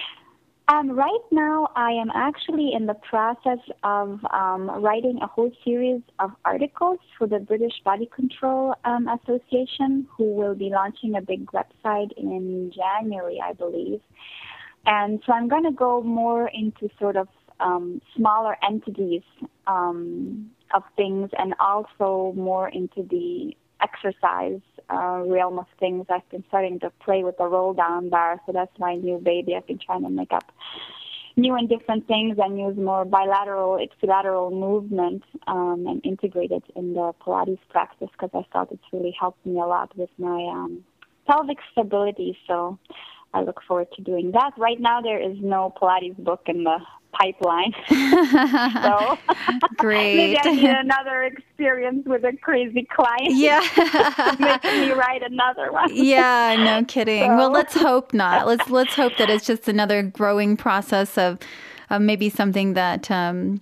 Um, 0.68 0.90
right 0.90 1.20
now, 1.30 1.68
I 1.76 1.92
am 1.92 2.10
actually 2.12 2.72
in 2.74 2.86
the 2.86 2.94
process 2.94 3.60
of 3.84 4.18
um, 4.32 4.68
writing 4.82 5.20
a 5.22 5.28
whole 5.28 5.52
series 5.64 6.02
of 6.18 6.32
articles 6.44 6.98
for 7.16 7.28
the 7.28 7.38
British 7.38 7.74
Body 7.84 8.10
Control 8.12 8.74
um, 8.84 9.06
Association, 9.06 10.08
who 10.10 10.34
will 10.34 10.56
be 10.56 10.70
launching 10.70 11.14
a 11.14 11.20
big 11.20 11.46
website 11.52 12.10
in 12.16 12.72
January, 12.74 13.40
I 13.40 13.52
believe. 13.52 14.00
And 14.86 15.22
so 15.24 15.32
I'm 15.32 15.46
going 15.46 15.64
to 15.64 15.70
go 15.70 16.02
more 16.02 16.48
into 16.48 16.88
sort 16.98 17.16
of 17.16 17.28
um, 17.60 18.02
smaller 18.16 18.56
entities 18.68 19.22
um, 19.68 20.50
of 20.74 20.82
things 20.96 21.30
and 21.38 21.54
also 21.60 22.32
more 22.36 22.68
into 22.70 23.04
the 23.08 23.56
exercise 23.82 24.60
uh, 24.90 25.22
realm 25.26 25.58
of 25.58 25.66
things. 25.78 26.06
I've 26.08 26.28
been 26.30 26.44
starting 26.48 26.80
to 26.80 26.90
play 27.04 27.24
with 27.24 27.36
the 27.38 27.46
roll 27.46 27.74
down 27.74 28.08
bar, 28.08 28.40
so 28.46 28.52
that's 28.52 28.76
my 28.78 28.94
new 28.94 29.18
baby. 29.18 29.54
I've 29.54 29.66
been 29.66 29.80
trying 29.84 30.02
to 30.02 30.10
make 30.10 30.32
up 30.32 30.52
new 31.36 31.54
and 31.54 31.68
different 31.68 32.06
things 32.06 32.36
and 32.38 32.58
use 32.58 32.76
more 32.76 33.04
bilateral, 33.04 33.78
ipsilateral 33.78 34.50
movement 34.50 35.22
um, 35.46 35.84
and 35.86 36.04
integrate 36.04 36.50
it 36.50 36.64
in 36.74 36.94
the 36.94 37.12
Pilates 37.24 37.58
practice 37.68 38.08
because 38.12 38.30
I 38.32 38.46
felt 38.52 38.72
it's 38.72 38.82
really 38.92 39.14
helped 39.18 39.44
me 39.44 39.60
a 39.60 39.66
lot 39.66 39.96
with 39.96 40.10
my 40.18 40.48
um, 40.50 40.84
pelvic 41.26 41.58
stability. 41.72 42.38
So 42.46 42.78
I 43.34 43.42
look 43.42 43.60
forward 43.68 43.88
to 43.96 44.02
doing 44.02 44.32
that. 44.32 44.52
Right 44.56 44.80
now, 44.80 45.02
there 45.02 45.20
is 45.20 45.36
no 45.42 45.74
Pilates 45.80 46.16
book 46.16 46.42
in 46.46 46.64
the 46.64 46.78
pipeline. 47.18 47.72
so 47.88 49.18
great. 49.76 50.16
maybe 50.16 50.38
I 50.38 50.52
need 50.52 50.64
another 50.64 51.24
experience 51.24 52.06
with 52.06 52.24
a 52.24 52.36
crazy 52.36 52.86
client. 52.90 53.34
Yeah, 53.34 53.60
making 54.38 54.80
me 54.80 54.92
write 54.92 55.22
another 55.22 55.72
one. 55.72 55.88
yeah, 55.92 56.56
no 56.56 56.84
kidding. 56.84 57.30
So. 57.30 57.36
Well, 57.36 57.50
let's 57.50 57.74
hope 57.74 58.12
not. 58.12 58.46
Let's 58.46 58.68
let's 58.70 58.94
hope 58.94 59.16
that 59.18 59.30
it's 59.30 59.46
just 59.46 59.68
another 59.68 60.02
growing 60.02 60.56
process 60.56 61.16
of, 61.18 61.38
of 61.90 62.02
maybe 62.02 62.28
something 62.28 62.74
that. 62.74 63.10
Um, 63.10 63.60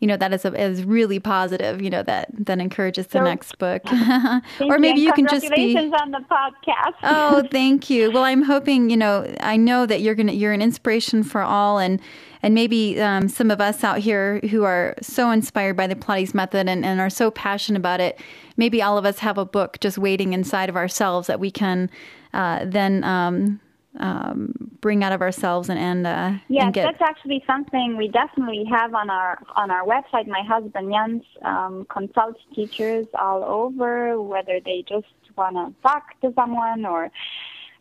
you 0.00 0.06
know 0.06 0.16
that 0.16 0.32
is 0.32 0.44
a, 0.44 0.60
is 0.60 0.84
really 0.84 1.18
positive. 1.18 1.80
You 1.80 1.90
know 1.90 2.02
that 2.02 2.28
that 2.46 2.58
encourages 2.58 3.06
the 3.08 3.18
so, 3.18 3.24
next 3.24 3.58
book, 3.58 3.82
or 4.60 4.78
maybe 4.78 5.00
you, 5.00 5.06
you 5.06 5.12
can 5.12 5.26
just 5.26 5.48
be 5.50 5.76
on 5.76 6.10
the 6.10 6.24
podcast. 6.30 6.94
oh, 7.02 7.46
thank 7.50 7.90
you. 7.90 8.10
Well, 8.10 8.24
I'm 8.24 8.42
hoping 8.42 8.90
you 8.90 8.96
know. 8.96 9.32
I 9.40 9.56
know 9.56 9.86
that 9.86 10.00
you're 10.00 10.14
gonna 10.14 10.32
you're 10.32 10.52
an 10.52 10.62
inspiration 10.62 11.22
for 11.22 11.42
all, 11.42 11.78
and 11.78 12.00
and 12.42 12.54
maybe 12.54 13.00
um, 13.00 13.28
some 13.28 13.50
of 13.50 13.60
us 13.60 13.82
out 13.82 13.98
here 13.98 14.40
who 14.50 14.64
are 14.64 14.94
so 15.00 15.30
inspired 15.30 15.76
by 15.76 15.86
the 15.86 15.94
Pilates 15.94 16.34
method 16.34 16.68
and, 16.68 16.84
and 16.84 17.00
are 17.00 17.10
so 17.10 17.30
passionate 17.30 17.78
about 17.78 18.00
it. 18.00 18.20
Maybe 18.56 18.82
all 18.82 18.98
of 18.98 19.06
us 19.06 19.20
have 19.20 19.38
a 19.38 19.46
book 19.46 19.78
just 19.80 19.96
waiting 19.96 20.34
inside 20.34 20.68
of 20.68 20.76
ourselves 20.76 21.26
that 21.26 21.40
we 21.40 21.50
can 21.50 21.88
uh, 22.34 22.64
then 22.66 23.02
um, 23.04 23.60
um, 23.98 24.52
bring 24.80 25.04
out 25.04 25.12
of 25.12 25.22
ourselves 25.22 25.68
and 25.68 25.78
and 25.78 26.06
uh, 26.06 26.32
yes, 26.48 26.64
and 26.64 26.74
get... 26.74 26.84
that's 26.84 27.02
actually 27.02 27.42
something 27.46 27.96
we 27.96 28.08
definitely 28.08 28.64
have 28.70 28.94
on 28.94 29.10
our 29.10 29.38
on 29.56 29.70
our 29.70 29.84
website. 29.84 30.26
My 30.26 30.42
husband 30.42 30.92
Jens 30.92 31.22
um, 31.42 31.86
consults 31.88 32.40
teachers 32.54 33.06
all 33.18 33.44
over, 33.44 34.20
whether 34.20 34.60
they 34.64 34.84
just 34.88 35.06
want 35.36 35.56
to 35.56 35.74
talk 35.82 36.20
to 36.22 36.32
someone 36.34 36.84
or 36.84 37.10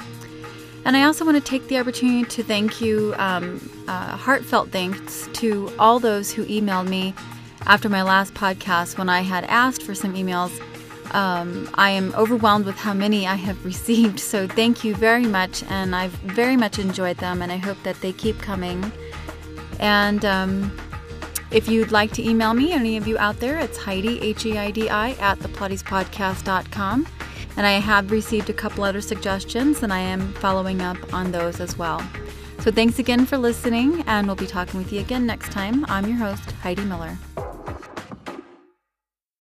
And 0.85 0.97
I 0.97 1.03
also 1.03 1.25
want 1.25 1.37
to 1.37 1.43
take 1.43 1.69
the 1.69 1.79
opportunity 1.79 2.25
to 2.29 2.43
thank 2.43 2.81
you, 2.81 3.15
um, 3.19 3.61
uh, 3.89 4.17
heartfelt 4.17 4.71
thanks 4.71 5.29
to 5.35 5.71
all 5.79 5.99
those 5.99 6.33
who 6.33 6.45
emailed 6.47 6.89
me 6.89 7.15
after 7.67 7.89
my 7.89 8.03
last 8.03 8.35
podcast 8.35 8.97
when 8.97 9.09
I 9.09 9.21
had 9.21 9.45
asked 9.45 9.83
for 9.83 9.95
some 9.95 10.15
emails. 10.15 10.53
Um, 11.15 11.69
I 11.75 11.91
am 11.91 12.15
overwhelmed 12.15 12.67
with 12.67 12.77
how 12.77 12.95
many 12.95 13.27
I 13.27 13.35
have 13.35 13.65
received, 13.73 14.21
so 14.21 14.47
thank 14.47 14.85
you 14.85 14.95
very 14.95 15.27
much, 15.27 15.63
and 15.65 15.95
I've 15.95 16.13
very 16.13 16.57
much 16.57 16.79
enjoyed 16.79 17.17
them, 17.19 17.43
and 17.43 17.51
I 17.51 17.57
hope 17.57 17.83
that 17.83 18.01
they 18.01 18.13
keep 18.13 18.39
coming. 18.41 18.91
And 19.81 20.25
um, 20.25 20.77
if 21.51 21.69
you'd 21.69 21.93
like 21.93 22.13
to 22.13 22.29
email 22.29 22.53
me, 22.53 22.73
any 22.73 22.97
of 22.97 23.07
you 23.07 23.17
out 23.19 23.41
there, 23.41 23.59
it's 23.59 23.79
Heidi, 23.79 24.21
H 24.21 24.45
E 24.47 24.59
I 24.59 24.71
D 24.71 24.89
I, 24.89 25.11
at 25.13 25.39
thepilatespodcast.com. 25.39 27.07
And 27.59 27.67
I 27.67 27.73
have 27.73 28.13
received 28.13 28.49
a 28.49 28.53
couple 28.55 28.85
other 28.85 29.01
suggestions, 29.01 29.83
and 29.83 29.93
I 29.93 29.99
am 29.99 30.33
following 30.35 30.81
up 30.81 30.97
on 31.13 31.33
those 31.33 31.59
as 31.59 31.77
well. 31.77 32.01
So 32.61 32.71
thanks 32.71 33.01
again 33.01 33.27
for 33.27 33.37
listening, 33.37 34.05
and 34.07 34.29
we'll 34.29 34.37
be 34.37 34.47
talking 34.47 34.79
with 34.79 34.93
you 34.93 35.01
again 35.01 35.27
next 35.27 35.51
time. 35.51 35.85
I'm 35.89 36.07
your 36.07 36.19
host, 36.19 36.53
Heidi 36.63 36.85
Miller. 36.85 37.19